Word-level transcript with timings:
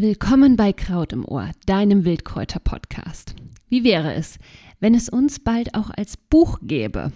Willkommen 0.00 0.54
bei 0.54 0.72
Kraut 0.72 1.12
im 1.12 1.24
Ohr, 1.24 1.50
deinem 1.66 2.04
Wildkräuter-Podcast. 2.04 3.34
Wie 3.68 3.82
wäre 3.82 4.14
es, 4.14 4.38
wenn 4.78 4.94
es 4.94 5.08
uns 5.08 5.40
bald 5.40 5.74
auch 5.74 5.90
als 5.90 6.16
Buch 6.16 6.60
gäbe? 6.62 7.10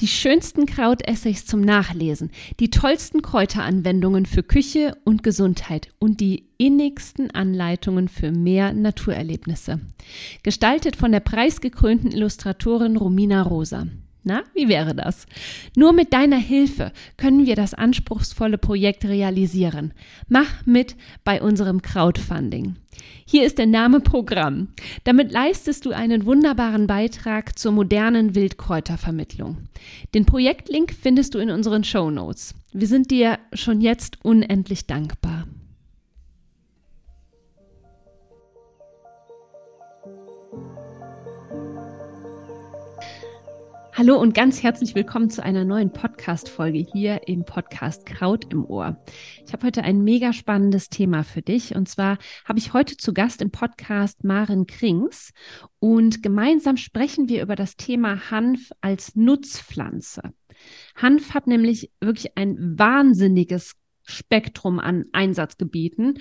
Die 0.00 0.08
schönsten 0.08 0.66
Krautessays 0.66 1.46
zum 1.46 1.62
Nachlesen, 1.62 2.30
die 2.60 2.68
tollsten 2.68 3.22
Kräuteranwendungen 3.22 4.26
für 4.26 4.42
Küche 4.42 4.94
und 5.06 5.22
Gesundheit 5.22 5.88
und 5.98 6.20
die 6.20 6.50
innigsten 6.58 7.30
Anleitungen 7.30 8.08
für 8.08 8.30
mehr 8.30 8.74
Naturerlebnisse. 8.74 9.80
Gestaltet 10.42 10.96
von 10.96 11.12
der 11.12 11.20
preisgekrönten 11.20 12.12
Illustratorin 12.12 12.98
Romina 12.98 13.40
Rosa. 13.40 13.86
Na, 14.24 14.42
wie 14.54 14.68
wäre 14.68 14.94
das? 14.94 15.26
Nur 15.76 15.92
mit 15.92 16.12
deiner 16.12 16.38
Hilfe 16.38 16.92
können 17.16 17.46
wir 17.46 17.56
das 17.56 17.74
anspruchsvolle 17.74 18.58
Projekt 18.58 19.04
realisieren. 19.04 19.94
Mach 20.28 20.66
mit 20.66 20.96
bei 21.24 21.40
unserem 21.40 21.82
Crowdfunding. 21.82 22.76
Hier 23.24 23.44
ist 23.44 23.58
der 23.58 23.66
Name 23.66 24.00
Programm. 24.00 24.68
Damit 25.04 25.32
leistest 25.32 25.86
du 25.86 25.92
einen 25.92 26.26
wunderbaren 26.26 26.86
Beitrag 26.86 27.58
zur 27.58 27.72
modernen 27.72 28.34
Wildkräutervermittlung. 28.34 29.68
Den 30.14 30.24
Projektlink 30.24 30.94
findest 31.00 31.34
du 31.34 31.38
in 31.38 31.50
unseren 31.50 31.84
Show 31.84 32.10
Notes. 32.10 32.54
Wir 32.72 32.88
sind 32.88 33.10
dir 33.10 33.38
schon 33.52 33.80
jetzt 33.80 34.18
unendlich 34.24 34.86
dankbar. 34.86 35.46
Hallo 43.98 44.16
und 44.16 44.32
ganz 44.32 44.62
herzlich 44.62 44.94
willkommen 44.94 45.28
zu 45.28 45.42
einer 45.42 45.64
neuen 45.64 45.92
Podcast-Folge 45.92 46.78
hier 46.78 47.26
im 47.26 47.44
Podcast 47.44 48.06
Kraut 48.06 48.44
im 48.52 48.64
Ohr. 48.64 49.02
Ich 49.44 49.52
habe 49.52 49.66
heute 49.66 49.82
ein 49.82 50.04
mega 50.04 50.32
spannendes 50.32 50.88
Thema 50.88 51.24
für 51.24 51.42
dich 51.42 51.74
und 51.74 51.88
zwar 51.88 52.18
habe 52.44 52.60
ich 52.60 52.74
heute 52.74 52.96
zu 52.96 53.12
Gast 53.12 53.42
im 53.42 53.50
Podcast 53.50 54.22
Maren 54.22 54.68
Krings 54.68 55.32
und 55.80 56.22
gemeinsam 56.22 56.76
sprechen 56.76 57.28
wir 57.28 57.42
über 57.42 57.56
das 57.56 57.74
Thema 57.74 58.30
Hanf 58.30 58.70
als 58.80 59.16
Nutzpflanze. 59.16 60.32
Hanf 60.94 61.34
hat 61.34 61.48
nämlich 61.48 61.90
wirklich 62.00 62.38
ein 62.38 62.78
wahnsinniges 62.78 63.74
Spektrum 64.04 64.78
an 64.78 65.06
Einsatzgebieten 65.10 66.20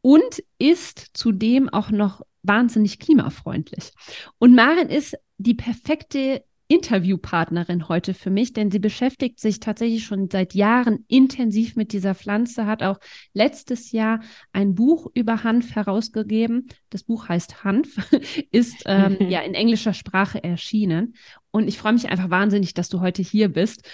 und 0.00 0.42
ist 0.58 1.10
zudem 1.12 1.68
auch 1.68 1.92
noch 1.92 2.22
wahnsinnig 2.42 2.98
klimafreundlich. 2.98 3.92
Und 4.40 4.56
Maren 4.56 4.88
ist 4.88 5.16
die 5.38 5.54
perfekte 5.54 6.42
Interviewpartnerin 6.68 7.88
heute 7.88 8.14
für 8.14 8.30
mich, 8.30 8.52
denn 8.52 8.70
sie 8.70 8.78
beschäftigt 8.78 9.40
sich 9.40 9.60
tatsächlich 9.60 10.04
schon 10.04 10.28
seit 10.30 10.54
Jahren 10.54 11.04
intensiv 11.08 11.76
mit 11.76 11.92
dieser 11.92 12.14
Pflanze, 12.14 12.66
hat 12.66 12.82
auch 12.82 12.98
letztes 13.34 13.92
Jahr 13.92 14.20
ein 14.52 14.74
Buch 14.74 15.06
über 15.14 15.44
Hanf 15.44 15.74
herausgegeben. 15.74 16.68
Das 16.90 17.02
Buch 17.02 17.28
heißt 17.28 17.64
Hanf, 17.64 17.96
ist 18.50 18.82
ähm, 18.86 19.16
ja 19.28 19.40
in 19.40 19.54
englischer 19.54 19.94
Sprache 19.94 20.42
erschienen. 20.42 21.14
Und 21.50 21.68
ich 21.68 21.78
freue 21.78 21.92
mich 21.92 22.08
einfach 22.08 22.30
wahnsinnig, 22.30 22.74
dass 22.74 22.88
du 22.88 23.00
heute 23.00 23.22
hier 23.22 23.48
bist 23.50 23.88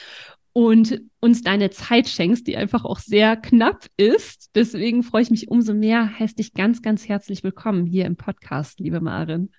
und 0.52 1.00
uns 1.20 1.42
deine 1.42 1.70
Zeit 1.70 2.08
schenkst, 2.08 2.46
die 2.46 2.56
einfach 2.56 2.84
auch 2.84 2.98
sehr 2.98 3.36
knapp 3.36 3.86
ist. 3.96 4.50
Deswegen 4.54 5.02
freue 5.02 5.22
ich 5.22 5.30
mich 5.30 5.48
umso 5.48 5.74
mehr. 5.74 6.18
Heißt 6.18 6.38
dich 6.38 6.52
ganz, 6.52 6.82
ganz 6.82 7.08
herzlich 7.08 7.44
willkommen 7.44 7.86
hier 7.86 8.06
im 8.06 8.16
Podcast, 8.16 8.80
liebe 8.80 9.00
Marin. 9.00 9.50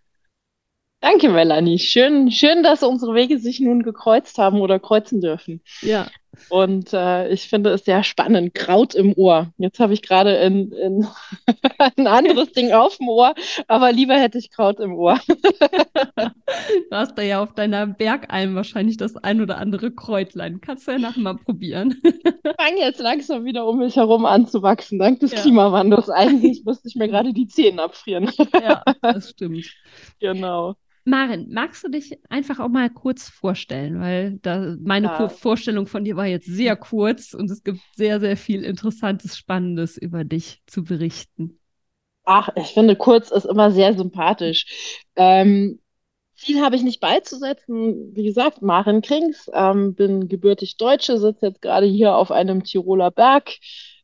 Danke, 1.02 1.30
Melanie. 1.30 1.80
Schön, 1.80 2.30
schön, 2.30 2.62
dass 2.62 2.84
unsere 2.84 3.16
Wege 3.16 3.40
sich 3.40 3.62
nun 3.62 3.84
gekreuzt 3.84 4.38
haben 4.38 4.60
oder 4.60 4.80
kreuzen 4.80 5.22
dürfen. 5.22 5.62
Ja. 5.82 6.08
Und 6.50 6.94
äh, 6.94 7.30
ich 7.30 7.48
finde 7.48 7.72
es 7.72 7.86
sehr 7.86 8.04
spannend. 8.04 8.54
Kraut 8.54 8.96
im 8.96 9.14
Ohr. 9.14 9.52
Jetzt 9.58 9.80
habe 9.80 9.94
ich 9.94 10.02
gerade 10.02 10.36
in, 10.38 10.72
in 10.74 11.08
ein 11.96 12.08
anderes 12.08 12.52
Ding 12.52 12.72
auf 12.74 12.98
dem 12.98 13.08
Ohr, 13.08 13.34
aber 13.68 13.92
lieber 13.92 14.16
hätte 14.16 14.38
ich 14.38 14.52
Kraut 14.52 14.80
im 14.80 14.94
Ohr. 14.94 15.20
du 15.28 16.32
hast 16.92 17.18
da 17.18 17.22
ja 17.22 17.42
auf 17.42 17.54
deiner 17.54 17.88
Bergalm 17.88 18.56
wahrscheinlich 18.56 18.98
das 18.98 19.16
ein 19.16 19.42
oder 19.42 19.58
andere 19.58 19.92
Kräutlein. 19.92 20.60
Kannst 20.62 20.88
du 20.88 20.92
ja 20.92 21.00
nachher 21.00 21.22
mal 21.22 21.36
probieren. 21.38 21.96
Fange 22.60 22.80
jetzt 22.80 23.00
langsam 23.00 23.46
wieder 23.46 23.66
um 23.66 23.80
mich 23.80 23.96
herum 23.96 24.26
an 24.26 24.48
zu 24.48 24.62
wachsen, 24.62 25.00
dank 25.00 25.22
des 25.22 25.32
ja. 25.32 25.42
Klimawandels. 25.42 26.10
Eigentlich 26.10 26.64
musste 26.66 26.90
ich 26.90 26.96
mir 26.96 27.08
gerade 27.08 27.34
die 27.34 27.48
Zähne 27.48 27.84
abfrieren. 27.84 28.30
ja, 28.54 28.84
das 29.02 29.30
stimmt. 29.30 29.66
Genau. 30.20 30.76
Marin, 31.10 31.48
magst 31.52 31.84
du 31.84 31.90
dich 31.90 32.18
einfach 32.30 32.60
auch 32.60 32.70
mal 32.70 32.90
kurz 32.90 33.30
vorstellen? 33.30 34.00
Weil 34.00 34.38
da, 34.42 34.76
meine 34.80 35.08
ja. 35.08 35.30
Vorstellung 35.30 35.88
von 35.88 36.04
dir 36.04 36.16
war 36.16 36.26
jetzt 36.26 36.46
sehr 36.46 36.76
kurz 36.76 37.34
und 37.34 37.50
es 37.50 37.64
gibt 37.64 37.80
sehr, 37.96 38.20
sehr 38.20 38.38
viel 38.38 38.64
Interessantes, 38.64 39.38
Spannendes 39.38 39.98
über 39.98 40.24
dich 40.24 40.62
zu 40.68 40.84
berichten. 40.84 41.60
Ach, 42.26 42.50
ich 42.56 42.68
finde, 42.68 42.96
kurz 42.96 43.32
ist 43.32 43.46
immer 43.46 43.72
sehr 43.72 43.96
sympathisch. 43.96 45.04
Ähm, 45.16 45.80
viel 46.36 46.62
habe 46.62 46.76
ich 46.76 46.84
nicht 46.84 47.00
beizusetzen. 47.00 48.16
Wie 48.16 48.24
gesagt, 48.24 48.62
Marin 48.62 49.02
Krings, 49.02 49.50
ähm, 49.54 49.96
bin 49.96 50.28
gebürtig 50.28 50.78
Deutsche, 50.78 51.18
sitze 51.18 51.48
jetzt 51.48 51.62
gerade 51.62 51.88
hier 51.88 52.16
auf 52.16 52.32
einem 52.32 52.64
Tiroler 52.64 53.12
Berg 53.12 53.52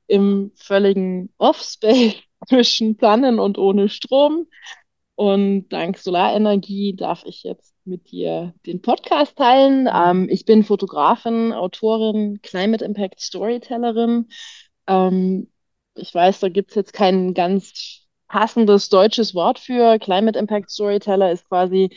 im 0.08 0.52
völligen 0.56 1.34
Offspace 1.38 2.16
zwischen 2.48 2.98
Planen 2.98 3.40
und 3.40 3.58
ohne 3.58 3.90
Strom. 3.90 4.48
Und 5.16 5.70
dank 5.70 5.98
Solarenergie 5.98 6.96
darf 6.96 7.24
ich 7.26 7.44
jetzt 7.44 7.74
mit 7.86 8.12
dir 8.12 8.54
den 8.66 8.82
Podcast 8.82 9.38
teilen. 9.38 9.88
Ähm, 9.94 10.28
ich 10.30 10.46
bin 10.46 10.64
Fotografin, 10.64 11.54
Autorin, 11.54 12.42
Climate 12.42 12.84
Impact 12.84 13.22
Storytellerin. 13.22 14.28
Ähm, 14.88 15.50
ich 15.96 16.14
weiß, 16.14 16.42
da 16.42 16.50
gibt 16.50 16.72
es 16.72 16.76
jetzt 16.76 16.94
kein 16.94 17.34
ganz 17.34 18.06
passendes 18.28 18.90
deutsches 18.90 19.34
Wort 19.34 19.60
für. 19.60 20.00
Climate 20.00 20.38
Impact 20.38 20.70
Storyteller 20.70 21.32
ist 21.32 21.48
quasi, 21.48 21.90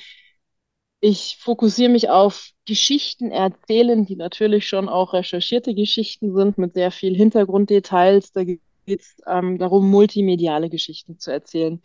ich 1.01 1.37
fokussiere 1.41 1.91
mich 1.91 2.11
auf 2.11 2.51
Geschichten 2.67 3.31
erzählen, 3.31 4.05
die 4.05 4.17
natürlich 4.17 4.67
schon 4.69 4.89
auch 4.89 5.13
recherchierte 5.13 5.75
Geschichten 5.75 6.35
sind 6.37 6.59
mit 6.59 6.75
sehr 6.75 6.91
viel 6.93 7.17
Hintergrunddetails. 7.17 8.33
Da 8.33 8.45
geht 8.45 8.61
es 8.87 9.17
ähm, 9.27 9.59
darum, 9.59 9.91
multimediale 9.91 10.69
Geschichten 10.71 11.19
zu 11.19 11.33
erzählen. 11.33 11.81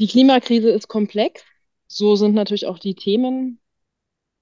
Die 0.00 0.06
Klimakrise 0.06 0.70
ist 0.70 0.88
komplex. 0.88 1.44
So 1.86 2.16
sind 2.16 2.34
natürlich 2.34 2.66
auch 2.66 2.78
die 2.78 2.94
Themen 2.94 3.60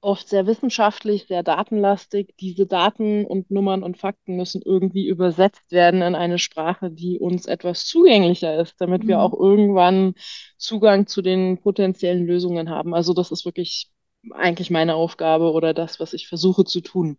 oft 0.00 0.28
sehr 0.28 0.46
wissenschaftlich, 0.46 1.26
sehr 1.26 1.42
datenlastig. 1.42 2.36
Diese 2.38 2.66
Daten 2.66 3.24
und 3.24 3.50
Nummern 3.50 3.82
und 3.82 3.98
Fakten 3.98 4.36
müssen 4.36 4.62
irgendwie 4.64 5.08
übersetzt 5.08 5.72
werden 5.72 6.02
in 6.02 6.14
eine 6.14 6.38
Sprache, 6.38 6.92
die 6.92 7.18
uns 7.18 7.46
etwas 7.46 7.84
zugänglicher 7.86 8.60
ist, 8.60 8.80
damit 8.80 9.02
mhm. 9.02 9.08
wir 9.08 9.20
auch 9.20 9.34
irgendwann 9.34 10.14
Zugang 10.58 11.08
zu 11.08 11.22
den 11.22 11.58
potenziellen 11.60 12.24
Lösungen 12.24 12.70
haben. 12.70 12.94
Also 12.94 13.12
das 13.12 13.32
ist 13.32 13.44
wirklich 13.44 13.90
eigentlich 14.30 14.70
meine 14.70 14.94
Aufgabe 14.94 15.50
oder 15.50 15.74
das, 15.74 15.98
was 15.98 16.12
ich 16.12 16.28
versuche 16.28 16.64
zu 16.64 16.80
tun. 16.80 17.18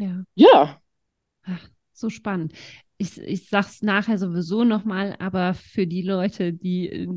Ja. 0.00 0.24
Ja. 0.34 0.80
Ach, 1.42 1.68
so 1.92 2.08
spannend 2.08 2.54
ich, 2.96 3.18
ich 3.18 3.48
sage 3.48 3.66
es 3.68 3.82
nachher 3.82 4.18
sowieso 4.18 4.64
nochmal, 4.64 5.16
aber 5.18 5.54
für 5.54 5.86
die 5.86 6.02
Leute, 6.02 6.52
die, 6.52 7.08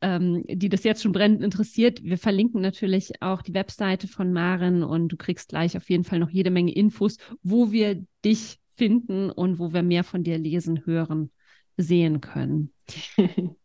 ähm, 0.00 0.42
die 0.48 0.68
das 0.68 0.84
jetzt 0.84 1.02
schon 1.02 1.12
brennend 1.12 1.42
interessiert, 1.42 2.02
wir 2.02 2.18
verlinken 2.18 2.60
natürlich 2.62 3.20
auch 3.20 3.42
die 3.42 3.54
Webseite 3.54 4.08
von 4.08 4.32
Maren 4.32 4.82
und 4.82 5.08
du 5.08 5.16
kriegst 5.16 5.50
gleich 5.50 5.76
auf 5.76 5.88
jeden 5.90 6.04
Fall 6.04 6.18
noch 6.18 6.30
jede 6.30 6.50
Menge 6.50 6.72
Infos, 6.72 7.18
wo 7.42 7.72
wir 7.72 8.04
dich 8.24 8.58
finden 8.76 9.30
und 9.30 9.58
wo 9.58 9.72
wir 9.72 9.82
mehr 9.82 10.04
von 10.04 10.24
dir 10.24 10.38
lesen, 10.38 10.86
hören, 10.86 11.30
sehen 11.76 12.20
können. 12.20 12.72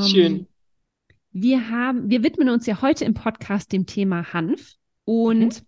Schön. 0.00 0.32
Ähm, 0.32 0.46
wir 1.30 1.70
haben, 1.70 2.10
wir 2.10 2.24
widmen 2.24 2.48
uns 2.48 2.66
ja 2.66 2.82
heute 2.82 3.04
im 3.04 3.14
Podcast 3.14 3.72
dem 3.72 3.86
Thema 3.86 4.32
Hanf 4.32 4.74
und 5.04 5.60
mhm. 5.60 5.66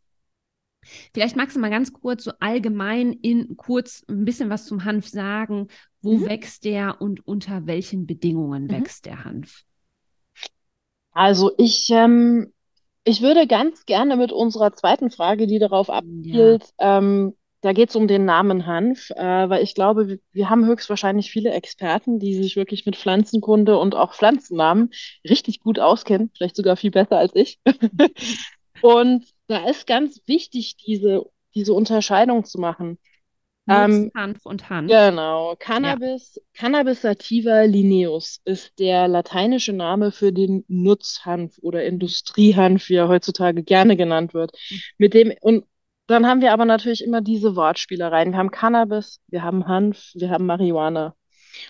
Vielleicht 1.13 1.37
magst 1.37 1.57
du 1.57 1.61
mal 1.61 1.71
ganz 1.71 1.93
kurz 1.93 2.25
so 2.25 2.33
allgemein 2.41 3.13
in 3.13 3.57
kurz 3.57 4.05
ein 4.09 4.25
bisschen 4.25 4.51
was 4.51 4.67
zum 4.67 4.85
Hanf 4.85 5.09
sagen. 5.09 5.69
Wo 6.03 6.15
mhm. 6.15 6.27
wächst 6.27 6.65
der 6.65 7.01
und 7.01 7.27
unter 7.27 7.67
welchen 7.67 8.07
Bedingungen 8.07 8.65
mhm. 8.65 8.71
wächst 8.71 9.07
der 9.07 9.25
Hanf? 9.25 9.65
Also 11.13 11.53
ich, 11.59 11.89
ähm, 11.91 12.53
ich 13.05 13.21
würde 13.21 13.47
ganz 13.47 13.85
gerne 13.85 14.17
mit 14.17 14.33
unserer 14.33 14.73
zweiten 14.73 15.11
Frage, 15.11 15.47
die 15.47 15.59
darauf 15.59 15.91
abzielt, 15.91 16.73
ja. 16.81 16.99
ähm, 16.99 17.35
da 17.63 17.73
geht 17.75 17.91
es 17.91 17.97
um 17.97 18.09
den 18.09 18.25
Namen 18.25 18.67
Hanf, 18.67 19.11
äh, 19.11 19.49
weil 19.51 19.63
ich 19.63 19.75
glaube, 19.75 20.09
wir, 20.09 20.19
wir 20.33 20.49
haben 20.49 20.65
höchstwahrscheinlich 20.65 21.31
viele 21.31 21.51
Experten, 21.51 22.19
die 22.19 22.35
sich 22.35 22.57
wirklich 22.57 22.87
mit 22.87 22.97
Pflanzenkunde 22.97 23.79
und 23.79 23.95
auch 23.95 24.15
Pflanzennamen 24.15 24.91
richtig 25.29 25.61
gut 25.61 25.79
auskennen, 25.79 26.31
vielleicht 26.35 26.57
sogar 26.57 26.77
viel 26.77 26.91
besser 26.91 27.19
als 27.19 27.33
ich. 27.35 27.59
und 28.83 29.25
da 29.47 29.69
ist 29.69 29.87
ganz 29.87 30.21
wichtig, 30.27 30.77
diese, 30.77 31.25
diese 31.55 31.75
Unterscheidung 31.75 32.45
zu 32.45 32.59
machen. 32.59 32.99
Ähm, 33.69 34.11
Hanf 34.17 34.45
und 34.47 34.69
Hanf. 34.69 34.91
Genau. 34.91 35.55
Cannabis, 35.59 36.37
ja. 36.37 36.43
Cannabis 36.55 37.03
sativa 37.03 37.63
lineus 37.63 38.41
ist 38.45 38.79
der 38.79 39.07
lateinische 39.07 39.73
Name 39.73 40.11
für 40.11 40.33
den 40.33 40.65
Nutzhanf 40.67 41.59
oder 41.61 41.85
Industriehanf, 41.85 42.89
wie 42.89 42.97
er 42.97 43.09
heutzutage 43.09 43.63
gerne 43.63 43.97
genannt 43.97 44.35
wird. 44.35 44.53
Mhm. 44.71 44.81
Mit 44.99 45.15
dem, 45.15 45.33
und 45.41 45.65
dann 46.07 46.27
haben 46.27 46.41
wir 46.41 46.53
aber 46.53 46.65
natürlich 46.65 47.05
immer 47.05 47.21
diese 47.21 47.55
Wortspielereien. 47.55 48.33
Wir 48.33 48.39
haben 48.39 48.51
Cannabis, 48.51 49.21
wir 49.29 49.45
haben 49.45 49.69
Hanf, 49.69 50.11
wir 50.15 50.31
haben 50.31 50.47
Marihuana. 50.47 51.15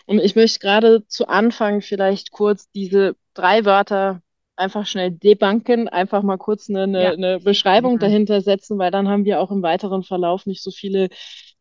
Und 0.07 0.21
ich 0.21 0.37
möchte 0.37 0.61
gerade 0.61 1.07
zu 1.07 1.29
Anfang 1.29 1.83
vielleicht 1.83 2.31
kurz 2.31 2.71
diese 2.71 3.17
drei 3.35 3.65
Wörter 3.65 4.23
einfach 4.61 4.87
schnell 4.87 5.11
debunken, 5.11 5.89
einfach 5.89 6.23
mal 6.23 6.37
kurz 6.37 6.69
eine, 6.69 6.83
eine, 6.83 7.03
Ja, 7.03 7.13
eine 7.13 7.41
Beschreibung 7.41 7.99
gerne. 7.99 8.13
dahinter 8.13 8.41
setzen, 8.41 8.79
weil 8.79 8.91
dann 8.91 9.09
haben 9.09 9.25
wir 9.25 9.41
auch 9.41 9.51
im 9.51 9.63
weiteren 9.63 10.03
Verlauf 10.03 10.47
nicht 10.47 10.63
so 10.63 10.71
viele 10.71 11.09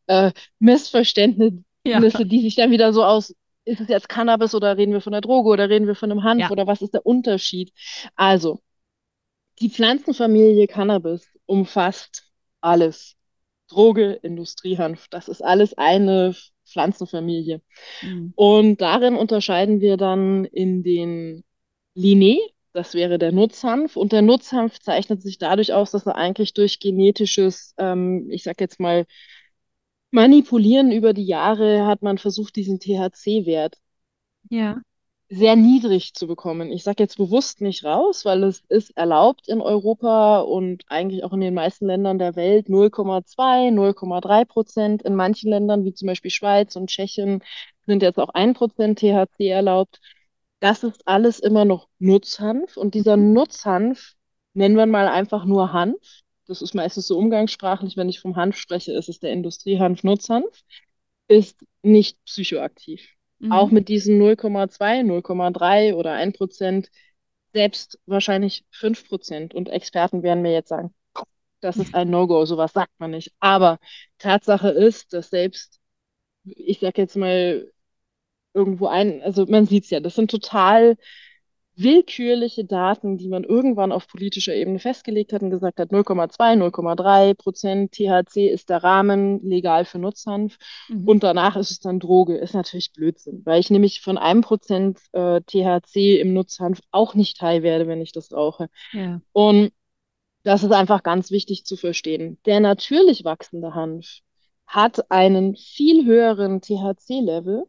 äh, 0.08 0.32
Missverständnisse, 0.60 1.64
Ja, 1.86 2.00
die 2.00 2.42
sich 2.42 2.56
dann 2.56 2.72
wieder 2.72 2.94
so 2.94 3.04
aus, 3.04 3.34
ist 3.66 3.82
es 3.82 3.88
jetzt 3.88 4.10
Cannabis 4.10 4.54
oder 4.56 4.78
reden 4.78 4.94
wir 4.94 5.02
von 5.02 5.12
der 5.12 5.22
Droge 5.22 5.50
oder 5.50 5.70
reden 5.70 5.88
wir 5.88 5.96
von 5.96 6.12
einem 6.12 6.24
Hanf 6.24 6.42
ja. 6.42 6.52
oder 6.52 6.68
was 6.68 6.82
ist 6.82 6.94
der 6.94 7.06
Unterschied? 7.06 7.72
Also, 8.16 8.60
die 9.60 9.70
Pflanzenfamilie 9.70 10.68
Cannabis 10.68 11.28
umfasst 11.46 12.24
alles. 12.62 13.16
Droge, 13.68 14.14
Industriehanf, 14.24 15.08
das 15.10 15.28
ist 15.28 15.44
alles 15.44 15.78
eine 15.78 16.36
Pflanzenfamilie. 16.66 17.62
Mhm. 18.02 18.34
Und 18.36 18.82
darin 18.82 19.16
unterscheiden 19.16 19.80
wir 19.80 19.98
dann 19.98 20.46
in 20.46 20.84
den 20.84 21.44
Linné, 21.96 22.40
das 22.74 22.94
wäre 22.94 23.18
der 23.20 23.32
Nutzhanf. 23.32 23.96
Und 23.96 24.12
der 24.12 24.22
Nutzhanf 24.22 24.80
zeichnet 24.80 25.22
sich 25.22 25.38
dadurch 25.38 25.74
aus, 25.74 25.92
dass 25.92 26.06
er 26.06 26.16
eigentlich 26.16 26.54
durch 26.54 26.80
genetisches, 26.80 27.74
ähm, 27.78 28.30
ich 28.32 28.44
sag 28.44 28.60
jetzt 28.62 28.80
mal, 28.80 29.06
Manipulieren 30.12 30.92
über 30.92 31.14
die 31.14 31.26
Jahre 31.26 31.88
hat 31.88 32.04
man 32.04 32.20
versucht, 32.20 32.56
diesen 32.58 32.80
THC-Wert 32.80 33.80
Ja. 34.50 34.82
sehr 35.32 35.56
niedrig 35.56 36.14
zu 36.16 36.26
bekommen. 36.28 36.72
Ich 36.72 36.84
sage 36.84 37.04
jetzt 37.04 37.18
bewusst 37.18 37.62
nicht 37.62 37.84
raus, 37.86 38.26
weil 38.26 38.44
es 38.44 38.64
ist 38.70 38.98
erlaubt 38.98 39.48
in 39.48 39.62
Europa 39.62 40.40
und 40.40 40.84
eigentlich 40.88 41.24
auch 41.24 41.34
in 41.34 41.42
den 41.42 41.54
meisten 41.54 41.86
Ländern 41.86 42.18
der 42.18 42.36
Welt 42.36 42.68
0,2, 42.68 43.70
0,3 43.70 44.44
Prozent. 44.46 45.04
In 45.04 45.16
manchen 45.16 45.52
Ländern, 45.52 45.86
wie 45.86 45.94
zum 45.94 46.08
Beispiel 46.08 46.32
Schweiz 46.32 46.76
und 46.76 46.88
Tschechien, 46.90 47.44
sind 47.86 48.02
jetzt 48.02 48.18
auch 48.20 48.30
1 48.30 48.56
Prozent 48.56 49.00
THC 49.00 49.48
erlaubt. 49.50 50.00
Das 50.60 50.84
ist 50.84 51.08
alles 51.08 51.40
immer 51.40 51.66
noch 51.66 51.88
Nutzhanf 52.00 52.76
und 52.78 52.94
dieser 52.94 53.18
Mhm. 53.18 53.34
Nutzhanf 53.34 54.14
nennen 54.54 54.76
wir 54.76 54.86
mal 54.86 55.08
einfach 55.08 55.46
nur 55.46 55.72
Hanf. 55.74 56.22
Das 56.48 56.62
ist 56.62 56.74
meistens 56.74 57.08
so 57.08 57.18
umgangssprachlich, 57.18 57.96
wenn 57.96 58.10
ich 58.10 58.20
vom 58.20 58.36
Hanf 58.36 58.58
spreche, 58.58 58.92
ist 58.94 59.08
es 59.08 59.20
der 59.20 59.32
Industriehanf 59.32 60.04
Nutzhanf, 60.04 60.64
ist 61.28 61.64
nicht 61.84 62.24
psychoaktiv. 62.26 63.08
Auch 63.50 63.70
Mhm. 63.70 63.76
mit 63.76 63.88
diesen 63.90 64.18
0,2, 64.18 65.04
0,3 65.04 65.96
oder 65.96 66.14
1 66.14 66.34
Prozent, 66.38 66.90
selbst 67.54 68.00
wahrscheinlich 68.06 68.66
5 68.72 69.08
Prozent. 69.08 69.54
Und 69.54 69.70
Experten 69.70 70.24
werden 70.24 70.42
mir 70.42 70.52
jetzt 70.54 70.70
sagen, 70.70 70.94
das 71.62 71.78
ist 71.78 71.94
ein 71.96 72.10
No-Go, 72.10 72.46
sowas 72.46 72.74
sagt 72.74 72.92
man 73.00 73.12
nicht. 73.12 73.34
Aber 73.40 73.80
Tatsache 74.18 74.70
ist, 74.70 75.14
dass 75.14 75.30
selbst, 75.30 75.80
ich 76.46 76.80
sag 76.80 76.98
jetzt 76.98 77.16
mal, 77.18 77.72
irgendwo 78.54 78.88
ein, 78.88 79.22
also 79.22 79.46
man 79.48 79.66
sieht 79.66 79.86
es 79.86 79.90
ja, 79.90 80.00
das 80.00 80.16
sind 80.16 80.32
total 80.32 80.98
willkürliche 81.76 82.66
Daten, 82.66 83.18
die 83.18 83.30
man 83.30 83.46
irgendwann 83.46 83.94
auf 83.94 84.08
politischer 84.10 84.54
Ebene 84.54 84.80
festgelegt 84.80 85.32
hat 85.32 85.42
und 85.44 85.50
gesagt 85.50 85.80
hat, 85.80 85.92
0,2, 85.92 86.58
0,3 86.58 87.34
Prozent 87.36 87.94
THC 87.94 88.50
ist 88.50 88.70
der 88.70 88.84
Rahmen 88.84 89.42
legal 89.48 89.86
für 89.86 89.98
Nutzhanf 89.98 90.58
Mhm. 90.90 91.08
und 91.08 91.24
danach 91.24 91.56
ist 91.56 91.72
es 91.72 91.80
dann 91.80 92.02
Droge. 92.02 92.36
Ist 92.36 92.54
natürlich 92.54 92.92
Blödsinn, 92.92 93.44
weil 93.46 93.62
ich 93.62 93.70
nämlich 93.70 94.02
von 94.02 94.18
einem 94.18 94.42
Prozent 94.42 95.00
äh, 95.14 95.40
THC 95.42 96.20
im 96.20 96.34
Nutzhanf 96.34 96.82
auch 96.92 97.16
nicht 97.16 97.42
high 97.42 97.64
werde, 97.64 97.88
wenn 97.88 98.02
ich 98.02 98.12
das 98.12 98.34
rauche. 98.34 98.68
Ja. 98.92 99.22
Und 99.32 99.72
das 100.44 100.64
ist 100.64 100.72
einfach 100.74 101.02
ganz 101.04 101.32
wichtig 101.32 101.64
zu 101.66 101.78
verstehen. 101.78 102.40
Der 102.46 102.60
natürlich 102.60 103.24
wachsende 103.24 103.74
Hanf 103.74 104.20
hat 104.68 105.10
einen 105.12 105.56
viel 105.56 106.06
höheren 106.06 106.60
THC-Level 106.62 107.64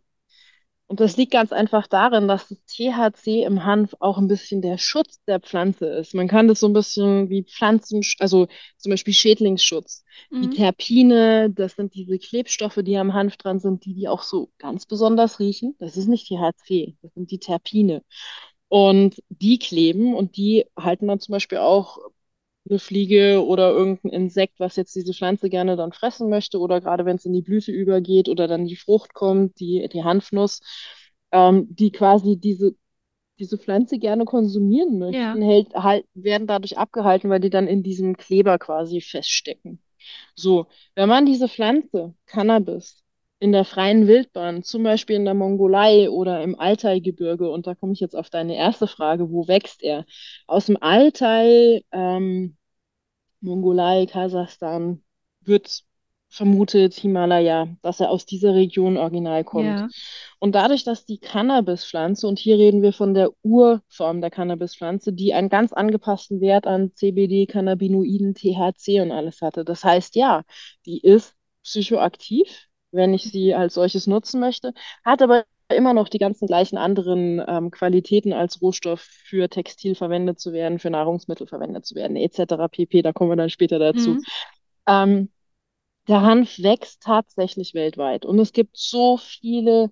und 0.90 1.00
das 1.00 1.16
liegt 1.16 1.32
ganz 1.32 1.52
einfach 1.52 1.86
darin, 1.86 2.28
dass 2.28 2.48
das 2.48 2.58
THC 2.66 3.44
im 3.44 3.64
Hanf 3.64 3.94
auch 4.00 4.18
ein 4.18 4.28
bisschen 4.28 4.60
der 4.60 4.76
Schutz 4.76 5.22
der 5.24 5.40
Pflanze 5.40 5.86
ist. 5.86 6.14
Man 6.14 6.28
kann 6.28 6.48
das 6.48 6.60
so 6.60 6.68
ein 6.68 6.72
bisschen 6.72 7.30
wie 7.30 7.44
Pflanzen, 7.44 8.02
also 8.18 8.48
zum 8.76 8.90
Beispiel 8.90 9.14
Schädlingsschutz. 9.14 10.04
Die 10.42 10.48
Mhm. 10.48 10.50
Terpine, 10.50 11.50
das 11.50 11.76
sind 11.76 11.94
diese 11.94 12.18
Klebstoffe, 12.18 12.80
die 12.82 12.96
am 12.98 13.14
Hanf 13.14 13.36
dran 13.36 13.60
sind, 13.60 13.84
die 13.84 13.94
die 13.94 14.08
auch 14.08 14.22
so 14.22 14.50
ganz 14.58 14.84
besonders 14.86 15.38
riechen. 15.38 15.76
Das 15.78 15.96
ist 15.96 16.08
nicht 16.08 16.26
THC, 16.28 16.96
das 17.02 17.14
sind 17.14 17.30
die 17.30 17.38
Terpine. 17.38 18.02
Und 18.68 19.22
die 19.28 19.58
kleben 19.58 20.14
und 20.14 20.36
die 20.36 20.66
halten 20.76 21.08
dann 21.08 21.20
zum 21.20 21.32
Beispiel 21.32 21.58
auch 21.58 21.98
eine 22.70 22.78
Fliege 22.78 23.44
oder 23.44 23.70
irgendein 23.72 24.10
Insekt, 24.12 24.60
was 24.60 24.76
jetzt 24.76 24.94
diese 24.94 25.12
Pflanze 25.14 25.50
gerne 25.50 25.76
dann 25.76 25.92
fressen 25.92 26.30
möchte, 26.30 26.58
oder 26.58 26.80
gerade 26.80 27.04
wenn 27.04 27.16
es 27.16 27.24
in 27.26 27.32
die 27.32 27.42
Blüte 27.42 27.72
übergeht 27.72 28.28
oder 28.28 28.48
dann 28.48 28.66
die 28.66 28.76
Frucht 28.76 29.14
kommt, 29.14 29.60
die, 29.60 29.88
die 29.92 30.04
Hanfnuss, 30.04 30.60
ähm, 31.32 31.66
die 31.70 31.92
quasi 31.92 32.36
diese, 32.38 32.74
diese 33.38 33.58
Pflanze 33.58 33.98
gerne 33.98 34.24
konsumieren 34.24 34.98
Ja. 34.98 35.06
möchten, 35.06 35.42
hält, 35.42 35.74
halt, 35.74 36.06
werden 36.14 36.46
dadurch 36.46 36.78
abgehalten, 36.78 37.30
weil 37.30 37.40
die 37.40 37.50
dann 37.50 37.66
in 37.66 37.82
diesem 37.82 38.16
Kleber 38.16 38.58
quasi 38.58 39.00
feststecken. 39.00 39.82
So, 40.34 40.66
wenn 40.94 41.08
man 41.08 41.26
diese 41.26 41.48
Pflanze, 41.48 42.14
Cannabis, 42.26 43.02
in 43.38 43.52
der 43.52 43.64
freien 43.64 44.06
Wildbahn, 44.06 44.62
zum 44.62 44.82
Beispiel 44.82 45.16
in 45.16 45.24
der 45.24 45.34
Mongolei 45.34 46.10
oder 46.10 46.42
im 46.42 46.58
Altai-Gebirge, 46.58 47.50
und 47.50 47.66
da 47.66 47.74
komme 47.74 47.92
ich 47.94 48.00
jetzt 48.00 48.14
auf 48.16 48.28
deine 48.30 48.56
erste 48.56 48.86
Frage, 48.86 49.30
wo 49.30 49.48
wächst 49.48 49.82
er? 49.82 50.04
Aus 50.46 50.66
dem 50.66 50.76
Altai, 50.80 51.82
ähm, 51.92 52.56
Mongolei, 53.40 54.06
Kasachstan, 54.06 55.02
wird 55.42 55.82
vermutet, 56.30 56.94
Himalaya, 56.94 57.68
dass 57.82 57.98
er 57.98 58.10
aus 58.10 58.24
dieser 58.24 58.54
Region 58.54 58.96
original 58.96 59.42
kommt. 59.42 59.66
Ja. 59.66 59.88
Und 60.38 60.54
dadurch, 60.54 60.84
dass 60.84 61.04
die 61.04 61.18
Cannabispflanze, 61.18 62.26
und 62.28 62.38
hier 62.38 62.56
reden 62.56 62.82
wir 62.82 62.92
von 62.92 63.14
der 63.14 63.30
Urform 63.42 64.20
der 64.20 64.30
Cannabispflanze, 64.30 65.12
die 65.12 65.34
einen 65.34 65.48
ganz 65.48 65.72
angepassten 65.72 66.40
Wert 66.40 66.66
an 66.66 66.92
CBD, 66.94 67.46
Cannabinoiden, 67.46 68.34
THC 68.34 69.00
und 69.00 69.10
alles 69.10 69.42
hatte. 69.42 69.64
Das 69.64 69.82
heißt, 69.82 70.14
ja, 70.14 70.44
die 70.86 71.00
ist 71.00 71.34
psychoaktiv, 71.64 72.68
wenn 72.92 73.12
ich 73.12 73.24
sie 73.24 73.54
als 73.54 73.74
solches 73.74 74.06
nutzen 74.06 74.40
möchte, 74.40 74.72
hat 75.04 75.22
aber 75.22 75.44
immer 75.70 75.94
noch 75.94 76.08
die 76.08 76.18
ganzen 76.18 76.46
gleichen 76.46 76.78
anderen 76.78 77.42
ähm, 77.46 77.70
Qualitäten 77.70 78.32
als 78.32 78.60
Rohstoff 78.62 79.00
für 79.00 79.48
Textil 79.48 79.94
verwendet 79.94 80.40
zu 80.40 80.52
werden, 80.52 80.78
für 80.78 80.90
Nahrungsmittel 80.90 81.46
verwendet 81.46 81.86
zu 81.86 81.94
werden, 81.94 82.16
etc. 82.16 82.68
pp. 82.70 83.02
Da 83.02 83.12
kommen 83.12 83.30
wir 83.30 83.36
dann 83.36 83.50
später 83.50 83.78
dazu. 83.78 84.10
Mhm. 84.10 84.24
Ähm, 84.86 85.30
der 86.08 86.22
Hanf 86.22 86.58
wächst 86.58 87.02
tatsächlich 87.02 87.74
weltweit 87.74 88.24
und 88.24 88.38
es 88.38 88.52
gibt 88.52 88.76
so 88.76 89.16
viele, 89.16 89.90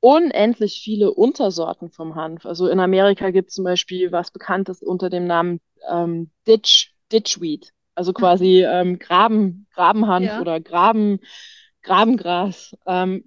unendlich 0.00 0.80
viele 0.82 1.12
Untersorten 1.12 1.90
vom 1.90 2.14
Hanf. 2.14 2.44
Also 2.44 2.68
in 2.68 2.80
Amerika 2.80 3.30
gibt 3.30 3.50
es 3.50 3.54
zum 3.54 3.64
Beispiel 3.64 4.10
was 4.12 4.30
Bekanntes 4.30 4.82
unter 4.82 5.10
dem 5.10 5.26
Namen 5.26 5.60
ähm, 5.88 6.30
Ditch, 6.46 6.92
Ditchweed, 7.12 7.72
also 7.94 8.12
quasi 8.12 8.64
ähm, 8.64 8.98
Graben, 8.98 9.66
Grabenhanf 9.74 10.26
Ja. 10.26 10.40
oder 10.40 10.60
Graben, 10.60 11.20
Grabengras, 11.82 12.76
ähm, 12.86 13.24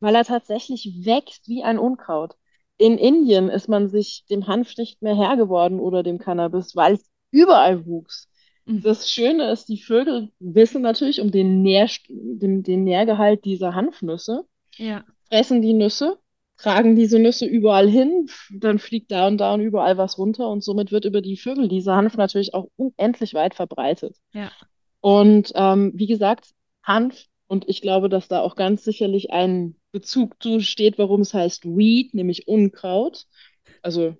weil 0.00 0.14
er 0.14 0.24
tatsächlich 0.24 1.04
wächst 1.04 1.48
wie 1.48 1.62
ein 1.62 1.78
Unkraut. 1.78 2.34
In 2.78 2.96
Indien 2.98 3.48
ist 3.48 3.68
man 3.68 3.88
sich 3.88 4.24
dem 4.30 4.46
Hanf 4.46 4.76
nicht 4.76 5.02
mehr 5.02 5.14
Herr 5.16 5.36
geworden 5.36 5.80
oder 5.80 6.02
dem 6.02 6.18
Cannabis, 6.18 6.74
weil 6.74 6.94
es 6.94 7.10
überall 7.30 7.86
wuchs. 7.86 8.28
Mhm. 8.64 8.82
Das 8.82 9.10
Schöne 9.10 9.50
ist, 9.50 9.68
die 9.68 9.80
Vögel 9.82 10.30
wissen 10.38 10.82
natürlich 10.82 11.20
um 11.20 11.30
den 11.30 11.62
Nähr, 11.62 11.88
den, 12.08 12.62
den 12.62 12.84
Nährgehalt 12.84 13.44
dieser 13.44 13.74
Hanfnüsse, 13.74 14.46
Ja. 14.76 15.04
fressen 15.28 15.60
die 15.62 15.74
Nüsse, 15.74 16.18
tragen 16.56 16.96
diese 16.96 17.18
Nüsse 17.18 17.46
überall 17.46 17.88
hin, 17.88 18.28
dann 18.50 18.78
fliegt 18.78 19.10
da 19.10 19.26
und 19.26 19.38
da 19.38 19.54
und 19.54 19.60
überall 19.60 19.96
was 19.96 20.18
runter 20.18 20.48
und 20.48 20.62
somit 20.62 20.92
wird 20.92 21.04
über 21.04 21.22
die 21.22 21.36
Vögel 21.36 21.68
dieser 21.68 21.96
Hanf 21.96 22.16
natürlich 22.16 22.54
auch 22.54 22.68
unendlich 22.76 23.34
weit 23.34 23.54
verbreitet. 23.54 24.16
Ja. 24.32 24.50
Und 25.00 25.52
ähm, 25.54 25.92
wie 25.94 26.06
gesagt, 26.06 26.50
Hanf, 26.82 27.24
und 27.46 27.68
ich 27.68 27.80
glaube, 27.80 28.08
dass 28.08 28.28
da 28.28 28.40
auch 28.40 28.54
ganz 28.56 28.84
sicherlich 28.84 29.32
ein 29.32 29.76
Bezug 29.92 30.42
zu 30.42 30.60
steht, 30.60 30.98
warum 30.98 31.20
es 31.22 31.34
heißt 31.34 31.64
Weed, 31.66 32.14
nämlich 32.14 32.48
Unkraut. 32.48 33.26
Also 33.82 34.16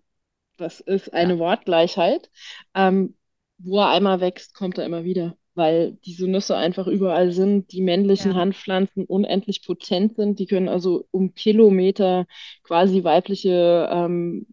das 0.57 0.81
ist 0.81 1.13
eine 1.15 1.35
Ja. 1.35 1.39
Wortgleichheit. 1.39 2.31
Ähm, 2.75 3.17
wo 3.59 3.79
er 3.81 3.91
einmal 3.91 4.21
wächst, 4.21 4.55
kommt 4.55 4.79
er 4.79 4.87
immer 4.87 5.05
wieder, 5.05 5.37
weil 5.55 5.93
diese 6.05 6.27
Nüsse 6.29 6.57
einfach 6.57 6.87
überall 6.87 7.33
sind, 7.33 7.73
die 7.73 7.83
männlichen 7.83 8.33
Ja. 8.33 8.39
Hanfpflanzen 8.39 9.05
unendlich 9.05 9.65
potent 9.65 10.17
sind. 10.17 10.39
Die 10.39 10.47
können 10.47 10.69
also 10.69 11.07
um 11.11 11.35
Kilometer 11.35 12.27
quasi 12.63 13.05
weibliche 13.05 13.89
ähm, 13.93 14.47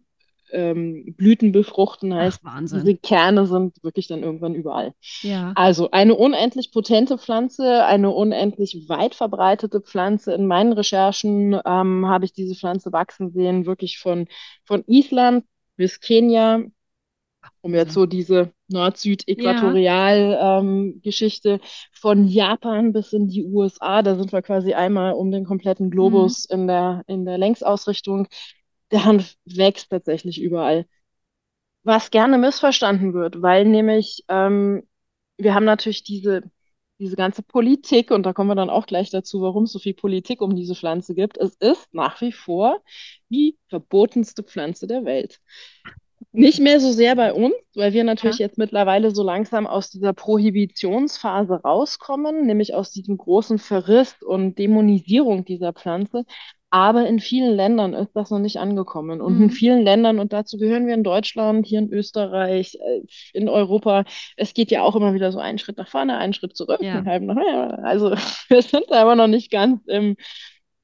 ähm, 0.52 1.14
Blüten 1.16 1.52
befruchten, 1.52 2.12
Ach, 2.12 2.18
heißt, 2.18 2.44
Wahnsinn. 2.44 2.84
diese 2.84 2.96
Kerne 2.96 3.46
sind 3.46 3.82
wirklich 3.82 4.08
dann 4.08 4.22
irgendwann 4.22 4.54
überall. 4.54 4.92
Ja. 5.22 5.52
Also 5.54 5.90
eine 5.90 6.14
unendlich 6.14 6.72
potente 6.72 7.18
Pflanze, 7.18 7.84
eine 7.84 8.10
unendlich 8.10 8.88
weit 8.88 9.14
verbreitete 9.14 9.80
Pflanze. 9.80 10.32
In 10.32 10.46
meinen 10.46 10.72
Recherchen 10.72 11.58
ähm, 11.64 12.06
habe 12.06 12.24
ich 12.24 12.32
diese 12.32 12.54
Pflanze 12.54 12.92
wachsen 12.92 13.30
sehen, 13.30 13.66
wirklich 13.66 13.98
von, 13.98 14.28
von 14.64 14.84
Island 14.86 15.44
bis 15.76 16.00
Kenia, 16.00 16.62
um 17.60 17.74
jetzt 17.74 17.94
so 17.94 18.06
diese 18.06 18.52
Nord-Süd-Äquatorial-Geschichte 18.68 21.50
ähm, 21.50 21.60
von 21.92 22.26
Japan 22.26 22.92
bis 22.92 23.12
in 23.12 23.28
die 23.28 23.44
USA. 23.44 24.02
Da 24.02 24.16
sind 24.16 24.32
wir 24.32 24.42
quasi 24.42 24.74
einmal 24.74 25.12
um 25.14 25.30
den 25.30 25.44
kompletten 25.44 25.90
Globus 25.90 26.48
mhm. 26.48 26.54
in 26.54 26.66
der, 26.66 27.04
in 27.06 27.24
der 27.24 27.38
Längsausrichtung. 27.38 28.26
Der 28.90 29.04
Hanf 29.04 29.36
wächst 29.44 29.90
tatsächlich 29.90 30.40
überall. 30.40 30.86
Was 31.82 32.10
gerne 32.10 32.38
missverstanden 32.38 33.14
wird, 33.14 33.40
weil 33.42 33.64
nämlich 33.64 34.24
ähm, 34.28 34.82
wir 35.38 35.54
haben 35.54 35.64
natürlich 35.64 36.02
diese, 36.02 36.42
diese 36.98 37.16
ganze 37.16 37.42
Politik, 37.42 38.10
und 38.10 38.24
da 38.24 38.32
kommen 38.32 38.50
wir 38.50 38.56
dann 38.56 38.70
auch 38.70 38.86
gleich 38.86 39.10
dazu, 39.10 39.40
warum 39.40 39.64
es 39.64 39.72
so 39.72 39.78
viel 39.78 39.94
Politik 39.94 40.42
um 40.42 40.54
diese 40.54 40.74
Pflanze 40.74 41.14
gibt. 41.14 41.38
Es 41.38 41.54
ist 41.54 41.94
nach 41.94 42.20
wie 42.20 42.32
vor 42.32 42.82
die 43.30 43.56
verbotenste 43.68 44.42
Pflanze 44.42 44.86
der 44.86 45.04
Welt. 45.04 45.40
Nicht 46.32 46.60
mehr 46.60 46.80
so 46.80 46.92
sehr 46.92 47.14
bei 47.14 47.32
uns, 47.32 47.54
weil 47.74 47.92
wir 47.92 48.04
natürlich 48.04 48.38
ja. 48.38 48.46
jetzt 48.46 48.58
mittlerweile 48.58 49.12
so 49.12 49.22
langsam 49.22 49.66
aus 49.66 49.90
dieser 49.90 50.12
Prohibitionsphase 50.12 51.62
rauskommen, 51.62 52.44
nämlich 52.44 52.74
aus 52.74 52.90
diesem 52.90 53.16
großen 53.16 53.58
Verriss 53.58 54.16
und 54.22 54.58
Dämonisierung 54.58 55.44
dieser 55.44 55.72
Pflanze. 55.72 56.24
Aber 56.70 57.06
in 57.06 57.18
vielen 57.18 57.54
Ländern 57.54 57.94
ist 57.94 58.14
das 58.14 58.30
noch 58.30 58.38
nicht 58.38 58.58
angekommen. 58.58 59.22
Und 59.22 59.36
mhm. 59.36 59.44
in 59.44 59.50
vielen 59.50 59.82
Ländern, 59.82 60.18
und 60.18 60.32
dazu 60.32 60.58
gehören 60.58 60.86
wir 60.86 60.94
in 60.94 61.02
Deutschland, 61.02 61.66
hier 61.66 61.78
in 61.78 61.90
Österreich, 61.90 62.78
äh, 62.80 63.02
in 63.32 63.48
Europa, 63.48 64.04
es 64.36 64.52
geht 64.52 64.70
ja 64.70 64.82
auch 64.82 64.94
immer 64.94 65.14
wieder 65.14 65.32
so 65.32 65.38
einen 65.38 65.58
Schritt 65.58 65.78
nach 65.78 65.88
vorne, 65.88 66.18
einen 66.18 66.34
Schritt 66.34 66.56
zurück, 66.56 66.82
ja. 66.82 66.96
einen 66.96 67.06
halben 67.06 67.26
nach 67.26 67.36
Also 67.82 68.10
wir 68.48 68.62
sind 68.62 68.92
aber 68.92 69.14
noch 69.14 69.28
nicht 69.28 69.50
ganz 69.50 69.80
im, 69.86 70.16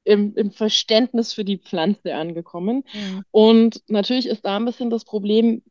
im, 0.05 0.33
im 0.35 0.51
Verständnis 0.51 1.33
für 1.33 1.45
die 1.45 1.59
Pflanze 1.59 2.15
angekommen. 2.15 2.83
Ja. 2.93 3.21
Und 3.29 3.81
natürlich 3.87 4.27
ist 4.27 4.43
da 4.43 4.57
ein 4.57 4.65
bisschen 4.65 4.89
das 4.89 5.05
Problem, 5.05 5.61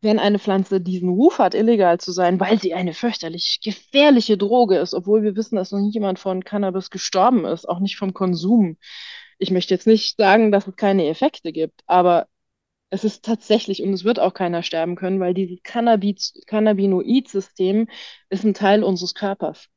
wenn 0.00 0.20
eine 0.20 0.38
Pflanze 0.38 0.80
diesen 0.80 1.08
Ruf 1.08 1.38
hat, 1.40 1.54
illegal 1.54 1.98
zu 1.98 2.12
sein, 2.12 2.38
weil 2.38 2.60
sie 2.60 2.74
eine 2.74 2.94
fürchterlich 2.94 3.58
gefährliche 3.62 4.36
Droge 4.36 4.78
ist, 4.78 4.94
obwohl 4.94 5.24
wir 5.24 5.34
wissen, 5.34 5.56
dass 5.56 5.72
noch 5.72 5.80
nie 5.80 5.90
jemand 5.90 6.20
von 6.20 6.44
Cannabis 6.44 6.90
gestorben 6.90 7.44
ist, 7.44 7.68
auch 7.68 7.80
nicht 7.80 7.96
vom 7.96 8.14
Konsum. 8.14 8.76
Ich 9.38 9.50
möchte 9.50 9.74
jetzt 9.74 9.86
nicht 9.86 10.16
sagen, 10.16 10.52
dass 10.52 10.66
es 10.66 10.76
keine 10.76 11.08
Effekte 11.08 11.52
gibt, 11.52 11.82
aber 11.86 12.28
es 12.90 13.04
ist 13.04 13.24
tatsächlich, 13.24 13.82
und 13.82 13.92
es 13.92 14.04
wird 14.04 14.18
auch 14.18 14.32
keiner 14.34 14.62
sterben 14.62 14.96
können, 14.96 15.20
weil 15.20 15.34
dieses 15.34 15.62
Cannabinoid-System 15.62 17.88
ist 18.30 18.44
ein 18.44 18.54
Teil 18.54 18.82
unseres 18.82 19.14
Körpers. 19.14 19.68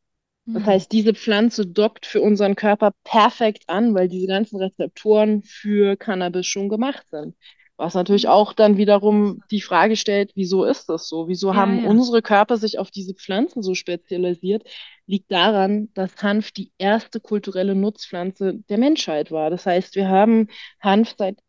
Das 0.45 0.63
mhm. 0.63 0.65
heißt, 0.65 0.91
diese 0.91 1.13
Pflanze 1.13 1.67
dockt 1.67 2.05
für 2.05 2.21
unseren 2.21 2.55
Körper 2.55 2.93
perfekt 3.03 3.63
an, 3.67 3.93
weil 3.93 4.07
diese 4.07 4.27
ganzen 4.27 4.57
Rezeptoren 4.57 5.43
für 5.43 5.97
Cannabis 5.97 6.47
schon 6.47 6.69
gemacht 6.69 7.05
sind. 7.11 7.35
Was 7.81 7.95
natürlich 7.95 8.27
auch 8.27 8.53
dann 8.53 8.77
wiederum 8.77 9.41
die 9.49 9.59
Frage 9.59 9.95
stellt, 9.95 10.33
wieso 10.35 10.65
ist 10.65 10.87
das 10.87 11.07
so? 11.07 11.27
Wieso 11.27 11.47
ja, 11.47 11.55
haben 11.55 11.83
ja. 11.83 11.89
unsere 11.89 12.21
Körper 12.21 12.57
sich 12.57 12.77
auf 12.77 12.91
diese 12.91 13.15
Pflanzen 13.15 13.63
so 13.63 13.73
spezialisiert? 13.73 14.69
Liegt 15.07 15.31
daran, 15.31 15.89
dass 15.95 16.15
Hanf 16.21 16.51
die 16.51 16.71
erste 16.77 17.19
kulturelle 17.19 17.73
Nutzpflanze 17.73 18.59
der 18.69 18.77
Menschheit 18.77 19.31
war. 19.31 19.49
Das 19.49 19.65
heißt, 19.65 19.95
wir 19.95 20.09
haben 20.09 20.49
Hanf 20.79 21.15
seit 21.17 21.39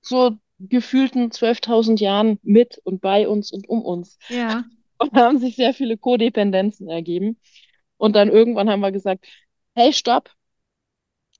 so 0.00 0.36
gefühlten 0.60 1.32
12.000 1.32 1.98
Jahren 1.98 2.38
mit 2.44 2.80
und 2.84 3.00
bei 3.00 3.26
uns 3.26 3.50
und 3.50 3.68
um 3.68 3.82
uns. 3.82 4.16
Ja. 4.28 4.62
Und 4.98 5.16
da 5.16 5.22
haben 5.24 5.40
sich 5.40 5.56
sehr 5.56 5.74
viele 5.74 5.98
Kodependenzen 5.98 6.88
ergeben. 6.88 7.36
Und 7.96 8.14
dann 8.14 8.28
irgendwann 8.28 8.70
haben 8.70 8.78
wir 8.78 8.92
gesagt, 8.92 9.26
hey, 9.74 9.92
stopp, 9.92 10.30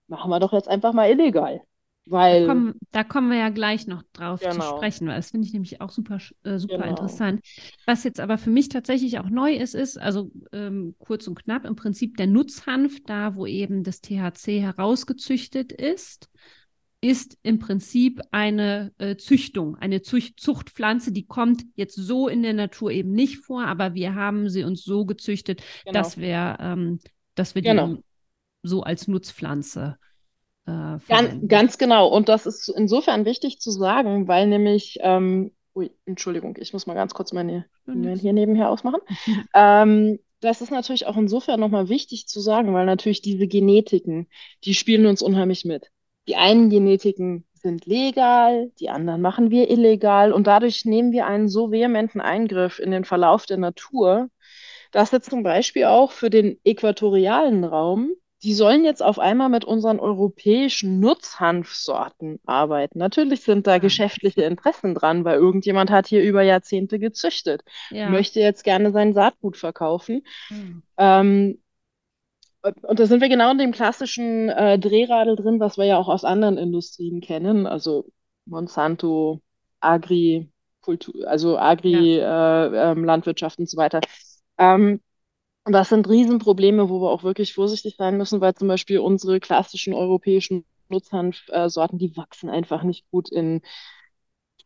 machen 0.08 0.28
wir 0.28 0.40
doch 0.40 0.52
jetzt 0.52 0.66
einfach 0.66 0.92
mal 0.92 1.08
illegal. 1.08 1.62
Weil, 2.06 2.42
da 2.42 2.46
kommen, 2.46 2.74
da 2.90 3.04
kommen 3.04 3.30
wir 3.30 3.38
ja 3.38 3.48
gleich 3.48 3.86
noch 3.86 4.02
drauf 4.12 4.40
genau. 4.40 4.52
zu 4.52 4.76
sprechen, 4.76 5.06
weil 5.06 5.16
das 5.16 5.30
finde 5.30 5.46
ich 5.46 5.54
nämlich 5.54 5.80
auch 5.80 5.90
super, 5.90 6.18
äh, 6.42 6.58
super 6.58 6.76
genau. 6.76 6.90
interessant. 6.90 7.40
Was 7.86 8.04
jetzt 8.04 8.20
aber 8.20 8.36
für 8.36 8.50
mich 8.50 8.68
tatsächlich 8.68 9.18
auch 9.18 9.30
neu 9.30 9.54
ist, 9.54 9.74
ist, 9.74 9.98
also 9.98 10.30
ähm, 10.52 10.94
kurz 10.98 11.26
und 11.26 11.36
knapp, 11.36 11.64
im 11.64 11.76
Prinzip 11.76 12.16
der 12.18 12.26
Nutzhanf, 12.26 12.98
da 13.06 13.36
wo 13.36 13.46
eben 13.46 13.84
das 13.84 14.02
THC 14.02 14.60
herausgezüchtet 14.60 15.72
ist, 15.72 16.28
ist 17.00 17.38
im 17.42 17.58
Prinzip 17.58 18.20
eine 18.30 18.92
äh, 18.98 19.16
Züchtung, 19.16 19.76
eine 19.76 20.02
Zucht 20.02 20.40
Zuchtpflanze, 20.40 21.12
die 21.12 21.26
kommt 21.26 21.62
jetzt 21.74 21.96
so 21.96 22.28
in 22.28 22.42
der 22.42 22.54
Natur 22.54 22.90
eben 22.90 23.12
nicht 23.12 23.38
vor, 23.38 23.64
aber 23.66 23.94
wir 23.94 24.14
haben 24.14 24.48
sie 24.48 24.64
uns 24.64 24.84
so 24.84 25.04
gezüchtet, 25.04 25.62
genau. 25.84 25.98
dass 25.98 26.18
wir, 26.18 26.56
ähm, 26.60 27.00
dass 27.34 27.54
wir 27.54 27.62
genau. 27.62 27.88
die 27.88 28.02
so 28.62 28.82
als 28.82 29.06
Nutzpflanze 29.06 29.98
äh, 30.66 30.98
ganz, 31.08 31.48
ganz, 31.48 31.78
genau. 31.78 32.08
Und 32.08 32.28
das 32.28 32.46
ist 32.46 32.68
insofern 32.68 33.24
wichtig 33.24 33.60
zu 33.60 33.70
sagen, 33.70 34.28
weil 34.28 34.46
nämlich, 34.46 34.98
ähm, 35.02 35.52
ui, 35.74 35.90
Entschuldigung, 36.06 36.56
ich 36.58 36.72
muss 36.72 36.86
mal 36.86 36.94
ganz 36.94 37.14
kurz 37.14 37.32
meine 37.32 37.66
E-Mail 37.86 38.18
hier 38.18 38.32
nebenher 38.32 38.70
ausmachen. 38.70 39.00
ähm, 39.54 40.18
das 40.40 40.60
ist 40.60 40.70
natürlich 40.70 41.06
auch 41.06 41.16
insofern 41.16 41.60
nochmal 41.60 41.88
wichtig 41.88 42.26
zu 42.28 42.40
sagen, 42.40 42.74
weil 42.74 42.86
natürlich 42.86 43.22
diese 43.22 43.46
Genetiken, 43.46 44.28
die 44.64 44.74
spielen 44.74 45.06
uns 45.06 45.22
unheimlich 45.22 45.64
mit. 45.64 45.90
Die 46.28 46.36
einen 46.36 46.70
Genetiken 46.70 47.46
sind 47.54 47.86
legal, 47.86 48.70
die 48.78 48.90
anderen 48.90 49.22
machen 49.22 49.50
wir 49.50 49.70
illegal 49.70 50.32
und 50.32 50.46
dadurch 50.46 50.84
nehmen 50.84 51.12
wir 51.12 51.26
einen 51.26 51.48
so 51.48 51.70
vehementen 51.70 52.20
Eingriff 52.20 52.78
in 52.78 52.90
den 52.90 53.04
Verlauf 53.04 53.46
der 53.46 53.56
Natur, 53.56 54.28
dass 54.92 55.12
jetzt 55.12 55.30
zum 55.30 55.42
Beispiel 55.42 55.84
auch 55.84 56.12
für 56.12 56.30
den 56.30 56.58
äquatorialen 56.62 57.64
Raum 57.64 58.12
die 58.42 58.52
sollen 58.52 58.84
jetzt 58.84 59.02
auf 59.02 59.18
einmal 59.18 59.48
mit 59.48 59.64
unseren 59.64 59.98
europäischen 59.98 61.00
Nutzhanfsorten 61.00 62.40
arbeiten. 62.44 62.98
Natürlich 62.98 63.42
sind 63.42 63.66
da 63.66 63.78
geschäftliche 63.78 64.42
Interessen 64.42 64.94
dran, 64.94 65.24
weil 65.24 65.38
irgendjemand 65.38 65.90
hat 65.90 66.06
hier 66.06 66.22
über 66.22 66.42
Jahrzehnte 66.42 66.98
gezüchtet, 66.98 67.62
ja. 67.90 68.10
möchte 68.10 68.40
jetzt 68.40 68.64
gerne 68.64 68.92
sein 68.92 69.14
Saatgut 69.14 69.56
verkaufen. 69.56 70.22
Mhm. 70.50 70.82
Ähm, 70.98 71.58
und 72.62 72.98
da 72.98 73.06
sind 73.06 73.20
wir 73.20 73.28
genau 73.28 73.50
in 73.50 73.58
dem 73.58 73.72
klassischen 73.72 74.48
äh, 74.48 74.78
Drehradel 74.78 75.36
drin, 75.36 75.60
was 75.60 75.76
wir 75.76 75.84
ja 75.84 75.98
auch 75.98 76.08
aus 76.08 76.24
anderen 76.24 76.56
Industrien 76.56 77.20
kennen, 77.20 77.66
also 77.66 78.06
Monsanto, 78.46 79.42
Agri, 79.80 80.50
Kultur, 80.80 81.28
also 81.28 81.58
Agri, 81.58 82.18
ja. 82.18 82.66
äh, 82.66 82.92
äh, 82.92 82.94
Landwirtschaft 82.94 83.58
und 83.58 83.68
so 83.68 83.76
weiter. 83.76 84.00
Ähm, 84.58 85.00
und 85.64 85.72
das 85.72 85.88
sind 85.88 86.08
Riesenprobleme, 86.08 86.88
wo 86.90 87.00
wir 87.00 87.10
auch 87.10 87.22
wirklich 87.22 87.54
vorsichtig 87.54 87.96
sein 87.96 88.18
müssen, 88.18 88.40
weil 88.40 88.54
zum 88.54 88.68
Beispiel 88.68 88.98
unsere 88.98 89.40
klassischen 89.40 89.94
europäischen 89.94 90.64
Nutzhanfsorten, 90.90 91.98
die 91.98 92.16
wachsen 92.16 92.50
einfach 92.50 92.82
nicht 92.82 93.10
gut 93.10 93.30
in 93.30 93.62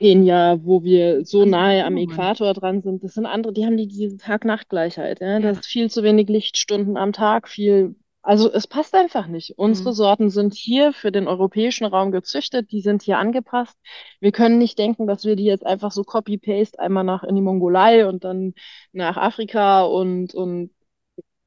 Kenia, 0.00 0.59
wo 0.62 0.83
wir 0.83 1.25
so 1.25 1.45
nahe 1.45 1.85
am 1.85 1.97
Äquator 1.97 2.52
dran 2.55 2.83
sind. 2.83 3.02
Das 3.02 3.14
sind 3.14 3.26
andere, 3.26 3.52
die 3.52 3.64
haben 3.64 3.76
die, 3.76 3.88
diese 3.88 4.17
Tag-Nacht-Gleichheit. 4.17 5.21
Ja? 5.21 5.40
Das 5.40 5.59
ist 5.59 5.67
viel 5.67 5.90
zu 5.90 6.02
wenig 6.02 6.28
Lichtstunden 6.28 6.97
am 6.97 7.12
Tag, 7.12 7.49
viel. 7.49 7.97
Also 8.23 8.52
es 8.52 8.67
passt 8.67 8.95
einfach 8.95 9.26
nicht. 9.26 9.55
Unsere 9.57 9.90
mhm. 9.90 9.95
Sorten 9.95 10.31
sind 10.31 10.55
hier 10.55 10.93
für 10.93 11.11
den 11.11 11.28
europäischen 11.28 11.85
Raum 11.87 12.11
gezüchtet, 12.11 12.71
die 12.73 12.81
sind 12.81 13.02
hier 13.02 13.19
angepasst. 13.19 13.76
Wir 14.21 14.33
können 14.33 14.59
nicht 14.59 14.78
denken, 14.78 15.07
dass 15.07 15.25
wir 15.25 15.35
die 15.35 15.45
jetzt 15.45 15.64
einfach 15.64 15.93
so 15.93 16.02
copy-paste 16.02 16.78
einmal 16.78 17.05
nach 17.05 17.23
in 17.25 17.37
die 17.37 17.43
Mongolei 17.43 18.07
und 18.07 18.25
dann 18.25 18.55
nach 18.93 19.17
Afrika 19.17 19.83
und, 19.83 20.35
und 20.35 20.71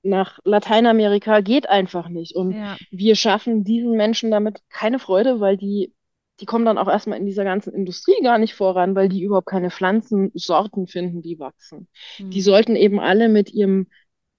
nach 0.03 0.39
Lateinamerika 0.43 1.41
geht 1.41 1.69
einfach 1.69 2.09
nicht. 2.09 2.35
Und 2.35 2.53
ja. 2.53 2.77
wir 2.89 3.15
schaffen 3.15 3.63
diesen 3.63 3.91
Menschen 3.95 4.31
damit 4.31 4.61
keine 4.69 4.99
Freude, 4.99 5.39
weil 5.39 5.57
die, 5.57 5.93
die 6.39 6.45
kommen 6.45 6.65
dann 6.65 6.77
auch 6.77 6.87
erstmal 6.87 7.19
in 7.19 7.25
dieser 7.25 7.43
ganzen 7.43 7.73
Industrie 7.73 8.21
gar 8.23 8.37
nicht 8.37 8.55
voran, 8.55 8.95
weil 8.95 9.09
die 9.09 9.21
überhaupt 9.21 9.47
keine 9.47 9.69
Pflanzensorten 9.69 10.87
finden, 10.87 11.21
die 11.21 11.39
wachsen. 11.39 11.87
Mhm. 12.19 12.31
Die 12.31 12.41
sollten 12.41 12.75
eben 12.75 12.99
alle 12.99 13.29
mit 13.29 13.53
ihrem 13.53 13.87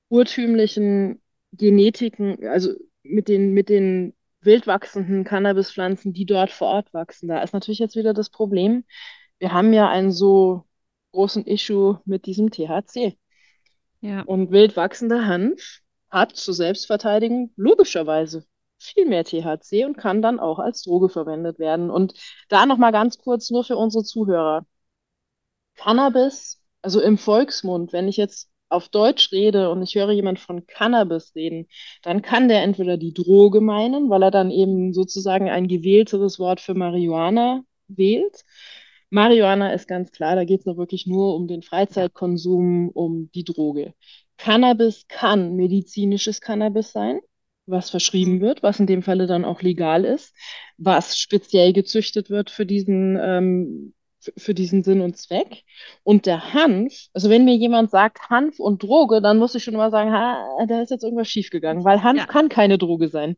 urtümlichen 0.08 1.22
Genetiken, 1.52 2.46
also 2.46 2.72
mit 3.02 3.28
den, 3.28 3.52
mit 3.52 3.68
den 3.68 4.14
wild 4.40 4.66
wachsenden 4.66 5.24
Cannabispflanzen, 5.24 6.12
die 6.12 6.26
dort 6.26 6.50
vor 6.50 6.68
Ort 6.68 6.92
wachsen. 6.92 7.28
Da 7.28 7.42
ist 7.42 7.52
natürlich 7.52 7.78
jetzt 7.78 7.96
wieder 7.96 8.14
das 8.14 8.30
Problem, 8.30 8.84
wir 9.38 9.52
haben 9.52 9.72
ja 9.72 9.88
einen 9.88 10.12
so 10.12 10.64
großen 11.12 11.44
Issue 11.46 12.00
mit 12.04 12.26
diesem 12.26 12.50
THC. 12.50 13.16
Ja. 14.02 14.22
Und 14.22 14.50
wild 14.50 14.76
wachsender 14.76 15.26
Hanf 15.26 15.80
hat 16.10 16.36
zur 16.36 16.54
Selbstverteidigung 16.54 17.52
logischerweise 17.56 18.44
viel 18.78 19.06
mehr 19.06 19.24
THC 19.24 19.84
und 19.84 19.96
kann 19.96 20.22
dann 20.22 20.40
auch 20.40 20.58
als 20.58 20.82
Droge 20.82 21.08
verwendet 21.08 21.58
werden. 21.58 21.88
Und 21.90 22.14
da 22.48 22.66
nochmal 22.66 22.92
ganz 22.92 23.18
kurz 23.18 23.50
nur 23.50 23.64
für 23.64 23.76
unsere 23.76 24.04
Zuhörer. 24.04 24.66
Cannabis, 25.76 26.60
also 26.82 27.00
im 27.00 27.16
Volksmund, 27.16 27.92
wenn 27.92 28.08
ich 28.08 28.16
jetzt 28.16 28.50
auf 28.68 28.88
Deutsch 28.88 29.30
rede 29.32 29.70
und 29.70 29.82
ich 29.82 29.94
höre 29.94 30.10
jemand 30.10 30.40
von 30.40 30.66
Cannabis 30.66 31.34
reden, 31.34 31.68
dann 32.02 32.22
kann 32.22 32.48
der 32.48 32.62
entweder 32.62 32.96
die 32.96 33.14
Droge 33.14 33.60
meinen, 33.60 34.10
weil 34.10 34.22
er 34.22 34.30
dann 34.30 34.50
eben 34.50 34.92
sozusagen 34.92 35.48
ein 35.48 35.68
gewählteres 35.68 36.38
Wort 36.38 36.60
für 36.60 36.74
Marihuana 36.74 37.62
wählt. 37.88 38.44
Marihuana 39.12 39.74
ist 39.74 39.88
ganz 39.88 40.10
klar, 40.10 40.36
da 40.36 40.44
geht 40.44 40.60
es 40.60 40.66
nur 40.66 40.78
wirklich 40.78 41.06
nur 41.06 41.36
um 41.36 41.46
den 41.46 41.62
Freizeitkonsum, 41.62 42.88
um 42.88 43.30
die 43.32 43.44
Droge. 43.44 43.92
Cannabis 44.38 45.04
kann 45.06 45.54
medizinisches 45.54 46.40
Cannabis 46.40 46.92
sein, 46.92 47.20
was 47.66 47.90
verschrieben 47.90 48.40
wird, 48.40 48.62
was 48.62 48.80
in 48.80 48.86
dem 48.86 49.02
Falle 49.02 49.26
dann 49.26 49.44
auch 49.44 49.60
legal 49.60 50.06
ist, 50.06 50.34
was 50.78 51.18
speziell 51.18 51.74
gezüchtet 51.74 52.30
wird 52.30 52.50
für 52.50 52.64
diesen, 52.64 53.18
ähm, 53.20 53.92
für 54.38 54.54
diesen 54.54 54.82
Sinn 54.82 55.02
und 55.02 55.18
Zweck. 55.18 55.62
Und 56.04 56.24
der 56.24 56.54
Hanf, 56.54 57.08
also 57.12 57.28
wenn 57.28 57.44
mir 57.44 57.56
jemand 57.56 57.90
sagt 57.90 58.30
Hanf 58.30 58.58
und 58.60 58.82
Droge, 58.82 59.20
dann 59.20 59.36
muss 59.36 59.54
ich 59.54 59.62
schon 59.62 59.74
immer 59.74 59.90
sagen, 59.90 60.10
ha, 60.10 60.64
da 60.66 60.80
ist 60.80 60.90
jetzt 60.90 61.04
irgendwas 61.04 61.28
schiefgegangen, 61.28 61.84
weil 61.84 62.02
Hanf 62.02 62.20
ja. 62.20 62.26
kann 62.26 62.48
keine 62.48 62.78
Droge 62.78 63.08
sein. 63.08 63.36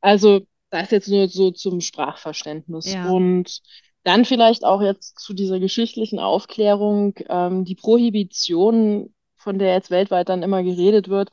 Also 0.00 0.40
das 0.70 0.90
jetzt 0.90 1.08
nur 1.08 1.28
so 1.28 1.52
zum 1.52 1.80
Sprachverständnis. 1.80 2.92
Ja. 2.92 3.08
Und 3.08 3.60
dann 4.04 4.24
vielleicht 4.24 4.64
auch 4.64 4.82
jetzt 4.82 5.18
zu 5.18 5.34
dieser 5.34 5.58
geschichtlichen 5.58 6.18
Aufklärung, 6.18 7.14
ähm, 7.28 7.64
die 7.64 7.74
Prohibition, 7.74 9.14
von 9.36 9.58
der 9.58 9.74
jetzt 9.74 9.90
weltweit 9.90 10.28
dann 10.28 10.42
immer 10.42 10.62
geredet 10.62 11.08
wird, 11.08 11.30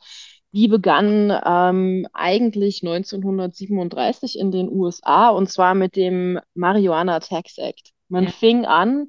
die 0.53 0.67
begann 0.67 1.31
ähm, 1.45 2.07
eigentlich 2.13 2.81
1937 2.81 4.37
in 4.37 4.51
den 4.51 4.69
USA 4.69 5.29
und 5.29 5.49
zwar 5.49 5.75
mit 5.75 5.95
dem 5.95 6.39
Marijuana 6.55 7.19
Tax 7.19 7.57
Act. 7.57 7.91
Man 8.09 8.25
ja. 8.25 8.31
fing 8.31 8.65
an, 8.65 9.07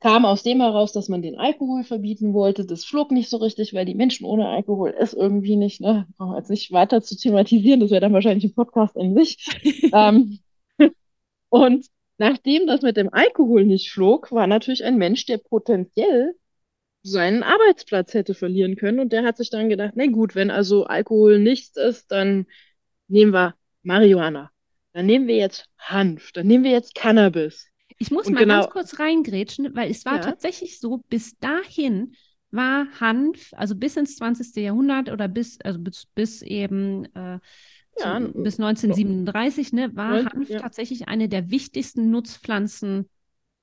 kam 0.00 0.24
aus 0.24 0.42
dem 0.42 0.60
heraus, 0.60 0.92
dass 0.92 1.08
man 1.08 1.20
den 1.20 1.38
Alkohol 1.38 1.84
verbieten 1.84 2.32
wollte. 2.32 2.64
Das 2.64 2.84
flog 2.84 3.10
nicht 3.10 3.28
so 3.28 3.36
richtig, 3.36 3.74
weil 3.74 3.84
die 3.84 3.94
Menschen 3.94 4.24
ohne 4.24 4.48
Alkohol 4.48 4.90
ist 4.90 5.12
irgendwie 5.12 5.56
nicht, 5.56 5.80
ne, 5.82 6.06
brauchen 6.16 6.32
wir 6.32 6.38
jetzt 6.38 6.50
nicht 6.50 6.72
weiter 6.72 7.02
zu 7.02 7.16
thematisieren, 7.16 7.80
das 7.80 7.90
wäre 7.90 8.00
dann 8.00 8.14
wahrscheinlich 8.14 8.44
ein 8.44 8.54
Podcast 8.54 8.96
in 8.96 9.14
sich. 9.14 9.46
ähm, 9.92 10.38
und 11.50 11.86
nachdem 12.20 12.66
das 12.66 12.82
mit 12.82 12.96
dem 12.98 13.12
Alkohol 13.12 13.64
nicht 13.64 13.90
flog, 13.90 14.30
war 14.30 14.46
natürlich 14.46 14.84
ein 14.84 14.98
Mensch, 14.98 15.24
der 15.24 15.38
potenziell 15.38 16.34
seinen 17.02 17.42
Arbeitsplatz 17.42 18.12
hätte 18.12 18.34
verlieren 18.34 18.76
können. 18.76 19.00
Und 19.00 19.12
der 19.12 19.24
hat 19.24 19.38
sich 19.38 19.48
dann 19.48 19.70
gedacht, 19.70 19.92
na 19.96 20.06
gut, 20.06 20.34
wenn 20.34 20.50
also 20.50 20.84
Alkohol 20.84 21.38
nichts 21.38 21.78
ist, 21.78 22.12
dann 22.12 22.46
nehmen 23.08 23.32
wir 23.32 23.54
Marihuana. 23.82 24.50
Dann 24.92 25.06
nehmen 25.06 25.28
wir 25.28 25.36
jetzt 25.36 25.66
Hanf, 25.78 26.32
dann 26.32 26.46
nehmen 26.46 26.62
wir 26.62 26.72
jetzt 26.72 26.94
Cannabis. 26.94 27.68
Ich 27.98 28.10
muss 28.10 28.26
und 28.26 28.34
mal 28.34 28.40
genau, 28.40 28.60
ganz 28.60 28.70
kurz 28.70 28.98
reingrätschen, 28.98 29.74
weil 29.74 29.90
es 29.90 30.04
war 30.04 30.16
ja. 30.16 30.20
tatsächlich 30.20 30.78
so, 30.78 30.98
bis 31.08 31.38
dahin 31.38 32.14
war 32.50 32.86
Hanf, 33.00 33.52
also 33.52 33.74
bis 33.76 33.96
ins 33.96 34.16
20. 34.16 34.56
Jahrhundert 34.56 35.08
oder 35.10 35.28
bis, 35.28 35.58
also 35.62 35.78
bis, 35.78 36.06
bis 36.14 36.42
eben 36.42 37.06
äh, 37.14 37.38
ja, 37.98 38.20
zu, 38.20 38.32
bis 38.42 38.58
1937, 38.58 39.72
ne, 39.72 39.94
war 39.94 40.24
Hanf 40.24 40.48
ja. 40.48 40.60
tatsächlich 40.60 41.08
eine 41.08 41.28
der 41.28 41.50
wichtigsten 41.50 42.10
Nutzpflanzen, 42.10 43.08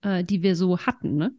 äh, 0.02 0.24
die 0.24 0.44
wir 0.44 0.56
so 0.56 0.80
hatten, 0.80 1.16
ne? 1.16 1.34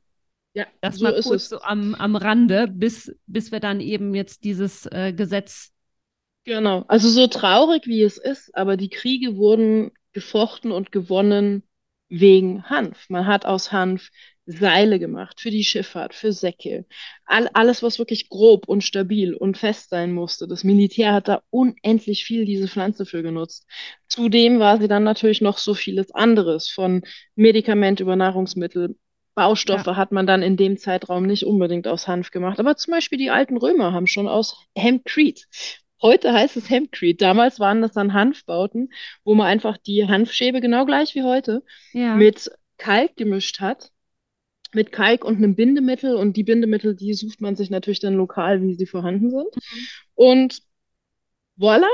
Ja, 0.54 0.66
das 0.80 0.96
so 0.96 1.04
mal 1.04 1.20
kurz 1.22 1.48
so 1.48 1.60
am, 1.60 1.94
am 1.94 2.16
Rande, 2.16 2.66
bis, 2.68 3.14
bis 3.26 3.52
wir 3.52 3.60
dann 3.60 3.80
eben 3.80 4.14
jetzt 4.14 4.44
dieses 4.44 4.86
äh, 4.86 5.12
Gesetz. 5.12 5.72
Genau, 6.44 6.84
also 6.88 7.08
so 7.10 7.26
traurig 7.26 7.86
wie 7.86 8.02
es 8.02 8.16
ist, 8.16 8.54
aber 8.56 8.76
die 8.76 8.88
Kriege 8.88 9.36
wurden 9.36 9.92
gefochten 10.12 10.72
und 10.72 10.90
gewonnen 10.90 11.62
wegen 12.08 12.64
Hanf. 12.64 13.08
Man 13.10 13.26
hat 13.26 13.44
aus 13.44 13.70
Hanf 13.70 14.08
Seile 14.50 14.98
gemacht 14.98 15.40
für 15.40 15.50
die 15.50 15.62
Schifffahrt, 15.62 16.14
für 16.14 16.32
Säcke. 16.32 16.86
All, 17.26 17.48
alles, 17.52 17.82
was 17.82 17.98
wirklich 17.98 18.30
grob 18.30 18.66
und 18.66 18.82
stabil 18.82 19.34
und 19.34 19.58
fest 19.58 19.90
sein 19.90 20.12
musste. 20.12 20.48
Das 20.48 20.64
Militär 20.64 21.12
hat 21.12 21.28
da 21.28 21.42
unendlich 21.50 22.24
viel 22.24 22.46
diese 22.46 22.66
Pflanze 22.66 23.04
für 23.04 23.22
genutzt. 23.22 23.66
Zudem 24.08 24.58
war 24.58 24.80
sie 24.80 24.88
dann 24.88 25.04
natürlich 25.04 25.42
noch 25.42 25.58
so 25.58 25.74
vieles 25.74 26.12
anderes, 26.12 26.68
von 26.68 27.02
Medikament 27.34 28.00
über 28.00 28.16
Nahrungsmittel. 28.16 28.96
Baustoffe 29.34 29.86
ja. 29.86 29.96
hat 29.96 30.12
man 30.12 30.26
dann 30.26 30.42
in 30.42 30.56
dem 30.56 30.78
Zeitraum 30.78 31.26
nicht 31.26 31.44
unbedingt 31.44 31.86
aus 31.86 32.08
Hanf 32.08 32.30
gemacht. 32.30 32.58
Aber 32.58 32.76
zum 32.76 32.92
Beispiel 32.92 33.18
die 33.18 33.30
alten 33.30 33.56
Römer 33.56 33.92
haben 33.92 34.06
schon 34.06 34.26
aus 34.26 34.56
Hempcrete 34.74 35.42
Heute 36.00 36.32
heißt 36.32 36.56
es 36.56 36.70
Hempcrete. 36.70 37.16
Damals 37.16 37.58
waren 37.58 37.82
das 37.82 37.92
dann 37.92 38.12
Hanfbauten, 38.14 38.92
wo 39.24 39.34
man 39.34 39.46
einfach 39.46 39.76
die 39.78 40.06
Hanfschäbe 40.06 40.60
genau 40.60 40.86
gleich 40.86 41.14
wie 41.14 41.24
heute 41.24 41.64
ja. 41.92 42.14
mit 42.14 42.50
Kalk 42.78 43.16
gemischt 43.16 43.60
hat. 43.60 43.90
Mit 44.74 44.92
Kalk 44.92 45.24
und 45.24 45.36
einem 45.36 45.54
Bindemittel. 45.54 46.16
Und 46.16 46.36
die 46.36 46.44
Bindemittel, 46.44 46.94
die 46.94 47.14
sucht 47.14 47.40
man 47.40 47.56
sich 47.56 47.70
natürlich 47.70 48.00
dann 48.00 48.14
lokal, 48.14 48.62
wie 48.62 48.74
sie 48.74 48.86
vorhanden 48.86 49.30
sind. 49.30 49.54
Mhm. 49.54 49.88
Und 50.14 50.62
voilà, 51.58 51.88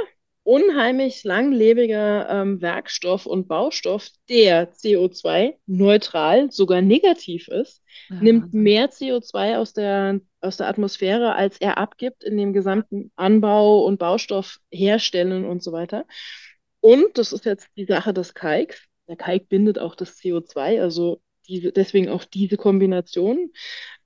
unheimlich 0.45 1.25
langlebiger 1.25 2.29
ähm, 2.29 2.61
Werkstoff 2.61 3.27
und 3.27 3.49
Baustoff, 3.49 4.11
der 4.29 4.73
CO2-neutral, 4.73 6.53
sogar 6.53 6.83
negativ 6.83 7.49
ist, 7.49 7.83
ja, 8.11 8.17
nimmt 8.17 8.53
mehr 8.53 8.91
CO2 8.91 9.57
aus 9.57 9.73
der, 9.73 10.21
aus 10.41 10.59
der 10.59 10.69
Atmosphäre, 10.69 11.35
als 11.35 11.59
er 11.61 11.79
abgibt 11.79 12.23
in 12.23 12.37
dem 12.37 12.53
gesamten 12.53 13.11
Anbau 13.17 13.85
und 13.85 13.99
Baustoff 13.99 14.59
herstellen 14.71 15.47
und 15.47 15.63
so 15.63 15.73
weiter. 15.73 16.05
Und 16.81 17.17
das 17.17 17.33
ist 17.33 17.47
jetzt 17.47 17.69
die 17.77 17.87
Sache 17.87 18.13
des 18.13 18.35
Kalks. 18.35 18.87
Der 19.09 19.17
Kalk 19.17 19.49
bindet 19.49 19.79
auch 19.79 19.95
das 19.95 20.19
CO2, 20.19 20.81
also 20.81 21.23
diese, 21.49 21.73
deswegen 21.73 22.09
auch 22.09 22.25
diese 22.25 22.57
Kombination. 22.57 23.51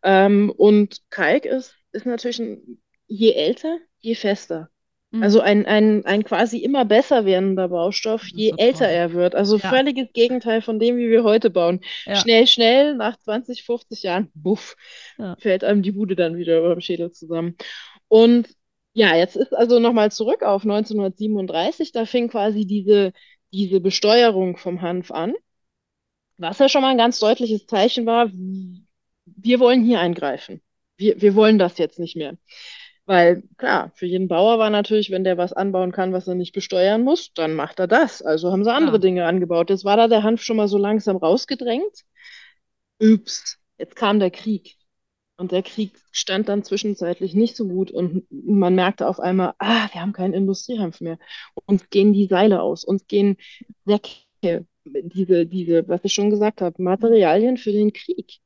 Ähm, 0.03 0.53
und 0.57 1.03
Kalk 1.11 1.45
ist, 1.45 1.75
ist 1.93 2.07
natürlich 2.07 2.39
ein, 2.39 2.81
je 3.07 3.33
älter, 3.33 3.79
je 3.99 4.15
fester. 4.15 4.71
Mhm. 5.11 5.23
Also 5.23 5.41
ein, 5.41 5.65
ein, 5.65 6.05
ein 6.05 6.23
quasi 6.25 6.59
immer 6.59 6.85
besser 6.85 7.25
werdender 7.25 7.69
Baustoff, 7.69 8.27
je 8.29 8.53
älter 8.57 8.87
toll. 8.87 8.95
er 8.95 9.13
wird. 9.13 9.35
Also 9.35 9.57
ja. 9.57 9.69
völliges 9.71 10.13
Gegenteil 10.13 10.61
von 10.61 10.79
dem, 10.79 10.97
wie 10.99 11.09
wir 11.09 11.25
heute 11.25 11.51
bauen. 11.51 11.81
Ja. 12.05 12.17
Schnell, 12.17 12.47
schnell, 12.47 12.95
nach 12.95 13.17
20, 13.19 13.65
50 13.65 14.03
Jahren, 14.03 14.31
buff, 14.35 14.77
ja. 15.17 15.37
fällt 15.39 15.65
einem 15.65 15.83
die 15.83 15.93
Bude 15.93 16.15
dann 16.15 16.37
wieder 16.37 16.59
über 16.59 16.75
dem 16.75 16.81
Schädel 16.81 17.11
zusammen. 17.11 17.57
Und 18.09 18.49
ja, 18.93 19.15
jetzt 19.17 19.37
ist 19.37 19.55
also 19.55 19.79
nochmal 19.79 20.11
zurück 20.11 20.43
auf 20.43 20.63
1937, 20.63 21.93
da 21.93 22.05
fing 22.05 22.29
quasi 22.29 22.67
diese, 22.67 23.13
diese 23.53 23.81
Besteuerung 23.81 24.57
vom 24.57 24.83
Hanf 24.83 25.11
an, 25.11 25.35
was 26.39 26.59
ja 26.59 26.69
schon 26.69 26.83
mal 26.83 26.91
ein 26.91 26.99
ganz 26.99 27.19
deutliches 27.19 27.67
Zeichen 27.67 28.07
war, 28.07 28.31
wir 29.25 29.61
wollen 29.61 29.85
hier 29.85 30.01
eingreifen. 30.01 30.63
Wir, 30.97 31.21
wir 31.21 31.35
wollen 31.35 31.59
das 31.59 31.79
jetzt 31.79 31.99
nicht 31.99 32.17
mehr. 32.17 32.37
Weil 33.07 33.43
klar, 33.57 33.91
für 33.95 34.07
jeden 34.07 34.29
Bauer 34.29 34.59
war 34.59 34.69
natürlich, 34.69 35.11
wenn 35.11 35.25
der 35.25 35.39
was 35.39 35.53
anbauen 35.53 35.93
kann, 35.93 36.13
was 36.13 36.29
er 36.29 36.35
nicht 36.35 36.53
besteuern 36.53 37.03
muss, 37.03 37.33
dann 37.33 37.55
macht 37.55 37.79
er 37.79 37.87
das. 37.87 38.21
Also 38.21 38.53
haben 38.53 38.65
sie 38.65 38.73
andere 38.73 38.97
ja. 38.97 39.01
Dinge 39.01 39.25
angebaut. 39.25 39.71
Jetzt 39.71 39.85
war 39.85 39.97
da 39.97 40.09
der 40.09 40.23
Hanf 40.23 40.43
schon 40.43 40.59
mal 40.59 40.69
so 40.69 40.77
langsam 40.77 41.17
rausgedrängt. 41.17 42.05
Ups, 43.01 43.59
jetzt 43.79 43.97
kam 43.97 44.19
der 44.19 44.31
Krieg. 44.31 44.77
Und 45.39 45.53
der 45.53 45.63
Krieg 45.63 45.93
stand 46.11 46.49
dann 46.49 46.65
zwischenzeitlich 46.65 47.33
nicht 47.33 47.57
so 47.57 47.67
gut 47.69 47.93
und 47.93 48.27
man 48.31 48.75
merkte 48.75 49.07
auf 49.07 49.21
einmal, 49.21 49.55
ah, 49.59 49.89
wir 49.93 50.01
haben 50.01 50.13
keinen 50.13 50.35
Industriehanf 50.35 51.01
mehr. 51.01 51.19
Uns 51.65 51.89
gehen 51.91 52.13
die 52.13 52.27
Seile 52.27 52.61
aus, 52.61 52.85
uns 52.85 53.07
gehen 53.07 53.37
Säcke, 53.87 54.67
diese, 55.03 55.47
diese, 55.47 55.87
was 55.89 56.01
ich 56.05 56.13
schon 56.13 56.31
gesagt 56.31 56.61
habe, 56.61 56.83
Materialien 56.83 57.57
für 57.57 57.73
den 57.73 57.93
Krieg. 57.93 58.39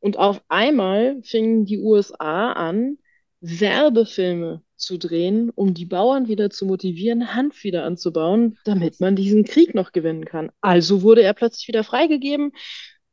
Und 0.00 0.18
auf 0.18 0.42
einmal 0.48 1.22
fingen 1.22 1.66
die 1.66 1.78
USA 1.78 2.52
an, 2.52 2.98
Werbefilme 3.40 4.62
zu 4.76 4.98
drehen, 4.98 5.50
um 5.50 5.74
die 5.74 5.84
Bauern 5.84 6.28
wieder 6.28 6.50
zu 6.50 6.66
motivieren, 6.66 7.34
Hanf 7.34 7.64
wieder 7.64 7.84
anzubauen, 7.84 8.58
damit 8.64 9.00
man 9.00 9.16
diesen 9.16 9.44
Krieg 9.44 9.74
noch 9.74 9.92
gewinnen 9.92 10.24
kann. 10.24 10.50
Also 10.60 11.02
wurde 11.02 11.22
er 11.22 11.34
plötzlich 11.34 11.68
wieder 11.68 11.84
freigegeben 11.84 12.52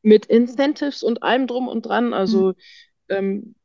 mit 0.02 0.26
Incentives 0.26 1.04
und 1.04 1.24
allem 1.24 1.48
drum 1.48 1.68
und 1.68 1.86
dran. 1.86 2.14
Also, 2.14 2.48
mhm. 2.48 2.54
ähm, 3.10 3.56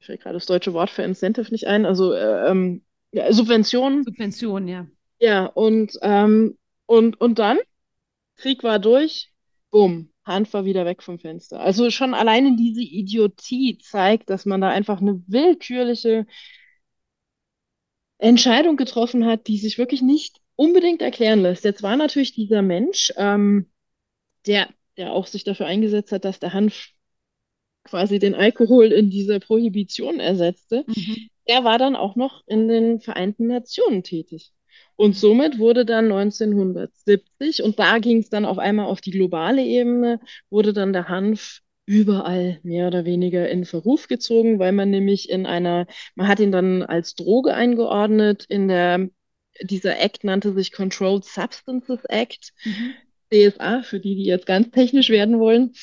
ich 0.00 0.06
fällt 0.06 0.22
gerade 0.22 0.34
das 0.34 0.46
deutsche 0.46 0.72
Wort 0.72 0.90
für 0.90 1.02
Incentive 1.02 1.50
nicht 1.50 1.66
ein, 1.66 1.86
also 1.86 2.12
äh, 2.12 2.50
ähm, 2.50 2.82
ja, 3.12 3.32
Subventionen. 3.32 4.04
Subventionen, 4.04 4.68
ja. 4.68 4.86
Ja, 5.20 5.46
und, 5.46 5.98
ähm, 6.02 6.56
und, 6.86 7.20
und 7.20 7.38
dann, 7.38 7.58
Krieg 8.38 8.62
war 8.62 8.78
durch, 8.78 9.30
bumm, 9.70 10.10
Hand 10.24 10.52
war 10.52 10.64
wieder 10.64 10.86
weg 10.86 11.02
vom 11.02 11.18
Fenster. 11.18 11.60
Also 11.60 11.90
schon 11.90 12.14
alleine 12.14 12.56
diese 12.56 12.82
Idiotie 12.82 13.78
zeigt, 13.78 14.30
dass 14.30 14.46
man 14.46 14.60
da 14.60 14.68
einfach 14.68 15.00
eine 15.00 15.22
willkürliche 15.26 16.26
Entscheidung 18.18 18.76
getroffen 18.76 19.26
hat, 19.26 19.46
die 19.46 19.58
sich 19.58 19.78
wirklich 19.78 20.02
nicht 20.02 20.40
unbedingt 20.56 21.02
erklären 21.02 21.42
lässt. 21.42 21.64
Jetzt 21.64 21.82
war 21.82 21.96
natürlich 21.96 22.32
dieser 22.32 22.62
Mensch, 22.62 23.12
ähm, 23.16 23.70
der, 24.46 24.68
der 24.96 25.12
auch 25.12 25.26
sich 25.26 25.44
dafür 25.44 25.66
eingesetzt 25.66 26.12
hat, 26.12 26.24
dass 26.24 26.40
der 26.40 26.52
Hanf 26.52 26.90
quasi 27.84 28.18
den 28.18 28.34
Alkohol 28.34 28.86
in 28.86 29.10
dieser 29.10 29.40
Prohibition 29.40 30.20
ersetzte, 30.20 30.84
mhm. 30.86 31.28
der 31.48 31.64
war 31.64 31.78
dann 31.78 31.96
auch 31.96 32.16
noch 32.16 32.42
in 32.46 32.68
den 32.68 33.00
Vereinten 33.00 33.46
Nationen 33.46 34.02
tätig. 34.02 34.52
Und 34.98 35.14
somit 35.16 35.60
wurde 35.60 35.84
dann 35.86 36.06
1970, 36.06 37.62
und 37.62 37.78
da 37.78 37.98
ging 38.00 38.18
es 38.18 38.30
dann 38.30 38.44
auf 38.44 38.58
einmal 38.58 38.86
auf 38.86 39.00
die 39.00 39.12
globale 39.12 39.64
Ebene, 39.64 40.18
wurde 40.50 40.72
dann 40.72 40.92
der 40.92 41.08
Hanf 41.08 41.60
überall 41.86 42.58
mehr 42.64 42.88
oder 42.88 43.04
weniger 43.04 43.48
in 43.48 43.64
Verruf 43.64 44.08
gezogen, 44.08 44.58
weil 44.58 44.72
man 44.72 44.90
nämlich 44.90 45.30
in 45.30 45.46
einer, 45.46 45.86
man 46.16 46.26
hat 46.26 46.40
ihn 46.40 46.50
dann 46.50 46.82
als 46.82 47.14
Droge 47.14 47.54
eingeordnet, 47.54 48.44
in 48.48 48.66
der, 48.66 49.08
dieser 49.62 50.00
Act 50.00 50.24
nannte 50.24 50.52
sich 50.52 50.72
Controlled 50.72 51.24
Substances 51.24 52.04
Act, 52.06 52.52
mhm. 52.64 52.94
CSA, 53.30 53.82
für 53.82 54.00
die, 54.00 54.16
die 54.16 54.24
jetzt 54.24 54.46
ganz 54.46 54.72
technisch 54.72 55.10
werden 55.10 55.38
wollen. 55.38 55.74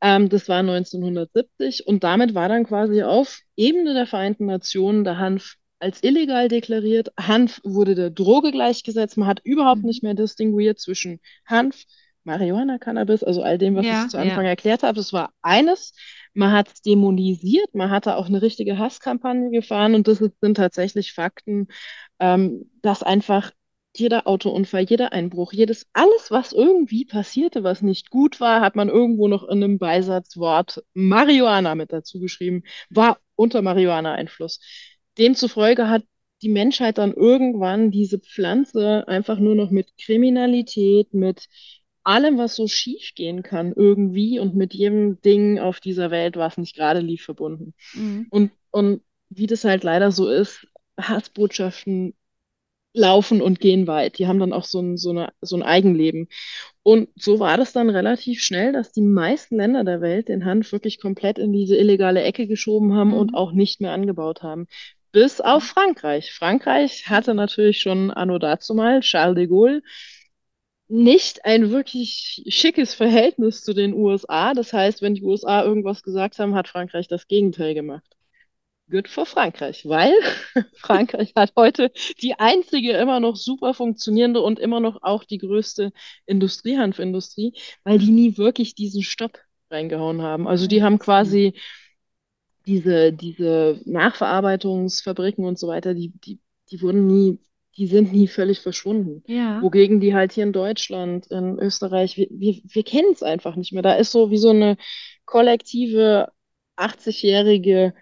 Ähm, 0.00 0.28
das 0.28 0.48
war 0.48 0.58
1970 0.58 1.86
und 1.86 2.02
damit 2.02 2.34
war 2.34 2.48
dann 2.48 2.64
quasi 2.64 3.04
auf 3.04 3.42
Ebene 3.54 3.94
der 3.94 4.06
Vereinten 4.06 4.46
Nationen 4.46 5.04
der 5.04 5.18
Hanf 5.18 5.54
als 5.78 6.02
illegal 6.02 6.48
deklariert. 6.48 7.12
Hanf 7.18 7.60
wurde 7.64 7.94
der 7.94 8.10
Droge 8.10 8.52
gleichgesetzt. 8.52 9.16
Man 9.16 9.28
hat 9.28 9.40
überhaupt 9.44 9.82
mhm. 9.82 9.86
nicht 9.86 10.02
mehr 10.02 10.14
distinguiert 10.14 10.80
zwischen 10.80 11.20
Hanf, 11.44 11.84
Marihuana, 12.24 12.78
Cannabis, 12.78 13.22
also 13.22 13.42
all 13.42 13.56
dem, 13.56 13.76
was 13.76 13.86
Ja, 13.86 14.04
ich 14.04 14.10
zu 14.10 14.16
ja. 14.16 14.24
Anfang 14.24 14.44
erklärt 14.44 14.82
habe. 14.82 14.96
Das 14.96 15.12
war 15.12 15.32
eines. 15.42 15.94
Man 16.34 16.52
hat 16.52 16.68
es 16.68 16.82
dämonisiert, 16.82 17.74
man 17.74 17.90
hatte 17.90 18.16
auch 18.16 18.26
eine 18.26 18.42
richtige 18.42 18.78
Hasskampagne 18.78 19.50
gefahren 19.50 19.94
und 19.94 20.06
das 20.06 20.18
sind 20.18 20.56
tatsächlich 20.56 21.14
Fakten, 21.14 21.68
ähm, 22.18 22.70
dass 22.82 23.02
einfach 23.02 23.52
jeder 23.96 24.26
Autounfall, 24.26 24.82
jeder 24.82 25.12
Einbruch, 25.12 25.54
jedes, 25.54 25.86
alles, 25.94 26.30
was 26.30 26.52
irgendwie 26.52 27.06
passierte, 27.06 27.64
was 27.64 27.80
nicht 27.80 28.10
gut 28.10 28.40
war, 28.40 28.60
hat 28.60 28.76
man 28.76 28.90
irgendwo 28.90 29.28
noch 29.28 29.44
in 29.44 29.64
einem 29.64 29.78
Beisatzwort 29.78 30.82
Marihuana 30.92 31.74
mit 31.74 31.92
dazu 31.92 32.20
geschrieben, 32.20 32.64
war 32.90 33.18
unter 33.36 33.62
Marihuana-Einfluss. 33.62 34.60
Demzufolge 35.18 35.88
hat 35.88 36.04
die 36.42 36.48
Menschheit 36.48 36.98
dann 36.98 37.14
irgendwann 37.14 37.90
diese 37.90 38.18
Pflanze 38.18 39.08
einfach 39.08 39.38
nur 39.38 39.54
noch 39.54 39.70
mit 39.70 39.96
Kriminalität, 39.98 41.14
mit 41.14 41.48
allem, 42.04 42.38
was 42.38 42.54
so 42.56 42.68
schief 42.68 43.12
gehen 43.14 43.42
kann, 43.42 43.72
irgendwie 43.74 44.38
und 44.38 44.54
mit 44.54 44.74
jedem 44.74 45.20
Ding 45.22 45.58
auf 45.58 45.80
dieser 45.80 46.10
Welt, 46.10 46.36
was 46.36 46.58
nicht 46.58 46.76
gerade 46.76 47.00
lief, 47.00 47.24
verbunden. 47.24 47.74
Mhm. 47.92 48.26
Und, 48.30 48.52
und 48.70 49.02
wie 49.30 49.46
das 49.46 49.64
halt 49.64 49.82
leider 49.82 50.12
so 50.12 50.28
ist, 50.28 50.66
Hassbotschaften 51.00 52.14
laufen 52.94 53.42
und 53.42 53.60
gehen 53.60 53.86
weit. 53.86 54.18
Die 54.18 54.26
haben 54.26 54.38
dann 54.38 54.54
auch 54.54 54.64
so 54.64 54.80
ein, 54.80 54.96
so 54.96 55.10
eine, 55.10 55.30
so 55.42 55.56
ein 55.56 55.62
Eigenleben. 55.62 56.28
Und 56.82 57.08
so 57.16 57.38
war 57.40 57.58
das 57.58 57.72
dann 57.72 57.90
relativ 57.90 58.40
schnell, 58.42 58.72
dass 58.72 58.92
die 58.92 59.02
meisten 59.02 59.56
Länder 59.56 59.84
der 59.84 60.00
Welt 60.00 60.28
den 60.28 60.44
Hanf 60.46 60.72
wirklich 60.72 61.00
komplett 61.00 61.38
in 61.38 61.52
diese 61.52 61.76
illegale 61.76 62.22
Ecke 62.22 62.46
geschoben 62.46 62.94
haben 62.94 63.12
und 63.12 63.32
Mhm. 63.32 63.34
auch 63.34 63.52
nicht 63.52 63.80
mehr 63.82 63.92
angebaut 63.92 64.42
haben. 64.42 64.66
Bis 65.16 65.40
auf 65.40 65.64
Frankreich. 65.64 66.32
Frankreich 66.32 67.08
hatte 67.08 67.34
natürlich 67.34 67.80
schon 67.80 68.10
anno 68.10 68.38
dazumal, 68.38 69.00
Charles 69.00 69.34
de 69.36 69.46
Gaulle, 69.48 69.82
nicht 70.88 71.44
ein 71.44 71.70
wirklich 71.70 72.42
schickes 72.48 72.92
Verhältnis 72.94 73.62
zu 73.62 73.72
den 73.72 73.94
USA. 73.94 74.52
Das 74.54 74.72
heißt, 74.72 75.00
wenn 75.02 75.14
die 75.14 75.22
USA 75.22 75.62
irgendwas 75.64 76.02
gesagt 76.02 76.38
haben, 76.38 76.54
hat 76.56 76.68
Frankreich 76.68 77.06
das 77.08 77.28
Gegenteil 77.28 77.74
gemacht. 77.74 78.16
Good 78.90 79.08
for 79.08 79.26
Frankreich, 79.26 79.84
weil 79.88 80.12
Frankreich 80.76 81.32
hat 81.36 81.52
heute 81.56 81.90
die 82.22 82.34
einzige 82.38 82.92
immer 82.92 83.18
noch 83.18 83.34
super 83.34 83.74
funktionierende 83.74 84.40
und 84.40 84.60
immer 84.60 84.78
noch 84.78 85.02
auch 85.02 85.24
die 85.24 85.38
größte 85.38 85.92
Industriehanfindustrie, 86.26 87.52
weil 87.82 87.98
die 87.98 88.10
nie 88.12 88.36
wirklich 88.38 88.76
diesen 88.76 89.02
Stopp 89.02 89.40
reingehauen 89.72 90.22
haben. 90.22 90.46
Also 90.46 90.68
die 90.68 90.76
Ja, 90.76 90.84
haben 90.84 91.00
quasi 91.00 91.54
diese, 92.66 93.12
diese 93.12 93.80
Nachverarbeitungsfabriken 93.84 95.44
und 95.44 95.58
so 95.58 95.68
weiter, 95.68 95.94
die, 95.94 96.12
die, 96.24 96.40
die 96.70 96.82
wurden 96.82 97.06
nie, 97.06 97.38
die 97.76 97.86
sind 97.86 98.12
nie 98.12 98.28
völlig 98.28 98.60
verschwunden. 98.60 99.22
Ja, 99.26 99.62
Wogegen 99.62 100.00
die 100.00 100.14
halt 100.14 100.32
hier 100.32 100.44
in 100.44 100.52
Deutschland, 100.52 101.26
in 101.28 101.58
Österreich, 101.58 102.16
wir, 102.16 102.28
wir, 102.30 102.60
wir 102.64 102.84
kennen 102.84 103.12
es 103.12 103.22
einfach 103.22 103.56
nicht 103.56 103.72
mehr. 103.72 103.82
Da 103.82 103.94
ist 103.94 104.12
so 104.12 104.30
wie 104.30 104.38
so 104.38 104.50
eine 104.50 104.76
kollektive 105.24 106.28
80-jährige 106.76 107.94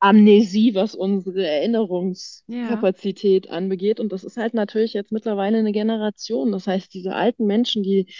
Amnesie, 0.00 0.74
was 0.74 0.96
unsere 0.96 1.42
ja, 1.42 1.48
Erinnerungskapazität 1.48 3.50
anbegeht. 3.50 4.00
Und 4.00 4.12
das 4.12 4.24
ist 4.24 4.36
halt 4.36 4.52
natürlich 4.52 4.94
jetzt 4.94 5.12
mittlerweile 5.12 5.58
eine 5.58 5.72
Generation. 5.72 6.50
Das 6.50 6.66
heißt, 6.66 6.92
diese 6.92 7.14
alten 7.14 7.46
Menschen, 7.46 7.84
die 7.84 8.12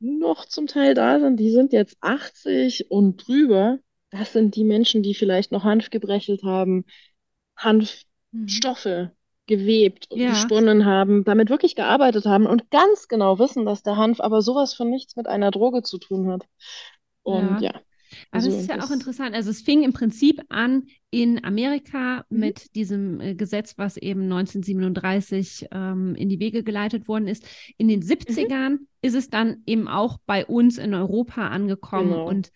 noch 0.00 0.46
zum 0.46 0.66
Teil 0.66 0.94
da 0.94 1.18
sind, 1.18 1.40
die 1.40 1.50
sind 1.50 1.72
jetzt 1.72 1.96
80 2.00 2.90
und 2.90 3.26
drüber. 3.26 3.78
Das 4.10 4.32
sind 4.32 4.56
die 4.56 4.64
Menschen, 4.64 5.02
die 5.02 5.14
vielleicht 5.14 5.52
noch 5.52 5.64
Hanf 5.64 5.90
gebrechelt 5.90 6.42
haben, 6.42 6.84
mhm. 8.32 8.70
Hanfstoffe 8.76 9.10
gewebt 9.46 10.10
und 10.10 10.18
Ja, 10.20 10.26
gesponnen 10.26 10.84
haben, 10.86 11.24
damit 11.24 11.50
wirklich 11.50 11.74
gearbeitet 11.76 12.26
haben 12.26 12.46
und 12.46 12.70
ganz 12.70 13.08
genau 13.08 13.38
wissen, 13.38 13.66
dass 13.66 13.82
der 13.82 13.96
Hanf 13.96 14.20
aber 14.20 14.42
sowas 14.42 14.74
von 14.74 14.90
nichts 14.90 15.16
mit 15.16 15.26
einer 15.28 15.50
Droge 15.50 15.82
zu 15.82 15.98
tun 15.98 16.30
hat. 16.30 16.46
Und 17.22 17.60
ja. 17.60 17.62
ja, 17.62 17.72
Aber 18.32 18.46
das 18.46 18.54
also 18.54 18.58
ist 18.58 18.68
ja 18.68 18.80
auch 18.84 18.90
interessant. 18.90 19.34
Also 19.34 19.50
es 19.50 19.62
fing 19.62 19.82
im 19.84 19.92
Prinzip 19.92 20.42
an 20.50 20.86
in 21.10 21.44
Amerika 21.44 22.26
Mhm, 22.34 22.52
mit 22.52 22.74
diesem 22.76 23.20
äh, 23.20 23.34
Gesetz, 23.34 23.78
was 23.78 23.96
eben 23.96 24.22
1937 24.24 25.68
ähm, 25.72 26.14
in 26.16 26.28
die 26.28 26.40
Wege 26.40 26.64
geleitet 26.64 27.08
worden 27.08 27.28
ist. 27.28 27.44
In 27.78 27.88
den 27.88 28.02
mhm, 28.26 28.54
70ern 28.54 28.78
ist 29.02 29.14
es 29.14 29.30
dann 29.30 29.62
eben 29.66 29.88
auch 29.88 30.18
bei 30.26 30.46
uns 30.46 30.78
in 30.78 30.94
Europa 30.94 31.48
angekommen. 31.48 32.20
genau. 32.20 32.24
Und 32.24 32.52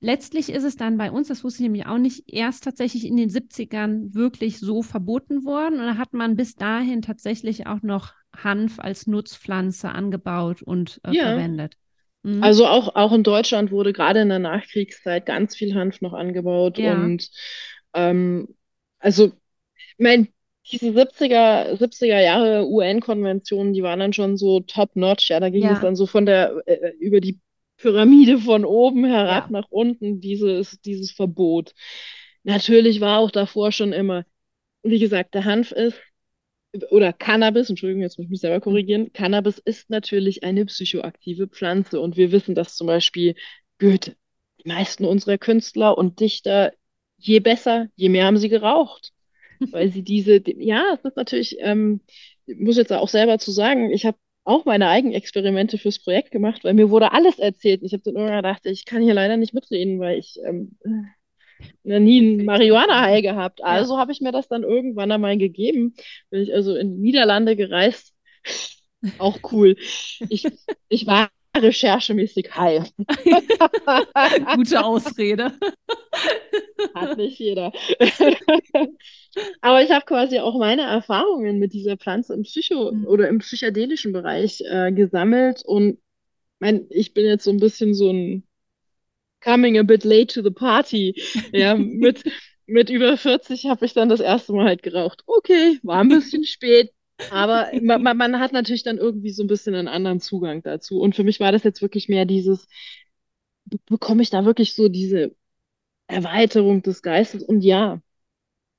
letztlich 0.00 0.50
ist 0.50 0.64
es 0.64 0.76
dann 0.76 0.96
bei 0.98 1.10
uns, 1.10 1.28
das 1.28 1.44
wusste 1.44 1.58
ich 1.62 1.64
nämlich 1.68 1.86
auch 1.86 1.98
nicht, 1.98 2.24
erst 2.26 2.64
tatsächlich 2.64 3.06
in 3.06 3.16
den 3.16 3.30
70ern 3.30 4.14
wirklich 4.14 4.58
so 4.58 4.82
verboten 4.82 5.44
worden. 5.44 5.80
Und 5.80 5.86
da 5.86 5.96
hat 5.98 6.12
man 6.12 6.36
bis 6.36 6.54
dahin 6.56 7.02
tatsächlich 7.02 7.66
auch 7.66 7.82
noch 7.82 8.12
Hanf 8.36 8.78
als 8.78 9.06
Nutzpflanze 9.06 9.90
angebaut 9.90 10.62
und 10.62 11.00
äh, 11.04 11.14
Ja, 11.14 11.24
verwendet. 11.24 11.76
Mhm. 12.22 12.40
also 12.40 12.66
auch, 12.66 12.94
auch 12.94 13.12
in 13.12 13.22
Deutschland 13.22 13.70
wurde 13.70 13.92
gerade 13.92 14.20
in 14.22 14.28
der 14.28 14.38
Nachkriegszeit 14.38 15.26
ganz 15.26 15.56
viel 15.56 15.74
Hanf 15.74 16.00
noch 16.00 16.14
angebaut 16.14 16.78
Ja, 16.78 17.10
und 17.10 17.30
ähm, 17.94 18.48
also 18.98 19.26
ich 19.76 19.94
meine, 19.98 20.28
diese 20.72 20.92
70er, 20.94 21.76
70er 21.78 22.20
Jahre 22.20 22.66
UN-Konventionen, 22.68 23.72
die 23.74 23.82
waren 23.82 24.00
dann 24.00 24.12
schon 24.12 24.36
so 24.36 24.60
top-notch, 24.60 25.30
ja, 25.30 25.40
da 25.40 25.50
ging 25.50 25.70
es 25.70 25.80
ja, 25.80 25.80
dann 25.80 25.96
so 25.96 26.06
von 26.06 26.26
der, 26.26 26.62
äh, 26.66 26.90
über 27.00 27.20
die 27.20 27.40
Pyramide 27.80 28.38
von 28.38 28.64
oben 28.64 29.04
herab 29.04 29.46
ja. 29.46 29.52
nach 29.60 29.68
unten, 29.70 30.20
dieses, 30.20 30.80
dieses 30.80 31.10
Verbot. 31.10 31.74
Natürlich 32.42 33.00
war 33.00 33.18
auch 33.18 33.30
davor 33.30 33.72
schon 33.72 33.92
immer, 33.92 34.24
wie 34.82 34.98
gesagt, 34.98 35.34
der 35.34 35.44
Hanf 35.44 35.72
ist, 35.72 35.98
oder 36.90 37.12
Cannabis, 37.12 37.68
Entschuldigung, 37.68 38.02
jetzt 38.02 38.16
muss 38.16 38.26
ich 38.26 38.30
mich 38.30 38.40
selber 38.40 38.60
korrigieren, 38.60 39.12
Cannabis 39.12 39.58
ist 39.58 39.90
natürlich 39.90 40.44
eine 40.44 40.66
psychoaktive 40.66 41.48
Pflanze 41.48 42.00
und 42.00 42.16
wir 42.16 42.30
wissen, 42.30 42.54
dass 42.54 42.76
zum 42.76 42.86
Beispiel 42.86 43.34
Goethe, 43.78 44.14
die 44.62 44.68
meisten 44.68 45.04
unserer 45.04 45.36
Künstler 45.36 45.98
und 45.98 46.20
Dichter, 46.20 46.72
je 47.16 47.40
besser, 47.40 47.88
je 47.96 48.08
mehr 48.08 48.26
haben 48.26 48.38
sie 48.38 48.48
geraucht 48.48 49.12
weil 49.70 49.90
sie 49.90 50.02
diese, 50.02 50.42
ja, 50.46 50.94
es 50.94 51.04
ist 51.04 51.16
natürlich, 51.16 51.56
ähm, 51.60 52.00
ich 52.46 52.58
muss 52.58 52.76
jetzt 52.76 52.92
auch 52.92 53.08
selber 53.08 53.38
zu 53.38 53.50
sagen, 53.50 53.90
ich 53.90 54.06
habe 54.06 54.18
auch 54.44 54.64
meine 54.64 54.88
eigenen 54.88 55.14
Experimente 55.14 55.78
fürs 55.78 55.98
Projekt 55.98 56.30
gemacht, 56.30 56.64
weil 56.64 56.74
mir 56.74 56.90
wurde 56.90 57.12
alles 57.12 57.38
erzählt. 57.38 57.82
Ich 57.82 57.92
habe 57.92 58.02
dann 58.02 58.14
irgendwann 58.14 58.42
gedacht, 58.42 58.66
ich 58.66 58.84
kann 58.84 59.02
hier 59.02 59.14
leider 59.14 59.36
nicht 59.36 59.54
mitreden, 59.54 60.00
weil 60.00 60.18
ich 60.18 60.40
ähm, 60.44 60.76
noch 61.84 61.98
nie 61.98 62.20
einen 62.20 62.44
Marihuana-High 62.44 63.22
werden. 63.22 63.36
gehabt. 63.36 63.60
Ja. 63.60 63.66
Also 63.66 63.98
habe 63.98 64.12
ich 64.12 64.20
mir 64.20 64.32
das 64.32 64.48
dann 64.48 64.62
irgendwann 64.62 65.12
einmal 65.12 65.36
gegeben. 65.36 65.94
Bin 66.30 66.42
ich 66.42 66.54
also 66.54 66.74
in 66.74 66.96
die 66.96 67.00
Niederlande 67.00 67.56
gereist. 67.56 68.14
Auch 69.18 69.38
cool. 69.52 69.76
Ich, 70.28 70.46
ich 70.88 71.06
war 71.06 71.30
recherchemäßig 71.56 72.54
high. 72.54 72.90
Gute 74.56 74.84
Ausrede. 74.84 75.52
Hat 76.94 77.16
nicht 77.16 77.38
jeder. 77.38 77.72
Aber 79.60 79.82
ich 79.82 79.90
habe 79.90 80.04
quasi 80.04 80.38
auch 80.40 80.58
meine 80.58 80.82
Erfahrungen 80.82 81.58
mit 81.58 81.72
dieser 81.72 81.96
Pflanze 81.96 82.34
im 82.34 82.42
Psycho- 82.42 82.92
Mhm. 82.92 83.06
oder 83.06 83.28
im 83.28 83.38
psychedelischen 83.38 84.12
Bereich 84.12 84.60
äh, 84.68 84.92
gesammelt. 84.92 85.62
Und 85.64 85.98
mein, 86.58 86.86
ich 86.90 87.14
bin 87.14 87.26
jetzt 87.26 87.44
so 87.44 87.50
ein 87.50 87.60
bisschen 87.60 87.94
so 87.94 88.10
ein 88.12 88.44
coming 89.42 89.78
a 89.78 89.82
bit 89.82 90.04
late 90.04 90.26
to 90.34 90.42
the 90.42 90.50
party. 90.50 91.14
Ja, 91.52 91.74
mit, 91.74 92.24
mit 92.66 92.90
über 92.90 93.16
40 93.16 93.66
habe 93.66 93.86
ich 93.86 93.94
dann 93.94 94.08
das 94.08 94.20
erste 94.20 94.52
Mal 94.52 94.66
halt 94.66 94.82
geraucht. 94.82 95.22
Okay, 95.26 95.78
war 95.82 96.00
ein 96.00 96.08
bisschen 96.08 96.44
spät. 96.44 96.90
Aber 97.28 97.70
man, 97.80 98.02
man, 98.02 98.40
hat 98.40 98.52
natürlich 98.52 98.82
dann 98.82 98.98
irgendwie 98.98 99.30
so 99.30 99.42
ein 99.44 99.46
bisschen 99.46 99.74
einen 99.74 99.88
anderen 99.88 100.20
Zugang 100.20 100.62
dazu. 100.62 101.00
Und 101.00 101.14
für 101.14 101.24
mich 101.24 101.40
war 101.40 101.52
das 101.52 101.62
jetzt 101.64 101.82
wirklich 101.82 102.08
mehr 102.08 102.24
dieses, 102.24 102.66
be- 103.64 103.78
bekomme 103.86 104.22
ich 104.22 104.30
da 104.30 104.44
wirklich 104.44 104.74
so 104.74 104.88
diese 104.88 105.34
Erweiterung 106.08 106.82
des 106.82 107.02
Geistes? 107.02 107.42
Und 107.44 107.62
ja, 107.62 108.02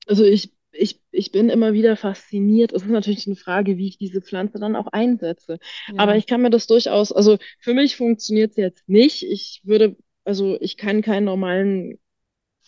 also 0.06 0.24
ich, 0.24 0.52
ich, 0.72 1.00
ich 1.12 1.32
bin 1.32 1.50
immer 1.50 1.74
wieder 1.74 1.96
fasziniert. 1.96 2.72
Es 2.72 2.84
ist 2.84 2.90
natürlich 2.90 3.26
eine 3.28 3.36
Frage, 3.36 3.78
wie 3.78 3.88
ich 3.88 3.98
diese 3.98 4.22
Pflanze 4.22 4.60
dann 4.60 4.76
auch 4.76 4.88
einsetze. 4.88 5.60
Aber 5.96 6.16
Ja. 6.16 6.16
ich 6.16 6.26
kann 6.28 6.42
mir 6.42 6.50
das 6.50 6.68
durchaus, 6.68 7.12
also 7.12 7.38
für 7.60 7.74
mich 7.74 7.96
funktioniert 7.96 8.52
es 8.52 8.58
jetzt 8.58 8.88
nicht. 8.90 9.24
Ich 9.24 9.62
würde, 9.64 9.96
also 10.24 10.58
ich 10.60 10.78
kann 10.78 11.02
keinen 11.02 11.26
normalen 11.26 11.98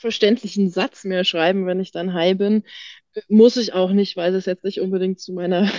verständlichen 0.05 0.71
Satz 0.71 1.05
mehr 1.05 1.25
schreiben, 1.25 1.67
wenn 1.67 1.81
ich 1.81 1.93
dann 1.93 2.15
high 2.15 2.37
bin. 2.39 2.65
Muss 3.29 3.57
ich 3.57 3.73
auch 3.75 3.91
nicht, 3.93 4.17
weil 4.17 4.33
das 4.33 4.47
jetzt 4.47 4.65
nicht 4.65 4.81
unbedingt 4.81 5.21
zu 5.21 5.33
meiner 5.35 5.71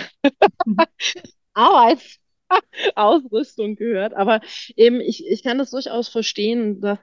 Arbeitsausrüstung 1.54 3.76
gehört. 3.76 4.14
Aber 4.14 4.40
eben, 4.76 5.00
ich, 5.00 5.26
ich 5.26 5.42
kann 5.42 5.58
das 5.58 5.70
durchaus 5.70 6.08
verstehen, 6.08 6.80
dass, 6.80 6.98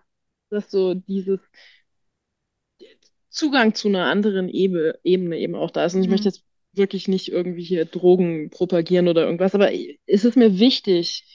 dass 0.50 0.70
so 0.72 0.94
dieses 0.94 1.40
Zugang 3.30 3.74
zu 3.74 3.88
einer 3.88 4.06
anderen 4.06 4.50
Ebe 4.50 5.00
Ebene 5.04 5.38
eben 5.40 5.56
auch 5.56 5.72
da 5.72 5.86
ist. 5.86 5.96
Und 5.96 6.04
ich 6.04 6.10
möchte 6.10 6.26
Mhm. 6.26 6.30
jetzt 6.30 6.44
wirklich 6.74 7.08
nicht 7.08 7.30
irgendwie 7.30 7.64
hier 7.64 7.86
Drogen 7.86 8.50
propagieren 8.50 9.08
oder 9.08 9.26
irgendwas, 9.26 9.56
aber 9.56 9.72
es 10.06 10.26
ist 10.26 10.36
mir 10.38 10.60
wichtig, 10.60 11.26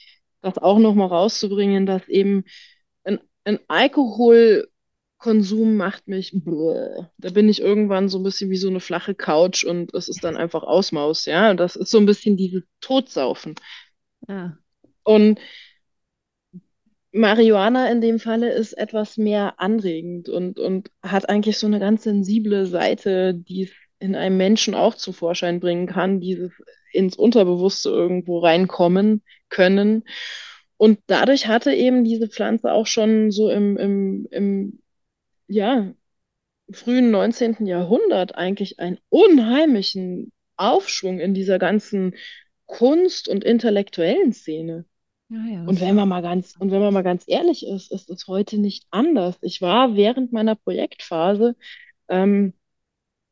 das 0.41 0.57
auch 0.57 0.79
nochmal 0.79 1.07
rauszubringen, 1.07 1.85
dass 1.85 2.07
eben 2.07 2.43
ein, 3.03 3.19
ein 3.45 3.59
Alkoholkonsum 5.19 5.75
macht 5.75 6.07
mich, 6.07 6.31
bläh. 6.33 7.05
da 7.17 7.29
bin 7.31 7.49
ich 7.49 7.61
irgendwann 7.61 8.09
so 8.09 8.19
ein 8.19 8.23
bisschen 8.23 8.49
wie 8.49 8.57
so 8.57 8.69
eine 8.69 8.79
flache 8.79 9.15
Couch 9.15 9.63
und 9.65 9.93
es 9.93 10.07
ist 10.07 10.23
dann 10.23 10.37
einfach 10.37 10.63
Ausmaus, 10.63 11.25
ja. 11.25 11.51
Und 11.51 11.57
das 11.57 11.75
ist 11.75 11.91
so 11.91 11.97
ein 11.97 12.05
bisschen 12.05 12.37
dieses 12.37 12.63
Totsaufen. 12.79 13.55
Ja. 14.27 14.57
Und 15.03 15.39
Marihuana 17.11 17.91
in 17.91 18.01
dem 18.01 18.19
Falle 18.19 18.51
ist 18.51 18.73
etwas 18.73 19.17
mehr 19.17 19.59
anregend 19.59 20.29
und, 20.29 20.59
und 20.59 20.91
hat 21.01 21.27
eigentlich 21.27 21.57
so 21.57 21.67
eine 21.67 21.79
ganz 21.79 22.03
sensible 22.03 22.65
Seite, 22.65 23.33
die 23.33 23.63
es 23.63 23.71
in 23.99 24.15
einem 24.15 24.37
Menschen 24.37 24.75
auch 24.75 24.95
zum 24.95 25.13
Vorschein 25.13 25.59
bringen 25.59 25.87
kann, 25.87 26.21
dieses 26.21 26.51
ins 26.93 27.17
Unterbewusste 27.17 27.89
irgendwo 27.89 28.39
reinkommen 28.39 29.23
können. 29.49 30.03
Und 30.77 30.99
dadurch 31.07 31.47
hatte 31.47 31.73
eben 31.73 32.05
diese 32.05 32.29
Pflanze 32.29 32.71
auch 32.71 32.87
schon 32.87 33.31
so 33.31 33.49
im, 33.49 33.75
im, 33.75 34.27
im 34.31 34.79
ja, 35.49 35.93
frühen 36.71 37.11
19. 37.11 37.67
Jahrhundert 37.67 38.35
eigentlich 38.35 38.79
einen 38.79 38.99
unheimlichen 39.09 40.31
Aufschwung 40.57 41.19
in 41.19 41.33
dieser 41.33 41.59
ganzen 41.59 42.15
Kunst- 42.67 43.29
und 43.29 43.43
intellektuellen 43.43 44.33
Szene. 44.33 44.85
Ja, 45.29 45.45
ja, 45.45 45.63
Und 45.65 45.81
wenn 45.81 45.95
man 45.95 46.09
mal 46.09 46.21
ganz, 46.21 46.55
und 46.59 46.71
wenn 46.71 46.81
man 46.81 46.93
mal 46.93 47.03
ganz 47.03 47.23
ehrlich 47.27 47.65
ist, 47.67 47.91
ist 47.91 48.09
es 48.09 48.27
heute 48.27 48.57
nicht 48.59 48.85
anders. 48.91 49.37
Ich 49.41 49.61
war 49.61 49.95
während 49.95 50.31
meiner 50.33 50.55
Projektphase, 50.55 51.55
ähm, 52.09 52.53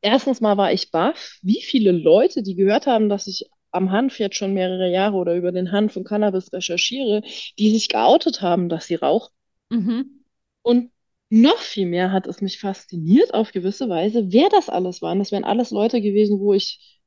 erstens 0.02 0.40
mal 0.40 0.56
war 0.56 0.72
ich 0.72 0.90
baff, 0.90 1.38
wie 1.42 1.62
viele 1.62 1.92
Leute, 1.92 2.42
die 2.42 2.56
gehört 2.56 2.86
haben, 2.86 3.08
dass 3.08 3.26
ich 3.28 3.50
am 3.72 3.92
Hanf 3.92 4.18
jetzt 4.18 4.36
schon 4.36 4.54
mehrere 4.54 4.90
Jahre 4.90 5.16
oder 5.16 5.36
über 5.36 5.52
den 5.52 5.72
Hanf 5.72 5.96
und 5.96 6.04
Cannabis 6.04 6.52
recherchiere, 6.52 7.22
die 7.58 7.70
sich 7.72 7.88
geoutet 7.88 8.42
haben, 8.42 8.68
dass 8.68 8.86
sie 8.86 8.96
rauchen. 8.96 9.32
mhm. 9.70 10.24
Und 10.62 10.92
noch 11.30 11.58
viel 11.58 11.86
mehr 11.86 12.12
hat 12.12 12.26
es 12.26 12.40
mich 12.40 12.58
fasziniert 12.60 13.34
auf 13.34 13.52
gewisse 13.52 13.88
Weise, 13.88 14.32
wer 14.32 14.48
das 14.50 14.68
alles 14.68 15.02
waren. 15.02 15.18
Das 15.18 15.32
wären 15.32 15.44
alles 15.44 15.70
Leute 15.70 16.00
gewesen, 16.00 16.40
wo 16.40 16.54
ich 16.54 17.00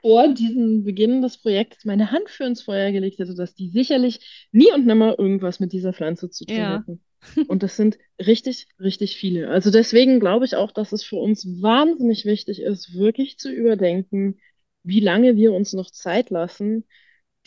vor 0.00 0.28
diesem 0.32 0.84
Beginn 0.84 1.22
des 1.22 1.38
Projekts 1.38 1.84
meine 1.84 2.10
Hand 2.12 2.30
für 2.30 2.44
ins 2.44 2.62
Feuer 2.62 2.92
gelegt 2.92 3.18
hätte, 3.18 3.34
dass 3.34 3.54
die 3.54 3.68
sicherlich 3.70 4.48
nie 4.52 4.72
und 4.72 4.86
nimmer 4.86 5.18
irgendwas 5.18 5.60
mit 5.60 5.72
dieser 5.72 5.92
Pflanze 5.92 6.30
zu 6.30 6.46
tun 6.46 6.68
Ja, 6.68 6.70
hätten. 6.70 7.02
Und 7.46 7.62
das 7.62 7.76
sind 7.76 7.98
richtig, 8.24 8.68
richtig 8.78 9.16
viele. 9.16 9.48
Also 9.50 9.70
deswegen 9.70 10.20
glaube 10.20 10.44
ich 10.44 10.54
auch, 10.54 10.70
dass 10.70 10.92
es 10.92 11.02
für 11.02 11.16
uns 11.16 11.44
wahnsinnig 11.62 12.24
wichtig 12.26 12.60
ist, 12.62 12.94
wirklich 12.94 13.38
zu 13.38 13.50
überdenken, 13.52 14.38
wie 14.84 15.00
lange 15.00 15.36
wir 15.36 15.52
uns 15.52 15.72
noch 15.72 15.90
Zeit 15.90 16.30
lassen, 16.30 16.84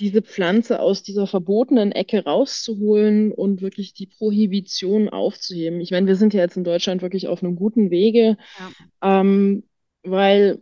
diese 0.01 0.21
Pflanze 0.23 0.79
aus 0.79 1.03
dieser 1.03 1.27
verbotenen 1.27 1.91
Ecke 1.91 2.23
rauszuholen 2.23 3.31
und 3.31 3.61
wirklich 3.61 3.93
die 3.93 4.07
Prohibition 4.07 5.07
aufzuheben. 5.07 5.79
Ich 5.79 5.91
meine, 5.91 6.07
wir 6.07 6.15
sind 6.15 6.33
ja 6.33 6.41
jetzt 6.41 6.57
in 6.57 6.63
Deutschland 6.63 7.01
wirklich 7.01 7.27
auf 7.27 7.43
einem 7.43 7.55
guten 7.55 7.91
Wege, 7.91 8.35
ja. 8.59 9.21
ähm, 9.21 9.63
weil 10.03 10.61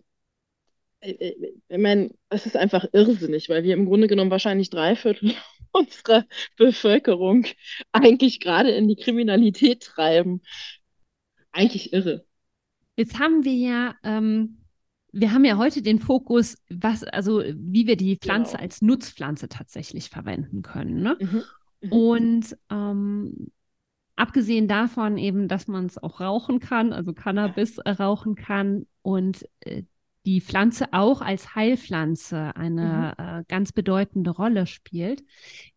äh, 0.99 1.11
äh, 1.11 1.53
ich 1.69 1.77
meine, 1.77 2.11
es 2.29 2.45
ist 2.45 2.57
einfach 2.57 2.85
irrsinnig, 2.91 3.49
weil 3.49 3.63
wir 3.63 3.73
im 3.73 3.85
Grunde 3.85 4.07
genommen 4.07 4.31
wahrscheinlich 4.31 4.69
drei 4.69 4.95
Viertel 4.95 5.33
unserer 5.71 6.25
Bevölkerung 6.57 7.45
eigentlich 7.93 8.41
gerade 8.41 8.71
in 8.71 8.87
die 8.87 8.97
Kriminalität 8.97 9.81
treiben. 9.81 10.41
Eigentlich 11.51 11.93
irre. 11.93 12.25
Jetzt 12.97 13.17
haben 13.17 13.45
wir 13.45 13.53
ja, 13.53 13.95
ähm, 14.03 14.58
wir 15.11 15.33
haben 15.33 15.45
ja 15.45 15.57
heute 15.57 15.81
den 15.81 15.99
Fokus, 15.99 16.57
was, 16.69 17.03
also 17.03 17.43
wie 17.55 17.87
wir 17.87 17.97
die 17.97 18.17
Pflanze 18.17 18.53
Genau. 18.53 18.63
als 18.63 18.81
Nutzpflanze 18.81 19.49
tatsächlich 19.49 20.09
verwenden 20.09 20.61
können. 20.61 21.01
Ne? 21.01 21.17
Mhm. 21.19 21.43
Mhm. 21.81 21.91
Und 21.91 22.57
ähm, 22.69 23.51
abgesehen 24.15 24.67
davon 24.67 25.17
eben, 25.17 25.47
dass 25.47 25.67
man 25.67 25.85
es 25.85 25.97
auch 25.97 26.19
rauchen 26.19 26.59
kann, 26.59 26.93
also 26.93 27.13
Cannabis 27.13 27.77
äh, 27.79 27.91
rauchen 27.91 28.35
kann 28.35 28.85
und 29.01 29.45
äh, 29.61 29.83
die 30.25 30.41
Pflanze 30.41 30.87
auch 30.91 31.21
als 31.21 31.55
Heilpflanze 31.55 32.53
eine 32.55 33.13
äh, 33.17 33.43
ganz 33.47 33.71
bedeutende 33.71 34.31
Rolle 34.31 34.67
spielt, 34.67 35.23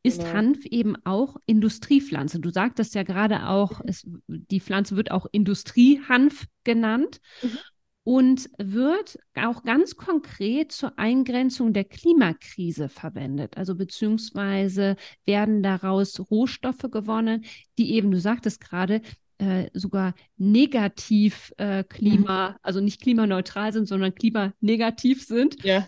ist 0.03 0.19
Genau. 0.21 0.33
Hanf 0.33 0.67
eben 0.67 0.97
auch 1.05 1.37
Industriepflanze. 1.47 2.41
Du 2.41 2.51
sagtest 2.51 2.95
ja 2.97 3.05
gerade 3.05 3.47
auch, 3.49 3.81
es, 3.87 4.05
die 4.27 4.61
Pflanze 4.61 4.97
wird 4.97 5.13
auch 5.13 5.27
Industriehanf 5.31 6.47
genannt 6.65 7.21
Mhm. 7.43 7.59
Und 8.05 8.51
wird 8.59 9.19
auch 9.35 9.63
ganz 9.63 9.97
konkret 9.97 10.73
zur 10.73 10.99
Eingrenzung 10.99 11.73
der 11.73 11.85
Klimakrise 11.85 12.89
verwendet. 12.89 13.57
Also 13.57 13.77
beziehungsweise 13.77 14.97
werden 15.25 15.63
daraus 15.63 16.19
Rohstoffe 16.31 16.91
gewonnen, 16.91 17.45
die 17.79 17.93
eben, 17.95 18.11
du 18.11 18.19
sagtest 18.19 18.61
gerade, 18.61 19.03
äh, 19.39 19.71
sogar 19.73 20.15
negativ 20.37 21.53
äh, 21.57 21.85
Klima, 21.85 22.57
also 22.63 22.81
nicht 22.81 23.01
klimaneutral 23.01 23.73
sind, 23.73 23.87
sondern 23.87 24.15
klimanegativ 24.15 25.25
sind. 25.25 25.63
Ja. 25.65 25.87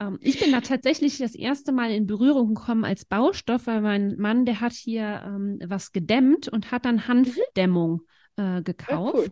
Ähm, 0.00 0.18
ich 0.20 0.38
bin 0.38 0.52
da 0.52 0.60
tatsächlich 0.60 1.18
das 1.18 1.34
erste 1.34 1.72
Mal 1.72 1.90
in 1.90 2.06
Berührung 2.06 2.54
gekommen 2.54 2.84
als 2.84 3.04
Baustoff, 3.04 3.66
weil 3.66 3.80
mein 3.80 4.16
Mann, 4.18 4.44
der 4.44 4.60
hat 4.60 4.72
hier 4.72 5.22
ähm, 5.24 5.58
was 5.64 5.92
gedämmt 5.92 6.48
und 6.48 6.70
hat 6.70 6.84
dann 6.84 7.08
Hanfdämmung 7.08 8.02
äh, 8.36 8.62
Ja, 8.88 9.00
cool. 9.00 9.30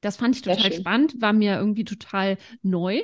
Das 0.00 0.16
fand 0.16 0.36
ich 0.36 0.42
total 0.42 0.72
spannend, 0.72 1.20
war 1.20 1.32
mir 1.32 1.56
irgendwie 1.56 1.84
total 1.84 2.38
neu. 2.62 3.02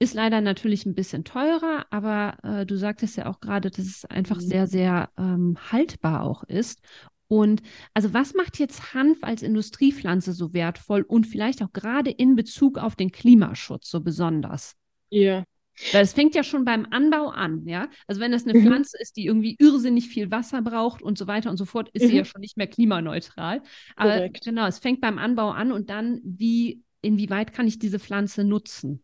Ist 0.00 0.14
leider 0.14 0.40
natürlich 0.40 0.86
ein 0.86 0.94
bisschen 0.94 1.22
teurer, 1.24 1.86
aber 1.90 2.36
äh, 2.42 2.66
du 2.66 2.76
sagtest 2.76 3.16
ja 3.16 3.26
auch 3.26 3.38
gerade, 3.40 3.70
dass 3.70 3.84
es 3.86 4.04
einfach 4.06 4.40
Mhm. 4.40 4.48
sehr, 4.48 4.66
sehr 4.66 5.10
ähm, 5.16 5.56
haltbar 5.70 6.22
auch 6.24 6.42
ist. 6.44 6.80
Und 7.28 7.62
also 7.94 8.12
was 8.12 8.34
macht 8.34 8.58
jetzt 8.58 8.92
Hanf 8.92 9.18
als 9.22 9.42
Industriepflanze 9.42 10.32
so 10.32 10.52
wertvoll 10.52 11.02
und 11.02 11.26
vielleicht 11.26 11.62
auch 11.62 11.72
gerade 11.72 12.10
in 12.10 12.34
Bezug 12.34 12.76
auf 12.76 12.96
den 12.96 13.12
Klimaschutz 13.12 13.88
so 13.88 14.00
besonders? 14.00 14.74
Ja. 15.10 15.44
Weil 15.90 16.02
es 16.04 16.12
fängt 16.12 16.34
ja 16.34 16.42
schon 16.42 16.64
beim 16.64 16.86
Anbau 16.90 17.28
an, 17.28 17.66
ja. 17.66 17.88
Also 18.06 18.20
wenn 18.20 18.32
es 18.32 18.44
eine 18.44 18.54
Mhm. 18.54 18.66
Pflanze 18.66 18.96
ist, 19.00 19.16
die 19.16 19.26
irgendwie 19.26 19.56
irrsinnig 19.58 20.08
viel 20.08 20.30
Wasser 20.30 20.62
braucht 20.62 21.02
und 21.02 21.18
so 21.18 21.26
weiter 21.26 21.50
und 21.50 21.56
so 21.56 21.64
fort, 21.64 21.88
ist 21.92 22.06
sie 22.06 22.14
Mhm. 22.14 22.18
ja 22.18 22.24
schon 22.24 22.40
nicht 22.40 22.56
mehr 22.56 22.66
klimaneutral. 22.66 23.62
Aber 23.96 24.20
Korrekt. 24.20 24.44
genau, 24.44 24.66
es 24.66 24.78
fängt 24.78 25.00
beim 25.00 25.18
Anbau 25.18 25.50
an 25.50 25.72
und 25.72 25.90
dann, 25.90 26.20
wie, 26.24 26.82
inwieweit 27.02 27.52
kann 27.52 27.66
ich 27.66 27.78
diese 27.78 27.98
Pflanze 27.98 28.44
nutzen? 28.44 29.02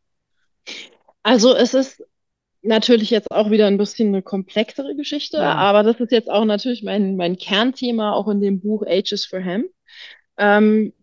Also 1.23 1.55
es 1.55 1.75
ist 1.75 2.03
natürlich 2.63 3.11
jetzt 3.11 3.31
auch 3.31 3.51
wieder 3.51 3.67
ein 3.67 3.79
bisschen 3.79 4.09
eine 4.09 4.23
komplexere 4.23 4.95
Geschichte, 4.97 5.39
Ja. 5.39 5.55
aber 5.57 5.83
das 5.83 6.01
ist 6.01 6.13
jetzt 6.13 6.31
auch 6.31 6.45
natürlich 6.45 6.83
mein, 6.83 7.17
mein 7.17 7.39
Kernthema 7.39 8.13
auch 8.13 8.29
in 8.29 8.41
dem 8.41 8.61
Buch 8.61 8.85
Ages 8.87 9.27
for 9.27 9.41
Hemp. 9.41 9.69
Ähm, 10.39 10.95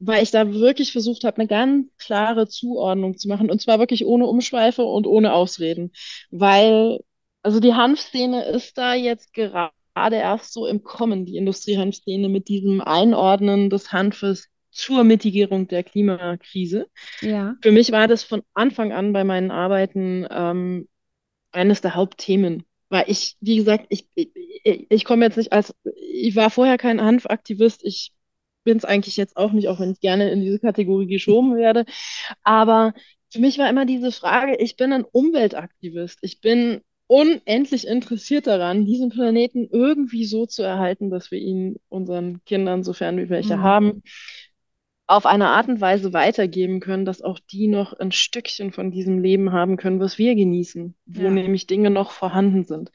weil 0.00 0.22
ich 0.22 0.30
da 0.30 0.52
wirklich 0.52 0.92
versucht 0.92 1.24
habe, 1.24 1.38
eine 1.38 1.46
ganz 1.46 1.86
klare 1.98 2.48
Zuordnung 2.48 3.16
zu 3.18 3.28
machen 3.28 3.50
und 3.50 3.60
zwar 3.60 3.78
wirklich 3.78 4.04
ohne 4.06 4.26
Umschweife 4.26 4.82
und 4.82 5.06
ohne 5.06 5.32
Ausreden, 5.32 5.92
weil 6.30 7.00
also 7.42 7.60
die 7.60 7.74
Hanfszene 7.74 8.44
ist 8.44 8.76
da 8.76 8.94
jetzt 8.94 9.32
gerade 9.32 9.70
erst 9.94 10.52
so 10.52 10.66
im 10.66 10.82
Kommen, 10.82 11.24
die 11.24 11.36
Industriehanfszene 11.36 12.28
mit 12.28 12.48
diesem 12.48 12.80
Einordnen 12.80 13.70
des 13.70 13.92
Hanfes 13.92 14.48
zur 14.70 15.04
Mitigierung 15.04 15.66
der 15.66 15.82
Klimakrise. 15.82 16.86
Ja. 17.20 17.56
Für 17.62 17.72
mich 17.72 17.92
war 17.92 18.08
das 18.08 18.22
von 18.22 18.42
Anfang 18.54 18.92
an 18.92 19.12
bei 19.12 19.24
meinen 19.24 19.50
Arbeiten 19.50 20.26
ähm, 20.30 20.88
eines 21.50 21.80
der 21.80 21.94
Hauptthemen. 21.94 22.64
Weil 22.88 23.04
ich, 23.06 23.36
wie 23.40 23.56
gesagt, 23.56 23.86
ich, 23.88 24.06
ich, 24.14 24.30
ich 24.88 25.04
komme 25.04 25.24
jetzt 25.24 25.36
nicht 25.36 25.52
als, 25.52 25.74
ich 26.12 26.36
war 26.36 26.50
vorher 26.50 26.76
kein 26.76 27.00
Hanfaktivist, 27.00 27.84
ich 27.84 28.12
bin 28.64 28.76
es 28.76 28.84
eigentlich 28.84 29.16
jetzt 29.16 29.36
auch 29.36 29.52
nicht, 29.52 29.68
auch 29.68 29.80
wenn 29.80 29.92
ich 29.92 30.00
gerne 30.00 30.30
in 30.30 30.40
diese 30.42 30.58
Kategorie 30.60 31.06
geschoben 31.06 31.56
werde. 31.56 31.84
Aber 32.42 32.94
für 33.30 33.40
mich 33.40 33.58
war 33.58 33.68
immer 33.70 33.86
diese 33.86 34.12
Frage, 34.12 34.56
ich 34.56 34.76
bin 34.76 34.92
ein 34.92 35.04
Umweltaktivist. 35.04 36.18
Ich 36.22 36.40
bin 36.40 36.80
unendlich 37.06 37.86
interessiert 37.86 38.46
daran, 38.46 38.86
diesen 38.86 39.10
Planeten 39.10 39.68
irgendwie 39.70 40.24
so 40.24 40.46
zu 40.46 40.62
erhalten, 40.62 41.10
dass 41.10 41.30
wir 41.30 41.38
ihn 41.38 41.76
unseren 41.88 42.44
Kindern, 42.44 42.84
sofern 42.84 43.16
wir 43.16 43.28
welche 43.30 43.56
Mhm. 43.56 43.62
haben, 43.62 44.02
auf 45.06 45.26
eine 45.26 45.48
Art 45.48 45.68
und 45.68 45.80
Weise 45.80 46.12
weitergeben 46.12 46.78
können, 46.78 47.04
dass 47.04 47.20
auch 47.20 47.40
die 47.40 47.66
noch 47.66 47.92
ein 47.94 48.12
Stückchen 48.12 48.72
von 48.72 48.92
diesem 48.92 49.18
Leben 49.20 49.52
haben 49.52 49.76
können, 49.76 49.98
was 49.98 50.18
wir 50.18 50.36
genießen, 50.36 50.94
wo 51.06 51.22
Ja. 51.24 51.30
nämlich 51.30 51.66
Dinge 51.66 51.90
noch 51.90 52.12
vorhanden 52.12 52.64
sind. 52.64 52.92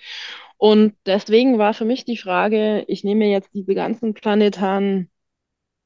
Und 0.58 0.94
deswegen 1.06 1.58
war 1.58 1.74
für 1.74 1.84
mich 1.86 2.06
die 2.06 2.16
Frage, 2.18 2.86
ich 2.88 3.04
nehme 3.04 3.26
jetzt 3.26 3.54
diese 3.54 3.76
ganzen 3.76 4.14
planetaren 4.14 5.10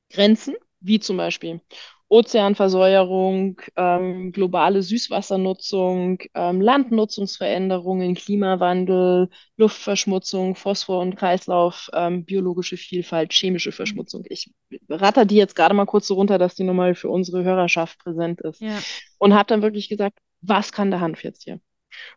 Grenzen, 0.09 0.55
wie 0.79 0.99
zum 0.99 1.17
Beispiel 1.17 1.61
Ozeanversauerung, 2.09 3.61
ähm, 3.75 4.31
globale 4.31 4.81
Süßwassernutzung, 4.81 6.19
ähm, 6.33 6.59
Landnutzungsveränderungen, 6.59 8.15
Klimawandel, 8.15 9.29
Luftverschmutzung, 9.57 10.55
Phosphor- 10.55 11.01
und 11.01 11.15
Kreislauf, 11.15 11.89
ähm, 11.93 12.25
biologische 12.25 12.77
Vielfalt, 12.77 13.31
chemische 13.31 13.71
Verschmutzung. 13.71 14.25
Ich 14.27 14.51
ratter 14.89 15.25
die 15.25 15.35
jetzt 15.35 15.55
gerade 15.55 15.75
mal 15.75 15.85
kurz 15.85 16.07
so 16.07 16.15
runter, 16.15 16.39
dass 16.39 16.55
die 16.55 16.63
nochmal 16.63 16.95
für 16.95 17.09
unsere 17.09 17.43
Hörerschaft 17.43 17.99
präsent 17.99 18.41
ist. 18.41 18.59
Ja. 18.59 18.79
Und 19.19 19.35
habe 19.35 19.47
dann 19.47 19.61
wirklich 19.61 19.87
gesagt, 19.87 20.17
was 20.41 20.71
kann 20.71 20.89
der 20.89 21.01
Hanf 21.01 21.23
jetzt 21.23 21.43
hier? 21.43 21.59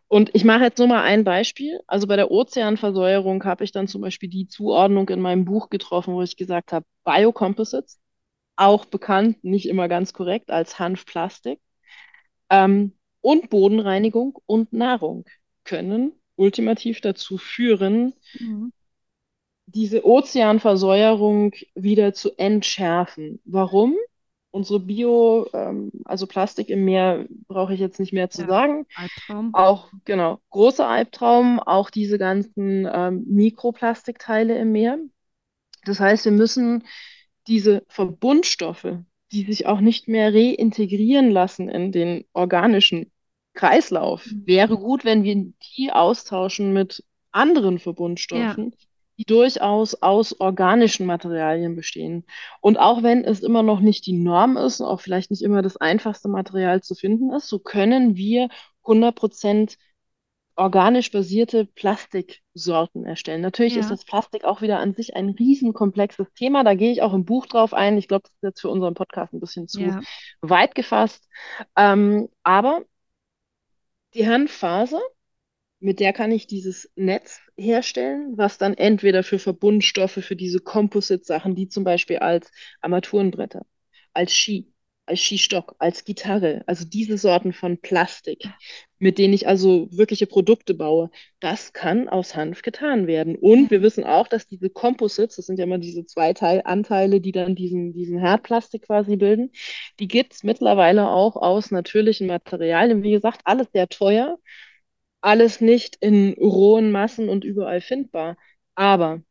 Und 0.07 0.31
ich 0.33 0.43
mache 0.45 0.63
jetzt 0.63 0.77
nur 0.79 0.87
mal 0.87 1.03
ein 1.03 1.23
Beispiel. 1.23 1.79
Also 1.87 2.07
bei 2.07 2.15
der 2.15 2.31
Ozeanversauerung 2.31 3.43
habe 3.45 3.63
ich 3.63 3.71
dann 3.71 3.87
zum 3.87 4.01
Beispiel 4.01 4.29
die 4.29 4.47
Zuordnung 4.47 5.09
in 5.09 5.21
meinem 5.21 5.45
Buch 5.45 5.69
getroffen, 5.69 6.13
wo 6.13 6.21
ich 6.21 6.37
gesagt 6.37 6.73
habe, 6.73 6.85
Biocomposites, 7.03 7.99
auch 8.55 8.85
bekannt, 8.85 9.43
nicht 9.43 9.67
immer 9.67 9.87
ganz 9.87 10.13
korrekt, 10.13 10.51
als 10.51 10.79
Hanfplastik, 10.79 11.59
ähm, 12.49 12.93
und 13.21 13.49
Bodenreinigung 13.49 14.39
und 14.45 14.73
Nahrung 14.73 15.25
können 15.63 16.13
ultimativ 16.35 17.01
dazu 17.01 17.37
führen, 17.37 18.13
Mhm. 18.39 18.71
diese 19.65 20.05
Ozeanversäuerung 20.05 21.53
wieder 21.75 22.13
zu 22.13 22.31
entschärfen. 22.37 23.41
Warum? 23.45 23.95
Unsere 24.53 24.79
Bio, 24.79 25.47
ähm, 25.53 25.91
also 26.05 26.27
Plastik 26.27 26.69
im 26.69 26.85
Meer, 26.85 27.27
brauche 27.47 27.73
ich 27.73 27.79
jetzt 27.81 27.99
nicht 27.99 28.13
mehr 28.13 28.29
zu 28.29 28.43
Ja, 28.43 28.47
sagen. 28.47 28.85
Albtraum. 28.95 29.53
Auch, 29.53 29.89
genau, 30.05 30.39
großer 30.51 30.87
Albtraum, 30.87 31.59
auch 31.59 31.89
diese 31.89 32.17
ganzen 32.19 32.87
ähm, 32.91 33.25
Mikroplastikteile 33.27 34.57
im 34.59 34.71
Meer. 34.71 34.99
Das 35.85 35.99
heißt, 35.99 36.25
wir 36.25 36.31
müssen 36.31 36.83
diese 37.47 37.83
Verbundstoffe, 37.89 38.87
die 39.31 39.43
sich 39.45 39.65
auch 39.67 39.81
nicht 39.81 40.07
mehr 40.07 40.33
reintegrieren 40.33 41.31
lassen 41.31 41.69
in 41.69 41.91
den 41.91 42.25
organischen 42.33 43.11
Kreislauf, 43.53 44.25
Mhm. 44.25 44.45
wäre 44.45 44.77
gut, 44.77 45.05
wenn 45.05 45.23
wir 45.23 45.35
die 45.77 45.91
austauschen 45.91 46.73
mit 46.73 47.03
anderen 47.31 47.79
Ja, 48.31 48.57
Verbundstoffen, 48.57 48.75
die 49.17 49.25
durchaus 49.25 49.95
aus 49.95 50.39
organischen 50.39 51.05
Materialien 51.05 51.75
bestehen. 51.75 52.25
Und 52.61 52.77
auch 52.77 53.03
wenn 53.03 53.23
es 53.23 53.41
immer 53.41 53.63
noch 53.63 53.79
nicht 53.79 54.05
die 54.05 54.17
Norm 54.17 54.57
ist 54.57 54.79
und 54.79 54.87
auch 54.87 55.01
vielleicht 55.01 55.31
nicht 55.31 55.43
immer 55.43 55.61
das 55.61 55.77
einfachste 55.77 56.29
Material 56.29 56.81
zu 56.81 56.95
finden 56.95 57.31
ist, 57.31 57.47
so 57.47 57.59
können 57.59 58.15
wir 58.15 58.49
100% 58.83 59.77
organisch 60.55 61.11
basierte 61.11 61.65
Plastiksorten 61.65 63.05
erstellen. 63.05 63.41
Natürlich 63.41 63.75
ist 63.75 63.85
ja, 63.85 63.91
das 63.91 64.05
Plastik 64.05 64.43
auch 64.43 64.61
wieder 64.61 64.79
an 64.79 64.93
sich 64.93 65.15
ein 65.15 65.29
riesenkomplexes 65.29 66.31
Thema. 66.33 66.63
Da 66.63 66.75
gehe 66.75 66.91
ich 66.91 67.01
auch 67.01 67.13
im 67.13 67.25
Buch 67.25 67.47
drauf 67.47 67.73
ein. 67.73 67.97
Ich 67.97 68.07
glaube, 68.07 68.23
das 68.23 68.33
ist 68.33 68.43
jetzt 68.43 68.61
für 68.61 68.69
unseren 68.69 68.93
Podcast 68.93 69.33
ein 69.33 69.39
bisschen 69.39 69.67
zu 69.67 69.81
ja. 69.81 70.01
weit 70.41 70.75
gefasst. 70.75 71.27
Ähm, 71.75 72.29
aber 72.43 72.83
die 74.13 74.27
Hanffaser, 74.27 75.01
mit 75.83 75.99
der 75.99 76.13
kann 76.13 76.31
ich 76.31 76.47
dieses 76.47 76.89
Netz 76.95 77.41
herstellen, 77.57 78.37
was 78.37 78.57
dann 78.57 78.73
entweder 78.73 79.21
für 79.21 79.37
Verbundstoffe, 79.37 80.19
für 80.23 80.35
diese 80.37 80.59
Composite-Sachen, 80.59 81.55
die 81.55 81.67
zum 81.67 81.83
Beispiel 81.83 82.19
als 82.19 82.49
Armaturenbretter, 82.79 83.65
als 84.13 84.33
Ski, 84.33 84.71
als 85.05 85.19
Skistock, 85.19 85.75
als 85.79 86.05
Gitarre, 86.05 86.63
also 86.67 86.85
diese 86.85 87.17
Sorten 87.17 87.51
von 87.51 87.79
Plastik, 87.79 88.45
mit 88.97 89.17
denen 89.17 89.33
ich 89.33 89.45
also 89.45 89.89
wirkliche 89.91 90.25
Produkte 90.25 90.73
baue, 90.73 91.09
das 91.41 91.73
kann 91.73 92.07
aus 92.07 92.33
Hanf 92.33 92.61
getan 92.61 93.05
werden. 93.05 93.35
Und 93.35 93.69
wir 93.69 93.81
wissen 93.81 94.05
auch, 94.05 94.29
dass 94.29 94.47
diese 94.47 94.69
Composites, 94.69 95.35
das 95.35 95.47
sind 95.47 95.59
ja 95.59 95.65
immer 95.65 95.79
diese 95.79 96.05
zwei 96.05 96.31
Teil 96.31 96.61
Anteile, 96.63 97.19
die 97.19 97.33
dann 97.33 97.55
diesen, 97.55 97.91
diesen 97.91 98.21
Hartplastik 98.21 98.83
quasi 98.83 99.17
bilden, 99.17 99.51
die 99.99 100.07
gibt 100.07 100.31
es 100.31 100.43
mittlerweile 100.43 101.09
auch 101.09 101.35
aus 101.35 101.71
natürlichen 101.71 102.27
Materialien. 102.27 103.03
Wie 103.03 103.11
gesagt, 103.11 103.41
alles 103.43 103.67
sehr 103.73 103.89
teuer 103.89 104.37
alles 105.23 105.61
nicht 105.61 105.95
in 106.01 106.33
rohen 106.33 106.91
Massen 106.91 107.29
und 107.29 107.43
überall 107.45 107.81
findbar. 107.81 108.37
Aber, 108.75 109.21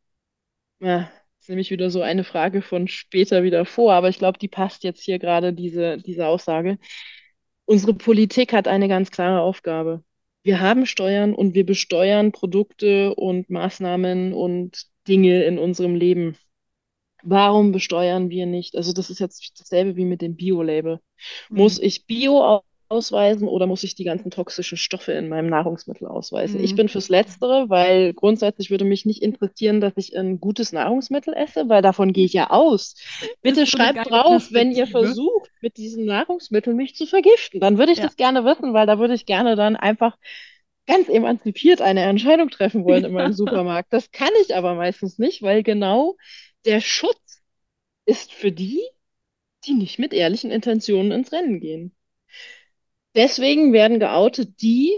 ja, 0.81 1.11
ist 1.41 1.49
nämlich 1.49 1.71
wieder 1.71 1.91
so 1.91 2.03
eine 2.03 2.25
Frage 2.25 2.63
von 2.63 2.89
später 2.89 3.43
wieder 3.43 3.67
vor, 3.67 3.93
aber 3.93 4.09
ich 4.09 4.19
glaube, 4.19 4.39
die 4.39 4.49
passt 4.49 4.85
jetzt 4.85 5.03
hier 5.03 5.19
gerade, 5.19 5.53
diese, 5.53 5.99
diese 5.99 6.27
Aussage. 6.27 6.79
Unsere 7.67 7.95
Politik 7.95 8.53
hat 8.53 8.69
eine 8.69 8.89
ganz 8.89 9.11
klare 9.11 9.41
Aufgabe. 9.43 10.03
Wir 10.43 10.61
haben 10.61 10.87
Steuern 10.87 11.35
und 11.35 11.55
wir 11.55 11.67
besteuern 11.67 12.33
Produkte 12.33 13.15
und 13.15 13.51
Maßnahmen 13.51 14.33
und 14.33 14.87
Dinge 15.07 15.45
in 15.45 15.59
unserem 15.59 15.95
Leben. 15.95 16.37
Warum 17.23 17.71
besteuern 17.71 18.31
wir 18.31 18.47
nicht? 18.47 18.77
Also 18.77 18.93
das 18.93 19.11
ist 19.11 19.21
jetzt 19.21 19.61
dasselbe 19.61 19.97
wie 19.97 20.05
mit 20.05 20.23
dem 20.23 20.37
Bio-Label. 20.37 21.01
Mhm. 21.51 21.57
Muss 21.57 21.79
ich 21.79 22.07
Bio 22.07 22.63
ausweisen 22.93 23.49
oder 23.49 23.67
muss 23.67 23.83
ich 23.85 23.95
die 23.95 24.05
ganzen 24.05 24.31
toxischen 24.31 24.79
Stoffe 24.79 25.13
in 25.13 25.29
meinem 25.29 25.49
Nahrungsmittel 25.49 26.07
ausweisen? 26.09 26.61
Ich 26.61 26.75
Mhm. 26.75 26.77
bin 26.77 26.89
fürs 26.89 27.09
Letztere, 27.09 27.71
weil 27.71 28.15
grundsätzlich 28.15 28.71
würde 28.71 28.85
mich 28.85 29.07
nicht 29.07 29.23
interessieren, 29.23 29.81
dass 29.81 29.95
ich 29.97 30.17
ein 30.17 30.41
gutes 30.41 30.73
Nahrungsmittel 30.73 31.35
esse, 31.35 31.69
weil 31.69 31.83
davon 31.83 32.13
gehe 32.13 32.27
ich 32.27 32.35
ja 32.35 32.51
aus. 32.51 32.95
Bitte 33.43 33.67
schreibt 33.67 34.11
drauf, 34.11 34.53
wenn 34.53 34.73
ihr 34.73 34.87
versucht, 34.87 35.51
mit 35.61 35.77
diesen 35.79 36.05
Nahrungsmitteln 36.05 36.77
mich 36.77 36.95
zu 36.95 37.07
vergiften. 37.07 37.61
Dann 37.61 37.79
würde 37.79 37.93
ich 37.93 37.99
Ja. 37.99 38.07
das 38.07 38.17
gerne 38.17 38.45
wissen, 38.45 38.75
weil 38.75 38.87
da 38.87 38.99
würde 38.99 39.15
ich 39.15 39.27
gerne 39.27 39.57
dann 39.57 39.77
einfach 39.77 40.17
ganz 40.87 41.09
emanzipiert 41.09 41.81
eine 41.81 42.03
Entscheidung 42.03 42.51
treffen 42.51 42.85
wollen 42.85 43.05
in 43.05 43.13
meinem 43.13 43.33
Ja. 43.33 43.33
Supermarkt. 43.33 43.93
Das 43.93 44.11
kann 44.11 44.31
ich 44.43 44.55
aber 44.57 44.75
meistens 44.75 45.19
nicht, 45.19 45.43
weil 45.43 45.63
genau 45.63 46.17
der 46.67 46.81
Schutz 46.81 47.43
ist 48.07 48.33
für 48.33 48.53
die, 48.53 48.81
die 49.67 49.75
nicht 49.75 49.99
mit 49.99 50.13
ehrlichen 50.15 50.51
Intentionen 50.53 51.13
ins 51.13 51.33
Rennen 51.33 51.61
gehen. 51.61 51.97
Deswegen 53.15 53.73
werden 53.73 54.01
geoutet 54.01 54.63
die, 54.63 54.93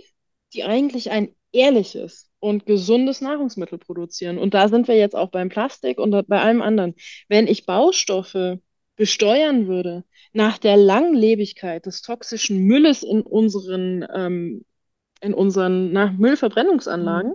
die 0.52 0.64
eigentlich 0.64 1.10
ein 1.10 1.34
ehrliches 1.52 2.30
und 2.40 2.66
gesundes 2.66 3.20
Nahrungsmittel 3.20 3.78
produzieren. 3.78 4.38
Und 4.38 4.54
da 4.54 4.68
sind 4.68 4.86
wir 4.88 4.96
jetzt 4.96 5.16
auch 5.16 5.30
beim 5.30 5.48
Plastik 5.48 5.98
und 5.98 6.28
bei 6.28 6.40
allem 6.40 6.62
anderen. 6.62 6.94
Wenn 7.28 7.46
ich 7.46 7.66
Baustoffe 7.66 8.58
besteuern 8.96 9.66
würde 9.66 10.04
nach 10.32 10.58
der 10.58 10.76
Langlebigkeit 10.76 11.86
des 11.86 12.02
toxischen 12.02 12.64
Mülles 12.64 13.02
in 13.02 13.22
unseren, 13.22 14.06
ähm, 14.14 14.64
in 15.20 15.34
unseren 15.34 15.92
na, 15.92 16.14
Mhm. 17.28 17.34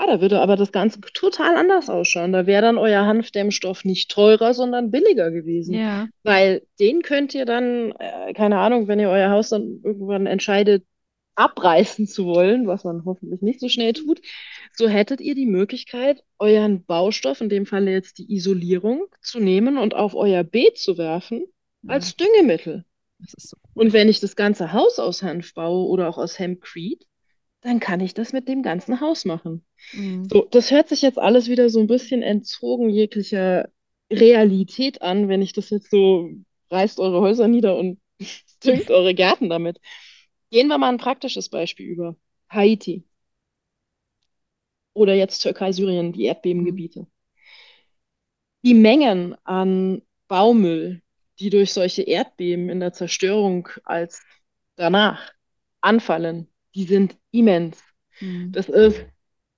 Ah, 0.00 0.06
da 0.06 0.20
würde 0.20 0.40
aber 0.40 0.54
das 0.54 0.70
Ganze 0.70 1.00
total 1.00 1.56
anders 1.56 1.90
ausschauen. 1.90 2.32
Da 2.32 2.46
wäre 2.46 2.62
dann 2.62 2.78
euer 2.78 3.04
Hanfdämmstoff 3.04 3.84
nicht 3.84 4.12
teurer, 4.12 4.54
sondern 4.54 4.92
billiger 4.92 5.32
gewesen. 5.32 5.74
Ja. 5.74 6.06
Weil 6.22 6.62
den 6.78 7.02
könnt 7.02 7.34
ihr 7.34 7.44
dann, 7.44 7.90
äh, 7.98 8.32
keine 8.32 8.58
Ahnung, 8.58 8.86
wenn 8.86 9.00
ihr 9.00 9.10
euer 9.10 9.30
Haus 9.30 9.48
dann 9.48 9.80
irgendwann 9.82 10.26
entscheidet, 10.26 10.84
abreißen 11.34 12.06
zu 12.06 12.26
wollen, 12.26 12.68
was 12.68 12.84
man 12.84 13.04
hoffentlich 13.04 13.42
nicht 13.42 13.58
so 13.58 13.68
schnell 13.68 13.92
tut, 13.92 14.20
so 14.72 14.86
hättet 14.88 15.20
ihr 15.20 15.34
die 15.34 15.46
Möglichkeit, 15.46 16.22
euren 16.38 16.84
Baustoff, 16.84 17.40
in 17.40 17.48
dem 17.48 17.66
Fall 17.66 17.88
jetzt 17.88 18.18
die 18.18 18.32
Isolierung, 18.32 19.06
zu 19.20 19.40
nehmen 19.40 19.78
und 19.78 19.94
auf 19.94 20.14
euer 20.14 20.44
Beet 20.44 20.78
zu 20.78 20.96
werfen 20.96 21.44
Ja. 21.82 21.94
als 21.94 22.14
Düngemittel. 22.14 22.84
Das 23.18 23.34
ist 23.34 23.48
so 23.48 23.56
Und 23.74 23.92
wenn 23.92 24.08
ich 24.08 24.20
das 24.20 24.36
ganze 24.36 24.72
Haus 24.72 25.00
aus 25.00 25.24
Hanf 25.24 25.54
baue 25.54 25.88
oder 25.88 26.08
auch 26.08 26.18
aus 26.18 26.38
Hempcrete, 26.38 27.04
dann 27.68 27.80
kann 27.80 28.00
ich 28.00 28.14
das 28.14 28.32
mit 28.32 28.48
dem 28.48 28.62
ganzen 28.62 29.00
Haus 29.00 29.26
machen. 29.26 29.64
Mhm. 29.92 30.28
So, 30.32 30.46
das 30.50 30.70
hört 30.70 30.88
sich 30.88 31.02
jetzt 31.02 31.18
alles 31.18 31.48
wieder 31.48 31.68
so 31.68 31.80
ein 31.80 31.86
bisschen 31.86 32.22
entzogen 32.22 32.88
jeglicher 32.88 33.68
Realität 34.10 35.02
an, 35.02 35.28
wenn 35.28 35.42
ich 35.42 35.52
das 35.52 35.68
jetzt 35.70 35.90
so, 35.90 36.30
reißt 36.70 36.98
eure 36.98 37.20
Häuser 37.20 37.46
nieder 37.46 37.76
und 37.76 38.00
düngt 38.64 38.90
eure 38.90 39.14
Gärten 39.14 39.50
damit. 39.50 39.80
Gehen 40.50 40.68
wir 40.68 40.78
mal 40.78 40.88
ein 40.88 40.98
praktisches 40.98 41.50
Beispiel 41.50 41.86
über. 41.86 42.16
Haiti 42.50 43.04
oder 44.94 45.14
jetzt 45.14 45.40
Türkei, 45.40 45.72
Syrien, 45.72 46.12
die 46.12 46.24
Mhm. 46.24 46.26
Erdbebengebiete. 46.26 47.06
Die 48.62 48.74
Mengen 48.74 49.36
an 49.44 50.02
Baumüll, 50.28 51.02
die 51.38 51.50
durch 51.50 51.72
solche 51.72 52.02
Erdbeben 52.02 52.68
in 52.70 52.80
der 52.80 52.92
Zerstörung 52.92 53.68
als 53.84 54.22
danach 54.76 55.32
anfallen, 55.80 56.48
die 56.74 56.84
sind 56.84 57.17
immens. 57.30 57.82
Mhm. 58.20 58.52
Das 58.52 58.68
ist 58.68 59.04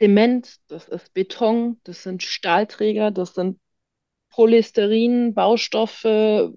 Zement, 0.01 0.57
das 0.69 0.89
ist 0.89 1.13
Beton, 1.13 1.81
das 1.85 2.03
sind 2.03 2.23
Stahlträger, 2.23 3.11
das 3.11 3.35
sind 3.35 3.59
Polystyrene, 4.31 5.33
Baustoffe, 5.33 6.53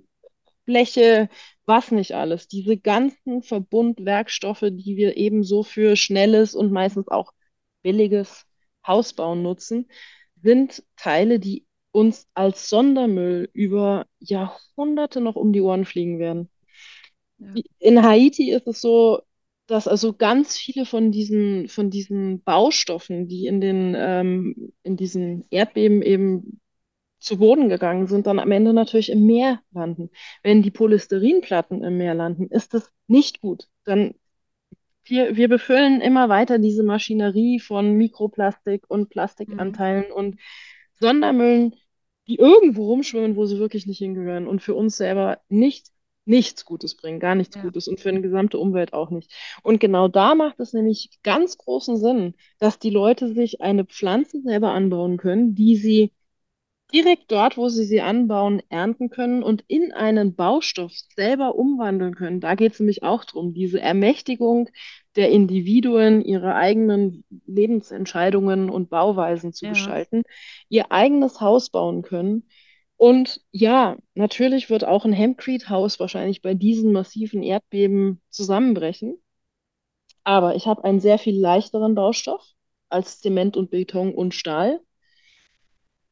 Bleche, 0.66 1.30
was 1.66 1.92
nicht 1.92 2.14
alles. 2.14 2.48
Diese 2.48 2.78
ganzen 2.78 3.44
Verbundwerkstoffe, 3.44 4.66
die 4.72 4.96
wir 4.96 5.18
ebenso 5.18 5.64
für 5.64 5.96
schnelles 5.96 6.56
und 6.56 6.72
meistens 6.72 7.08
auch 7.10 7.34
billiges 7.82 8.46
Hausbauen 8.86 9.42
nutzen, 9.42 9.90
sind 10.42 10.84
Teile, 10.96 11.40
die 11.40 11.66
uns 11.92 12.28
als 12.34 12.70
Sondermüll 12.70 13.50
über 13.54 14.06
Jahrhunderte 14.20 15.22
noch 15.22 15.36
um 15.36 15.54
die 15.54 15.62
Ohren 15.62 15.86
fliegen 15.86 16.20
werden. 16.20 16.50
Ja. 17.38 17.54
In 17.80 18.04
Haiti 18.04 18.52
ist 18.52 18.68
es 18.68 18.82
so, 18.82 19.22
dass 19.68 19.88
also 19.88 20.14
ganz 20.14 20.58
viele 20.58 20.86
von 20.86 21.12
diesen, 21.12 21.68
von 21.70 21.90
diesen 21.90 22.44
Baustoffen, 22.44 23.28
die 23.28 23.48
in 23.48 23.62
den, 23.62 23.96
ähm, 23.98 24.74
in 24.84 24.98
diesen 24.98 25.46
Erdbeben 25.50 26.02
eben 26.02 26.60
zu 27.20 27.38
Boden 27.38 27.70
gegangen 27.70 28.08
sind, 28.08 28.28
dann 28.28 28.40
am 28.40 28.52
Ende 28.52 28.74
natürlich 28.74 29.10
im 29.10 29.26
Meer 29.26 29.62
landen. 29.72 30.10
Wenn 30.44 30.62
die 30.62 30.72
Polystyrene-Platten 30.72 31.84
im 31.84 31.98
Meer 31.98 32.16
landen, 32.16 32.48
ist 32.48 32.74
das 32.74 32.92
nicht 33.08 33.40
gut. 33.40 33.68
Dann 33.86 34.16
wir, 35.06 35.36
wir 35.36 35.50
befüllen 35.50 36.02
immer 36.02 36.30
weiter 36.30 36.60
diese 36.60 36.84
Maschinerie 36.84 37.60
von 37.60 37.96
Mikroplastik 37.96 38.90
und 38.90 39.02
Mhm. 39.02 39.10
Plastikanteilen 39.10 40.12
und 40.12 40.40
Sondermüllen, 41.00 41.76
die 42.28 42.36
irgendwo 42.38 42.86
rumschwimmen, 42.88 43.36
wo 43.36 43.46
sie 43.46 43.60
wirklich 43.60 43.86
nicht 43.86 43.98
hingehören 43.98 44.48
und 44.48 44.62
für 44.62 44.76
uns 44.76 44.96
selber 44.98 45.42
nicht, 45.50 45.88
nichts 46.26 46.66
Gutes 46.66 46.96
bringen, 46.96 47.20
gar 47.20 47.36
nichts 47.36 47.56
Ja. 47.56 47.62
Gutes 47.62 47.88
und 47.88 48.00
für 48.00 48.12
die 48.14 48.22
gesamte 48.22 48.58
Umwelt 48.58 48.94
auch 48.94 49.10
nicht. 49.10 49.32
Und 49.64 49.80
genau 49.80 50.08
da 50.08 50.36
macht 50.36 50.60
es 50.60 50.74
nämlich 50.74 51.10
ganz 51.24 51.58
großen 51.58 51.98
Sinn, 51.98 52.36
dass 52.60 52.80
die 52.80 52.90
Leute 52.90 53.34
sich 53.34 53.62
eine 53.62 53.86
Pflanze 53.86 54.42
selber 54.42 54.72
anbauen 54.72 55.18
können, 55.18 55.56
die 55.56 55.76
sie 55.76 56.12
direkt 56.94 57.32
dort, 57.32 57.58
wo 57.58 57.70
sie 57.70 57.86
sie 57.86 58.02
anbauen, 58.02 58.62
ernten 58.70 59.10
können 59.10 59.42
und 59.44 59.64
in 59.68 59.92
einen 59.94 60.36
Baustoff 60.36 60.92
selber 61.16 61.56
umwandeln 61.56 62.16
können. 62.16 62.40
Da 62.40 62.56
geht 62.56 62.74
es 62.74 62.80
nämlich 62.80 63.04
auch 63.04 63.26
darum, 63.26 63.54
diese 63.54 63.82
Ermächtigung 63.82 64.70
der 65.16 65.30
Individuen, 65.30 66.22
ihre 66.24 66.56
eigenen 66.56 67.24
Lebensentscheidungen 67.48 68.70
und 68.70 68.90
Bauweisen 68.90 69.54
zu 69.54 69.66
Ja. 69.66 69.72
gestalten, 69.72 70.24
ihr 70.70 70.92
eigenes 70.92 71.42
Haus 71.42 71.70
bauen 71.70 72.04
können. 72.04 72.48
Und 73.04 73.42
ja, 73.52 73.98
natürlich 74.16 74.70
wird 74.70 74.86
auch 74.86 75.04
ein 75.04 75.12
Hempcrete-Haus 75.12 76.00
wahrscheinlich 76.00 76.42
bei 76.42 76.54
diesen 76.54 76.94
massiven 76.94 77.44
Erdbeben 77.44 78.22
zusammenbrechen. 78.30 79.22
Aber 80.24 80.56
ich 80.56 80.68
habe 80.68 80.86
einen 80.86 81.02
sehr 81.02 81.18
viel 81.18 81.38
leichteren 81.38 81.96
Baustoff 81.96 82.54
als 82.88 83.20
Zement 83.20 83.58
und 83.58 83.72
Beton 83.72 84.14
und 84.14 84.34
Stahl. 84.34 84.80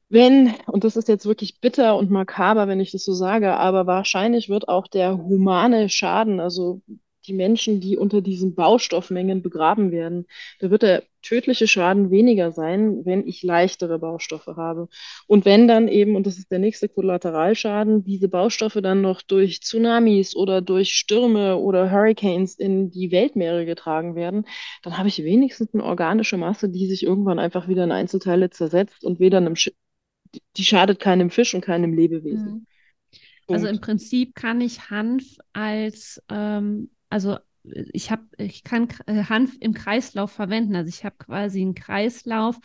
Wenn, 0.10 0.54
und 0.68 0.84
das 0.84 0.98
ist 0.98 1.08
jetzt 1.08 1.26
wirklich 1.26 1.62
bitter 1.62 1.96
und 1.96 2.12
makaber, 2.12 2.68
wenn 2.68 2.82
ich 2.82 2.92
das 2.92 3.06
so 3.06 3.14
sage, 3.14 3.56
aber 3.56 3.88
wahrscheinlich 3.88 4.50
wird 4.50 4.68
auch 4.68 4.88
der 4.88 5.18
humane 5.18 5.88
Schaden, 5.88 6.42
also 6.42 6.82
die 7.26 7.34
Menschen, 7.34 7.80
die 7.80 7.96
unter 7.96 8.20
diesen 8.20 8.54
Baustoffmengen 8.54 9.42
begraben 9.42 9.94
werden, 9.94 10.28
da 10.60 10.70
wird 10.70 10.82
der 10.82 11.04
tödliche 11.22 11.68
Schaden 11.68 12.12
weniger 12.12 12.52
sein, 12.52 13.06
wenn 13.06 13.28
ich 13.28 13.44
leichtere 13.44 14.00
Baustoffe 14.00 14.56
habe. 14.58 14.88
Und 15.28 15.46
wenn 15.46 15.68
dann 15.68 15.88
eben, 15.88 16.16
und 16.16 16.28
das 16.28 16.38
ist 16.38 16.52
der 16.52 16.60
nächste 16.60 16.90
Kollateralschaden, 16.90 18.04
diese 18.04 18.28
Baustoffe 18.30 18.80
dann 18.82 19.02
noch 19.02 19.22
durch 19.22 19.62
Tsunamis 19.62 20.36
oder 20.36 20.62
durch 20.62 20.94
Stürme 20.94 21.58
oder 21.58 21.92
Hurricanes 21.92 22.56
in 22.56 22.92
die 22.92 23.12
Weltmeere 23.12 23.66
getragen 23.66 24.16
werden, 24.16 24.46
dann 24.84 24.98
habe 24.98 25.10
ich 25.10 25.24
wenigstens 25.24 25.74
eine 25.74 25.84
organische 25.84 26.38
Masse, 26.38 26.70
die 26.70 26.88
sich 26.88 27.04
irgendwann 27.04 27.40
einfach 27.40 27.68
wieder 27.68 27.84
in 27.84 27.92
Einzelteile 27.92 28.50
zersetzt 28.50 29.04
und 29.04 29.20
weder 29.20 29.38
einem 29.38 29.56
Sch 29.56 29.72
die 30.56 30.64
schadet 30.64 31.00
keinem 31.00 31.30
Fisch 31.30 31.54
und 31.54 31.62
keinem 31.62 31.94
Lebewesen. 31.94 32.66
Mhm. 33.48 33.54
Also 33.54 33.68
im. 33.68 33.82
Prinzip 33.82 34.36
kann 34.36 34.62
ich 34.62 34.90
Hanf 34.90 35.38
als, 35.54 36.22
ähm, 36.30 36.90
also 37.10 37.38
ich 37.64 38.12
habe, 38.12 38.24
ich 38.38 38.64
kann 38.64 38.88
äh, 39.06 39.24
Hanf 39.26 39.56
im 39.60 39.74
Kreislauf 39.74 40.32
verwenden. 40.32 40.76
Also 40.76 40.90
ich 40.90 41.06
habe 41.06 41.16
quasi 41.18 41.62
einen 41.62 41.76
Kreislauf. 41.76 42.58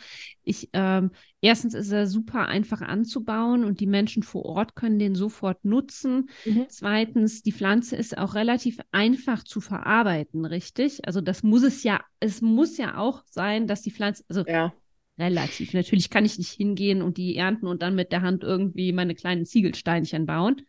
Ich, 0.43 0.69
ähm, 0.73 1.11
erstens 1.41 1.73
ist 1.73 1.91
er 1.91 2.07
super 2.07 2.47
einfach 2.47 2.81
anzubauen 2.81 3.63
und 3.63 3.79
die 3.79 3.87
Menschen 3.87 4.23
vor 4.23 4.45
Ort 4.45 4.75
können 4.75 4.99
den 4.99 5.15
sofort 5.15 5.63
nutzen. 5.63 6.29
Mhm. 6.45 6.65
Zweitens, 6.69 7.43
die 7.43 7.51
Pflanze 7.51 7.95
ist 7.95 8.17
auch 8.17 8.35
relativ 8.35 8.79
einfach 8.91 9.43
zu 9.43 9.61
verarbeiten, 9.61 10.45
richtig? 10.45 11.05
Also 11.05 11.21
das 11.21 11.43
muss 11.43 11.63
es 11.63 11.83
ja, 11.83 12.01
es 12.19 12.41
muss 12.41 12.77
ja 12.77 12.97
auch 12.97 13.23
sein, 13.29 13.67
dass 13.67 13.81
die 13.81 13.91
Pflanze, 13.91 14.23
also 14.29 14.43
Ja. 14.47 14.73
relativ. 15.19 15.73
Natürlich 15.73 16.09
kann 16.09 16.25
ich 16.25 16.37
nicht 16.37 16.51
hingehen 16.51 17.01
und 17.01 17.17
die 17.17 17.35
ernten 17.35 17.67
und 17.67 17.81
dann 17.81 17.95
mit 17.95 18.11
der 18.11 18.21
Hand 18.21 18.43
irgendwie 18.43 18.93
meine 18.93 19.15
kleinen 19.15 19.45
Ziegelsteinchen 19.45 20.25
bauen. 20.25 20.65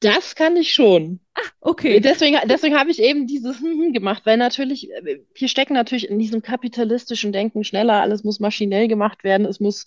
Das 0.00 0.34
kann 0.34 0.56
ich 0.56 0.72
schon. 0.72 1.20
Okay. 1.60 2.00
Deswegen, 2.00 2.38
deswegen 2.46 2.78
habe 2.78 2.90
ich 2.90 3.00
eben 3.00 3.26
dieses 3.26 3.60
gemacht, 3.92 4.22
weil 4.24 4.36
natürlich, 4.38 4.90
äh, 4.90 5.20
wir 5.34 5.48
stecken 5.48 5.74
natürlich 5.74 6.08
in 6.08 6.18
diesem 6.18 6.42
kapitalistischen 6.42 7.32
Denken 7.32 7.64
schneller, 7.64 8.00
alles 8.00 8.24
muss 8.24 8.40
maschinell 8.40 8.88
gemacht 8.88 9.24
werden, 9.24 9.46
es 9.46 9.60
muss 9.60 9.86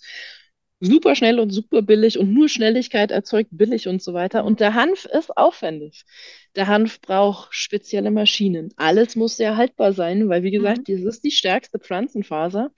super 0.80 1.14
schnell 1.14 1.40
und 1.40 1.50
super 1.50 1.82
billig 1.82 2.18
und 2.18 2.32
nur 2.32 2.48
Schnelligkeit 2.48 3.10
erzeugt 3.10 3.50
billig 3.52 3.88
und 3.88 4.02
so 4.02 4.12
weiter. 4.14 4.44
Und 4.44 4.60
der 4.60 4.74
Hanf 4.74 5.04
ist 5.06 5.36
aufwendig. 5.36 6.04
Der 6.56 6.66
Hanf 6.66 7.00
braucht 7.00 7.54
spezielle 7.54 8.10
Maschinen. 8.10 8.72
Alles 8.76 9.16
muss 9.16 9.36
sehr 9.36 9.56
haltbar 9.56 9.92
sein, 9.92 10.28
weil, 10.28 10.42
wie 10.42 10.50
gesagt, 10.50 10.88
Mhm. 10.88 11.04
das 11.04 11.16
ist 11.16 11.24
die 11.24 11.30
stärkste 11.30 11.78
Pflanzenfaser. 11.78 12.70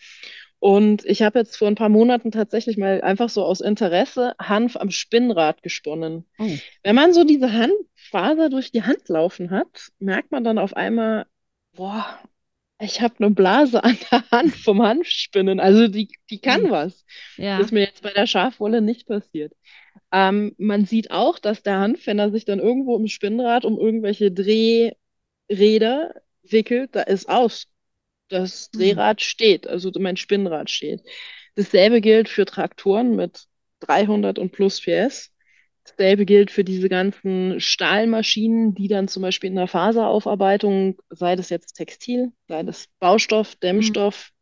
Und 0.58 1.04
ich 1.04 1.22
habe 1.22 1.38
jetzt 1.38 1.56
vor 1.56 1.68
ein 1.68 1.74
paar 1.74 1.88
Monaten 1.88 2.30
tatsächlich 2.30 2.76
mal 2.76 3.02
einfach 3.02 3.28
so 3.28 3.44
aus 3.44 3.60
Interesse 3.60 4.34
Hanf 4.38 4.76
am 4.76 4.90
Spinnrad 4.90 5.62
gesponnen. 5.62 6.26
Oh. 6.38 6.50
Wenn 6.82 6.96
man 6.96 7.12
so 7.12 7.24
diese 7.24 7.52
Hanffaser 7.52 8.48
durch 8.48 8.72
die 8.72 8.82
Hand 8.82 9.08
laufen 9.08 9.50
hat, 9.50 9.88
merkt 9.98 10.32
man 10.32 10.44
dann 10.44 10.58
auf 10.58 10.74
einmal, 10.74 11.26
boah, 11.74 12.18
ich 12.78 13.00
habe 13.00 13.14
eine 13.18 13.30
Blase 13.30 13.82
an 13.84 13.98
der 14.10 14.30
Hand 14.30 14.54
vom 14.54 14.82
Hanfspinnen. 14.82 15.60
Also 15.60 15.88
die, 15.88 16.08
die 16.30 16.40
kann 16.40 16.64
Ui. 16.64 16.70
was. 16.70 17.04
Ja. 17.36 17.58
Ist 17.58 17.72
mir 17.72 17.80
jetzt 17.80 18.02
bei 18.02 18.12
der 18.12 18.26
Schafwolle 18.26 18.80
nicht 18.80 19.06
passiert. 19.06 19.52
Ähm, 20.12 20.54
man 20.58 20.86
sieht 20.86 21.10
auch, 21.10 21.38
dass 21.38 21.62
der 21.62 21.78
Hanf, 21.78 22.06
wenn 22.06 22.18
er 22.18 22.30
sich 22.30 22.44
dann 22.44 22.60
irgendwo 22.60 22.96
im 22.96 23.08
Spinnrad 23.08 23.64
um 23.64 23.78
irgendwelche 23.78 24.30
Drehräder 24.30 26.14
wickelt, 26.42 26.94
da 26.94 27.02
ist 27.02 27.28
aus. 27.28 27.66
Das 28.28 28.70
Hm. 28.72 28.78
Drehrad 28.78 29.20
steht, 29.22 29.66
also 29.66 29.90
mein 29.98 30.16
Spinnrad 30.16 30.70
steht. 30.70 31.02
Dasselbe 31.54 32.00
gilt 32.00 32.28
für 32.28 32.44
Traktoren 32.44 33.16
mit 33.16 33.46
300 33.80 34.38
und 34.38 34.52
plus 34.52 34.80
PS. 34.80 35.32
Dasselbe 35.84 36.26
gilt 36.26 36.50
für 36.50 36.64
diese 36.64 36.88
ganzen 36.88 37.60
Stahlmaschinen, 37.60 38.74
die 38.74 38.88
dann 38.88 39.06
zum 39.08 39.22
Beispiel 39.22 39.50
in 39.50 39.56
der 39.56 39.68
Faseraufarbeitung, 39.68 40.98
sei 41.10 41.36
das 41.36 41.50
jetzt 41.50 41.74
Textil, 41.74 42.32
sei 42.48 42.62
das 42.64 42.88
Baustoff. 42.98 43.54
Dämmstoff, 43.56 44.32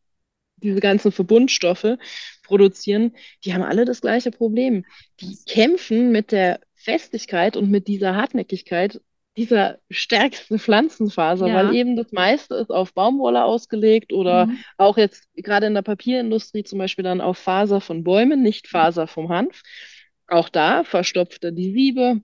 diese 0.57 0.81
ganzen 0.81 1.13
Verbundstoffe 1.13 1.97
produzieren, 2.43 3.15
die 3.45 3.55
haben 3.55 3.63
alle 3.63 3.85
das 3.85 4.01
gleiche 4.01 4.31
Problem. 4.31 4.85
Die 5.21 5.39
kämpfen 5.47 6.13
mit 6.13 6.33
der 6.33 6.61
Festigkeit 6.75 7.57
und 7.57 7.71
mit 7.71 7.89
dieser 7.89 8.15
Hartnäckigkeit 8.17 9.01
dieser 9.37 9.79
stärksten 9.91 10.59
Pflanzenfaser, 10.59 11.47
weil 11.47 11.67
ja. 11.67 11.73
eben 11.73 11.97
das 11.97 12.13
meiste 12.13 12.55
ist 12.55 12.71
auf 12.71 12.95
Baumwolle 12.95 13.45
ausgelegt 13.45 14.13
oder 14.13 14.47
Mhm. 14.47 14.59
auch 14.79 14.97
jetzt 14.97 15.29
gerade 15.35 15.67
in 15.67 15.75
der 15.75 15.83
Papierindustrie 15.83 16.63
zum 16.65 16.79
Beispiel 16.79 17.03
dann 17.05 17.21
auf 17.21 17.39
Faser 17.39 17.81
von 17.81 18.05
Bäumen, 18.05 18.43
nicht 18.43 18.69
Faser 18.69 19.07
vom 19.09 19.29
Hanf. 19.31 19.63
Auch 20.29 20.49
da 20.49 20.85
verstopft 20.85 21.45
er 21.45 21.53
die 21.53 21.73
Siebe. 21.73 22.21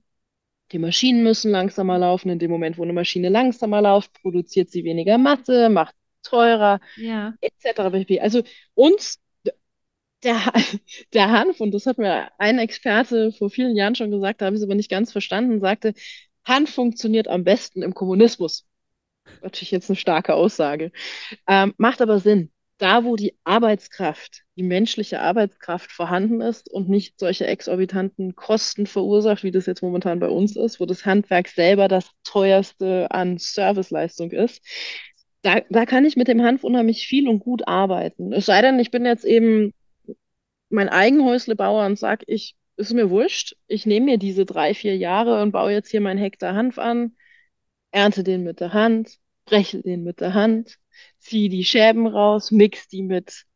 Die 0.73 0.79
Maschinen 0.79 1.23
müssen 1.25 1.51
langsamer 1.51 1.99
laufen. 1.99 2.31
In 2.31 2.39
dem 2.39 2.51
Moment, 2.51 2.79
wo 2.79 2.83
eine 2.85 2.93
Maschine 2.93 3.29
langsamer 3.29 3.83
läuft, 3.83 4.13
produziert 4.23 4.71
sie 4.71 4.85
weniger 4.85 5.19
Masse, 5.19 5.69
macht 5.69 5.95
teurer, 6.23 6.81
Ja. 6.97 7.35
etc. 7.41 7.91
pp. 7.91 8.21
Also 8.21 8.43
uns, 8.75 9.21
der, 10.23 10.37
der 11.15 11.31
Hanf, 11.31 11.61
und 11.61 11.73
das 11.73 11.87
hat 11.87 11.99
mir 11.99 12.31
ein 12.39 12.59
Experte 12.59 13.33
vor 13.33 13.51
vielen 13.51 13.77
Jahren 13.77 13.95
schon 13.95 14.11
gesagt, 14.11 14.41
da 14.41 14.47
habe 14.47 14.57
ich 14.57 14.61
es 14.63 14.67
aber 14.67 14.75
nicht 14.75 14.91
ganz 14.91 15.13
verstanden, 15.13 15.61
sagte, 15.61 15.95
Hanf 16.51 16.75
funktioniert 16.75 17.29
am 17.29 17.45
besten 17.45 17.83
im 17.83 17.95
Kommunismus. 17.95 18.67
Natürlich 19.43 19.71
jetzt 19.71 19.89
eine 19.89 19.97
starke 19.97 20.35
Aussage. 20.35 20.93
Ähm, 21.49 21.75
macht 21.79 22.03
aber 22.03 22.19
Sinn. 22.19 22.51
Da, 22.79 23.05
wo 23.05 23.15
die 23.15 23.37
Arbeitskraft, 23.45 24.43
die 24.57 24.63
menschliche 24.63 25.21
Arbeitskraft 25.21 25.93
vorhanden 25.93 26.41
ist 26.41 26.71
und 26.71 26.89
nicht 26.89 27.21
solche 27.21 27.47
exorbitanten 27.47 28.35
Kosten 28.35 28.87
verursacht, 28.87 29.45
wie 29.45 29.51
das 29.51 29.67
jetzt 29.67 29.83
momentan 29.83 30.19
bei 30.19 30.29
uns 30.29 30.57
ist, 30.57 30.81
wo 30.81 30.87
das 30.87 31.05
Handwerk 31.05 31.49
selber 31.49 31.89
das 31.89 32.11
teuerste 32.25 33.11
an 33.11 33.37
Serviceleistung 33.37 34.31
ist, 34.31 34.63
da, 35.43 35.61
da 35.69 35.87
kann 35.87 36.05
ich 36.05 36.17
mit 36.17 36.29
dem 36.29 36.43
Hanf 36.43 36.65
unheimlich 36.65 37.07
viel 37.07 37.29
und 37.29 37.41
gut 37.41 37.69
arbeiten. 37.69 38.33
Es 38.33 38.47
sei 38.47 38.63
denn, 38.63 38.79
ich 38.79 38.91
bin 38.91 39.05
jetzt 39.05 39.25
eben 39.25 39.73
mein 40.71 40.89
Eigenhäuslebauer 40.89 41.85
und 41.87 41.99
sage, 41.99 42.25
ich, 42.29 42.57
ist 42.81 42.95
mir 42.95 43.11
wurscht, 43.11 43.57
ich 43.69 43.87
nehme 43.87 44.07
mir 44.07 44.19
diese 44.19 44.47
drei, 44.47 44.75
vier 44.75 44.97
Jahre 44.97 45.43
und 45.43 45.53
baue 45.53 45.73
jetzt 45.73 45.91
hier 45.91 46.01
meinen 46.01 46.19
Hektar 46.19 46.55
Hanf 46.55 46.79
an, 46.79 47.17
ernte 47.93 48.25
den 48.25 48.45
mit 48.45 48.61
der 48.61 48.73
Hand, 48.73 49.19
breche 49.47 49.83
den 49.83 50.05
mit 50.05 50.21
der 50.21 50.35
Hand, 50.35 50.79
ziehe 51.19 51.49
die 51.49 51.65
Schäben 51.65 52.07
raus, 52.07 52.51
mix 52.51 52.89
die 52.89 53.03
mit 53.03 53.47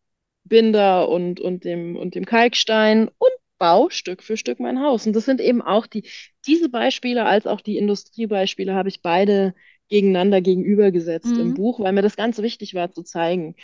Binder 0.44 1.08
und, 1.08 1.40
und 1.40 1.64
dem, 1.64 1.96
und 1.96 2.14
dem 2.14 2.26
Kalkstein 2.26 3.08
und 3.18 3.32
baue 3.58 3.90
Stück 3.90 4.22
für 4.22 4.36
Stück 4.36 4.60
mein 4.60 4.80
Haus. 4.80 5.06
Und 5.06 5.14
das 5.14 5.24
sind 5.24 5.40
eben 5.40 5.62
auch 5.62 5.86
die, 5.86 6.08
diese 6.46 6.68
Beispiele 6.68 7.24
als 7.26 7.46
auch 7.46 7.60
die 7.60 7.78
Industriebeispiele 7.78 8.74
habe 8.74 8.88
ich 8.88 9.02
beide 9.02 9.54
gegeneinander 9.88 10.40
gegenübergesetzt 10.40 11.38
im 11.38 11.48
Mhm. 11.48 11.54
Buch, 11.54 11.80
weil 11.80 11.92
mir 11.92 12.02
das 12.02 12.16
ganz 12.16 12.38
wichtig 12.38 12.74
war 12.74 12.90
zu 12.92 13.02
zeigen. 13.02 13.56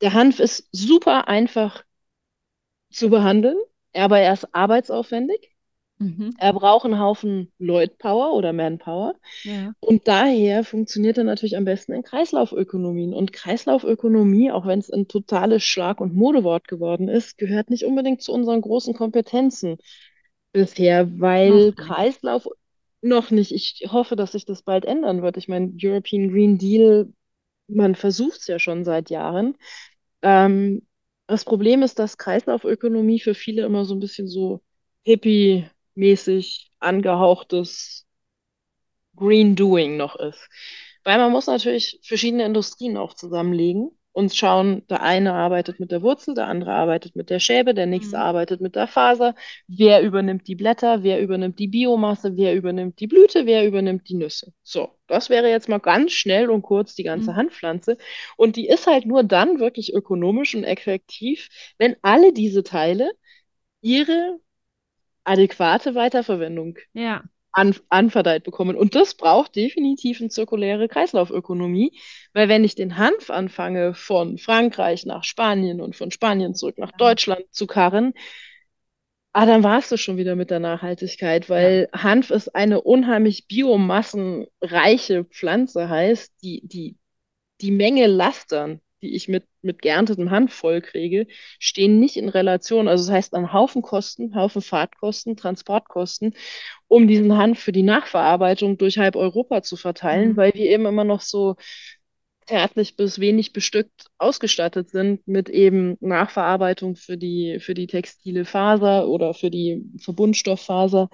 Der 0.00 0.12
Hanf 0.12 0.40
ist 0.40 0.68
super 0.72 1.28
einfach 1.28 1.84
zu 2.90 3.08
behandeln, 3.10 3.56
aber 3.94 4.18
er 4.20 4.32
ist 4.32 4.54
arbeitsaufwendig. 4.54 5.50
Mhm. 5.98 6.34
Er 6.38 6.52
braucht 6.52 6.84
einen 6.84 7.00
Haufen 7.00 7.50
Leutpower 7.58 8.32
oder 8.34 8.52
Manpower. 8.52 9.14
Ja. 9.42 9.72
Und 9.80 10.06
daher 10.06 10.62
funktioniert 10.62 11.18
er 11.18 11.24
natürlich 11.24 11.56
am 11.56 11.64
besten 11.64 11.92
in 11.92 12.04
Kreislaufökonomien. 12.04 13.12
Und 13.12 13.32
Kreislaufökonomie, 13.32 14.52
auch 14.52 14.64
wenn 14.64 14.78
es 14.78 14.90
ein 14.90 15.08
totales 15.08 15.64
Schlag- 15.64 16.00
und 16.00 16.14
Modewort 16.14 16.68
geworden 16.68 17.08
ist, 17.08 17.36
gehört 17.36 17.70
nicht 17.70 17.84
unbedingt 17.84 18.22
zu 18.22 18.32
unseren 18.32 18.60
großen 18.60 18.94
Kompetenzen 18.94 19.78
bisher, 20.52 21.20
weil 21.20 21.66
nicht. 21.66 21.78
Kreislauf 21.78 22.48
noch 23.00 23.30
nicht. 23.30 23.52
Ich 23.52 23.88
hoffe, 23.90 24.16
dass 24.16 24.32
sich 24.32 24.44
das 24.44 24.62
bald 24.62 24.84
ändern 24.84 25.22
wird. 25.22 25.36
Ich 25.36 25.48
meine, 25.48 25.72
European 25.80 26.30
Green 26.30 26.58
Deal, 26.58 27.12
man 27.66 27.94
versucht 27.94 28.40
es 28.40 28.46
ja 28.46 28.58
schon 28.58 28.84
seit 28.84 29.10
Jahren. 29.10 29.56
Ähm, 30.22 30.82
das 31.28 31.44
Problem 31.44 31.82
ist, 31.82 31.98
dass 31.98 32.18
Kreislaufökonomie 32.18 33.20
für 33.20 33.34
viele 33.34 33.64
immer 33.64 33.84
so 33.84 33.94
ein 33.94 34.00
bisschen 34.00 34.28
so 34.28 34.62
hippie-mäßig 35.04 36.70
angehauchtes 36.80 38.06
Green 39.14 39.54
Doing 39.54 39.96
noch 39.96 40.16
ist. 40.16 40.48
Weil 41.04 41.18
man 41.18 41.30
muss 41.30 41.46
natürlich 41.46 42.00
verschiedene 42.02 42.44
Industrien 42.44 42.96
auch 42.96 43.14
zusammenlegen 43.14 43.97
und 44.18 44.34
schauen, 44.34 44.84
der 44.88 45.02
eine 45.02 45.32
arbeitet 45.34 45.78
mit 45.78 45.92
der 45.92 46.02
Wurzel, 46.02 46.34
der 46.34 46.48
andere 46.48 46.72
arbeitet 46.72 47.14
mit 47.14 47.30
der 47.30 47.38
Schäbe, 47.38 47.72
der 47.72 47.86
nächste 47.86 48.16
Mhm. 48.16 48.22
arbeitet 48.22 48.60
mit 48.60 48.74
der 48.74 48.88
Faser. 48.88 49.34
Wer 49.68 50.02
übernimmt 50.02 50.48
die 50.48 50.56
Blätter, 50.56 51.04
wer 51.04 51.20
übernimmt 51.20 51.58
die 51.60 51.68
Biomasse, 51.68 52.36
wer 52.36 52.56
übernimmt 52.56 52.98
die 52.98 53.06
Blüte, 53.06 53.46
wer 53.46 53.64
übernimmt 53.64 54.08
die 54.08 54.16
Nüsse. 54.16 54.52
So, 54.64 54.90
das 55.06 55.30
wäre 55.30 55.48
jetzt 55.48 55.68
mal 55.68 55.78
ganz 55.78 56.12
schnell 56.12 56.50
und 56.50 56.62
kurz 56.62 56.96
die 56.96 57.04
ganze 57.04 57.32
Mhm. 57.32 57.36
Handpflanze. 57.36 57.96
Und 58.36 58.56
die 58.56 58.68
ist 58.68 58.88
halt 58.88 59.06
nur 59.06 59.22
dann 59.22 59.60
wirklich 59.60 59.94
ökonomisch 59.94 60.54
und 60.56 60.64
effektiv, 60.64 61.48
wenn 61.78 61.94
alle 62.02 62.32
diese 62.32 62.64
Teile 62.64 63.12
ihre 63.82 64.40
adäquate 65.24 65.94
Weiterverwendung 65.94 66.78
Ja, 66.92 67.22
an, 67.58 67.74
anverdeiht 67.88 68.44
bekommen. 68.44 68.76
Und 68.76 68.94
das 68.94 69.14
braucht 69.14 69.56
definitiv 69.56 70.20
eine 70.20 70.30
zirkuläre 70.30 70.88
Kreislaufökonomie, 70.88 71.98
weil 72.32 72.48
wenn 72.48 72.64
ich 72.64 72.74
den 72.74 72.96
Hanf 72.96 73.30
anfange, 73.30 73.94
von 73.94 74.38
Frankreich 74.38 75.06
nach 75.06 75.24
Spanien 75.24 75.80
und 75.80 75.96
von 75.96 76.10
Spanien 76.10 76.54
zurück 76.54 76.78
nach 76.78 76.92
Ja. 76.92 76.96
Deutschland 76.98 77.44
zu 77.50 77.66
karren, 77.66 78.14
ah, 79.32 79.46
dann 79.46 79.62
war 79.62 79.78
es 79.78 79.88
das 79.88 80.00
schon 80.00 80.16
wieder 80.16 80.36
mit 80.36 80.50
der 80.50 80.60
Nachhaltigkeit, 80.60 81.48
weil 81.48 81.88
Hanf 81.92 82.30
ist 82.30 82.54
eine 82.54 82.80
unheimlich 82.80 83.46
biomassenreiche 83.46 85.24
Pflanze, 85.24 85.88
heißt, 85.88 86.32
die, 86.42 86.66
die, 86.66 86.96
die 87.60 87.70
Menge 87.70 88.06
Lastern, 88.06 88.80
die 89.02 89.14
ich 89.14 89.28
mit, 89.28 89.44
mit 89.62 89.82
geerntetem 89.82 90.30
Hanf 90.30 90.52
vollkriege, 90.54 91.26
stehen 91.58 92.00
nicht 92.00 92.16
in 92.16 92.28
Relation. 92.28 92.88
Also 92.88 93.06
das 93.06 93.12
heißt, 93.14 93.34
an 93.34 93.52
Haufen 93.52 93.82
Kosten, 93.82 94.34
Haufen 94.34 94.62
Fahrtkosten, 94.62 95.36
Transportkosten, 95.36 96.34
um 96.88 97.06
diesen 97.08 97.36
Hanf 97.36 97.58
für 97.60 97.72
die 97.72 97.82
Nachverarbeitung 97.82 98.78
durch 98.78 98.98
halb 98.98 99.16
Europa 99.16 99.62
zu 99.62 99.76
verteilen, 99.76 100.30
Mhm. 100.30 100.36
weil 100.36 100.54
wir 100.54 100.70
eben 100.70 100.86
immer 100.86 101.04
noch 101.04 101.20
so 101.20 101.56
zärtlich 102.46 102.96
bis 102.96 103.18
wenig 103.20 103.52
bestückt 103.52 104.06
ausgestattet 104.16 104.88
sind 104.90 105.26
mit 105.28 105.50
eben 105.50 105.96
Nachverarbeitung 106.00 106.96
für 106.96 107.18
die, 107.18 107.58
für 107.60 107.74
die 107.74 107.86
textile 107.86 108.44
Faser 108.46 109.06
oder 109.08 109.34
für 109.34 109.50
die 109.50 109.84
Verbundstofffaser. 110.00 111.10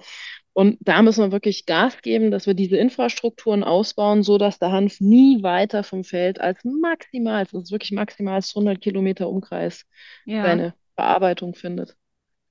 Und 0.55 0.77
da 0.79 1.01
müssen 1.01 1.21
wir 1.21 1.33
wirklich 1.33 1.65
Gas 1.65 2.01
geben, 2.01 2.31
dass 2.31 2.47
wir 2.47 2.53
diese 2.53 2.77
Infrastrukturen 2.77 3.61
ausbauen, 3.61 4.23
so 4.23 4.37
dass 4.37 4.57
der 4.57 4.71
Hanf 4.71 5.01
nie 5.01 5.43
weiter 5.43 5.83
vom 5.83 6.05
Feld 6.05 6.39
als 6.39 6.63
maximal, 6.63 7.43
das 7.43 7.63
ist 7.63 7.71
wirklich 7.71 7.91
maximal 7.91 8.39
100 8.39 8.79
Kilometer 8.79 9.27
Umkreis, 9.27 9.85
ja. 10.23 10.43
seine 10.43 10.73
Verarbeitung 10.95 11.55
findet. 11.55 11.97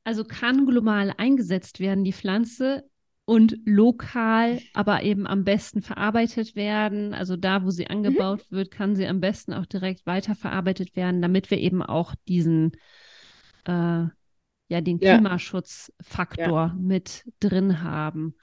Also 0.05 0.23
kann 0.23 0.67
global 0.67 1.15
eingesetzt 1.17 1.81
werden, 1.81 2.05
die 2.05 2.13
Pflanze, 2.13 2.85
und 3.27 3.57
lokal, 3.65 4.61
aber 4.75 5.03
eben 5.03 5.27
am 5.27 5.45
besten 5.45 5.81
verarbeitet 5.81 6.57
werden. 6.57 7.15
Also 7.15 7.37
da, 7.37 7.65
wo 7.65 7.71
sie 7.71 7.87
angebaut 7.87 8.45
wird, 8.51 8.71
kann 8.71 8.97
sie 8.97 9.07
am 9.07 9.21
besten 9.21 9.55
auch 9.55 9.65
direkt 9.65 10.05
weiterverarbeitet 10.05 10.95
werden, 10.95 11.23
damit 11.23 11.51
wir 11.51 11.57
eben 11.57 11.83
auch 11.83 12.15
diesen, 12.29 12.73
äh, 13.65 14.05
ja, 14.69 14.81
den 14.81 15.01
Ja. 15.01 15.17
Klimaschutzfaktor 15.17 16.75
mit 16.79 17.25
drin 17.41 17.83
haben. 17.83 18.35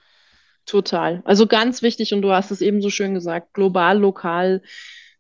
Total. 0.66 1.22
Also 1.26 1.48
ganz 1.48 1.82
wichtig, 1.82 2.14
und 2.14 2.22
du 2.22 2.32
hast 2.32 2.52
es 2.52 2.62
eben 2.62 2.82
so 2.82 2.90
schön 2.90 3.14
gesagt, 3.14 3.54
global, 3.54 4.00
lokal 4.00 4.62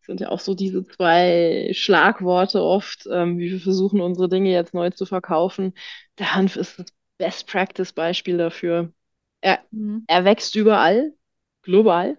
sind 0.05 0.19
ja 0.19 0.29
auch 0.29 0.39
so 0.39 0.53
diese 0.55 0.85
zwei 0.85 1.69
Schlagworte 1.73 2.61
oft, 2.61 3.07
ähm, 3.11 3.37
wie 3.37 3.51
wir 3.51 3.59
versuchen, 3.59 4.01
unsere 4.01 4.29
Dinge 4.29 4.51
jetzt 4.51 4.73
neu 4.73 4.89
zu 4.91 5.05
verkaufen. 5.05 5.73
Der 6.19 6.35
Hanf 6.35 6.55
ist 6.55 6.79
das 6.79 6.87
Best 7.17 7.47
Practice 7.47 7.93
Beispiel 7.93 8.37
dafür. 8.37 8.93
Er, 9.41 9.59
Mhm. 9.71 10.03
er 10.07 10.25
wächst 10.25 10.55
überall, 10.55 11.13
global, 11.63 12.17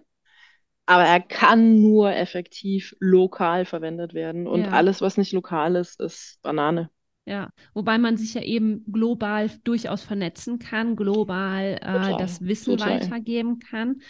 aber 0.85 1.03
er 1.05 1.21
kann 1.21 1.81
nur 1.81 2.13
effektiv 2.13 2.95
lokal 2.99 3.65
verwendet 3.65 4.13
werden. 4.13 4.47
Und 4.47 4.65
Ja. 4.65 4.71
alles, 4.73 5.01
was 5.01 5.17
nicht 5.17 5.33
lokal 5.33 5.75
ist, 5.75 5.99
ist 6.01 6.39
Banane. 6.41 6.89
Ja, 7.25 7.49
wobei 7.73 7.97
man 7.97 8.17
sich 8.17 8.33
ja 8.33 8.41
eben 8.41 8.83
global 8.91 9.49
durchaus 9.63 10.03
vernetzen 10.03 10.59
kann, 10.59 10.97
global 10.97 11.79
äh, 11.81 12.17
das 12.17 12.41
Wissen 12.41 12.77
total. 12.77 13.01
weitergeben 13.01 13.59
kann. 13.59 14.01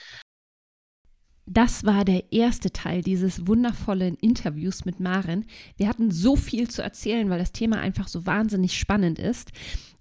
Das 1.46 1.84
war 1.86 2.06
der 2.06 2.32
erste 2.32 2.72
Teil 2.72 3.02
dieses 3.02 3.46
wundervollen 3.46 4.16
Interviews 4.16 4.86
mit 4.86 5.00
Maren. 5.00 5.46
Wir 5.76 5.90
hatten 5.90 6.10
so 6.10 6.36
viel 6.36 6.70
zu 6.70 6.82
erzählen, 6.82 7.30
weil 7.30 7.40
das 7.40 7.52
Thema 7.52 7.80
einfach 7.80 8.08
so 8.08 8.26
wahnsinnig 8.26 8.80
spannend 8.80 9.20
ist. 9.20 9.52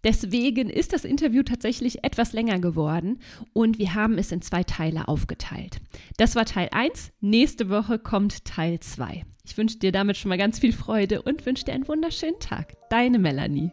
Deswegen 0.05 0.68
ist 0.68 0.92
das 0.92 1.05
Interview 1.05 1.42
tatsächlich 1.42 2.03
etwas 2.03 2.32
länger 2.32 2.59
geworden 2.59 3.20
und 3.53 3.78
wir 3.78 3.94
haben 3.94 4.18
es 4.18 4.32
in 4.32 4.42
zwei 4.42 4.64
Teile 4.64 5.07
aufgeteilt. 5.07 5.80
Das 6.16 6.34
war 6.34 6.44
Teil 6.44 6.68
1. 6.72 7.12
Nächste 7.20 7.68
Woche 7.70 7.98
kommt 7.98 8.44
Teil 8.44 8.80
2. 8.80 9.24
Ich 9.44 9.57
wünsche 9.57 9.78
dir 9.78 9.92
damit 9.92 10.16
schon 10.16 10.28
mal 10.28 10.38
ganz 10.38 10.59
viel 10.59 10.72
Freude 10.72 11.22
und 11.22 11.46
wünsche 11.46 11.64
dir 11.64 11.74
einen 11.74 11.88
wunderschönen 11.88 12.40
Tag. 12.40 12.74
Deine 12.90 13.18
Melanie. 13.18 13.70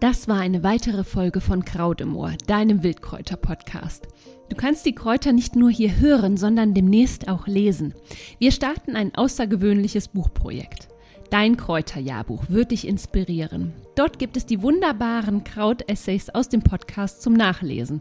Das 0.00 0.28
war 0.28 0.38
eine 0.38 0.62
weitere 0.62 1.02
Folge 1.02 1.40
von 1.40 1.64
Kraut 1.64 2.00
im 2.00 2.14
Ohr, 2.14 2.34
deinem 2.46 2.84
Wildkräuter-Podcast. 2.84 4.06
Du 4.48 4.54
kannst 4.54 4.86
die 4.86 4.94
Kräuter 4.94 5.32
nicht 5.32 5.56
nur 5.56 5.70
hier 5.70 5.96
hören, 5.98 6.36
sondern 6.36 6.72
demnächst 6.72 7.26
auch 7.28 7.48
lesen. 7.48 7.94
Wir 8.38 8.52
starten 8.52 8.94
ein 8.94 9.14
außergewöhnliches 9.14 10.08
Buchprojekt. 10.08 10.88
Dein 11.30 11.58
Kräuterjahrbuch 11.58 12.44
wird 12.48 12.70
dich 12.70 12.88
inspirieren. 12.88 13.74
Dort 13.96 14.18
gibt 14.18 14.38
es 14.38 14.46
die 14.46 14.62
wunderbaren 14.62 15.44
Kraut-Essays 15.44 16.30
aus 16.30 16.48
dem 16.48 16.62
Podcast 16.62 17.20
zum 17.20 17.34
Nachlesen. 17.34 18.00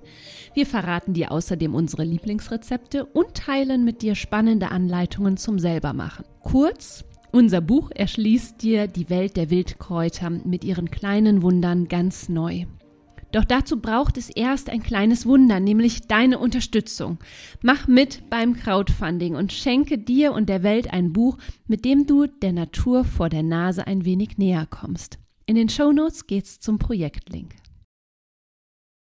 Wir 0.54 0.66
verraten 0.66 1.14
dir 1.14 1.32
außerdem 1.32 1.76
unsere 1.76 2.06
Lieblingsrezepte 2.06 3.06
und 3.06 3.34
teilen 3.34 3.84
mit 3.84 4.02
dir 4.02 4.16
spannende 4.16 4.72
Anleitungen 4.72 5.36
zum 5.36 5.60
Selbermachen. 5.60 6.24
Kurz, 6.42 7.04
unser 7.34 7.60
Buch 7.60 7.92
erschließt 7.94 8.62
dir 8.62 8.88
die 8.88 9.10
Welt 9.10 9.36
der 9.36 9.50
Wildkräuter 9.50 10.30
mit 10.30 10.64
ihren 10.64 10.90
kleinen 10.90 11.42
Wundern 11.42 11.90
ganz 11.90 12.30
neu. 12.30 12.66
Doch 13.32 13.44
dazu 13.44 13.80
braucht 13.80 14.18
es 14.18 14.30
erst 14.30 14.70
ein 14.70 14.82
kleines 14.82 15.26
Wunder, 15.26 15.60
nämlich 15.60 16.08
deine 16.08 16.40
Unterstützung. 16.40 17.20
Mach 17.62 17.88
mit 17.88 18.30
beim 18.30 18.56
Crowdfunding 18.56 19.36
und 19.36 19.52
schenke 19.52 19.98
dir 19.98 20.32
und 20.32 20.48
der 20.48 20.64
Welt 20.64 20.94
ein 20.94 21.12
Buch, 21.12 21.38
mit 21.68 21.84
dem 21.84 22.06
du 22.06 22.28
der 22.28 22.54
Natur 22.54 23.04
vor 23.04 23.30
der 23.30 23.44
Nase 23.44 23.86
ein 23.86 24.06
wenig 24.06 24.38
näher 24.38 24.66
kommst. 24.70 25.20
In 25.46 25.56
den 25.56 25.70
Shownotes 25.70 26.28
geht's 26.28 26.60
zum 26.60 26.80
Projektlink. 26.80 27.56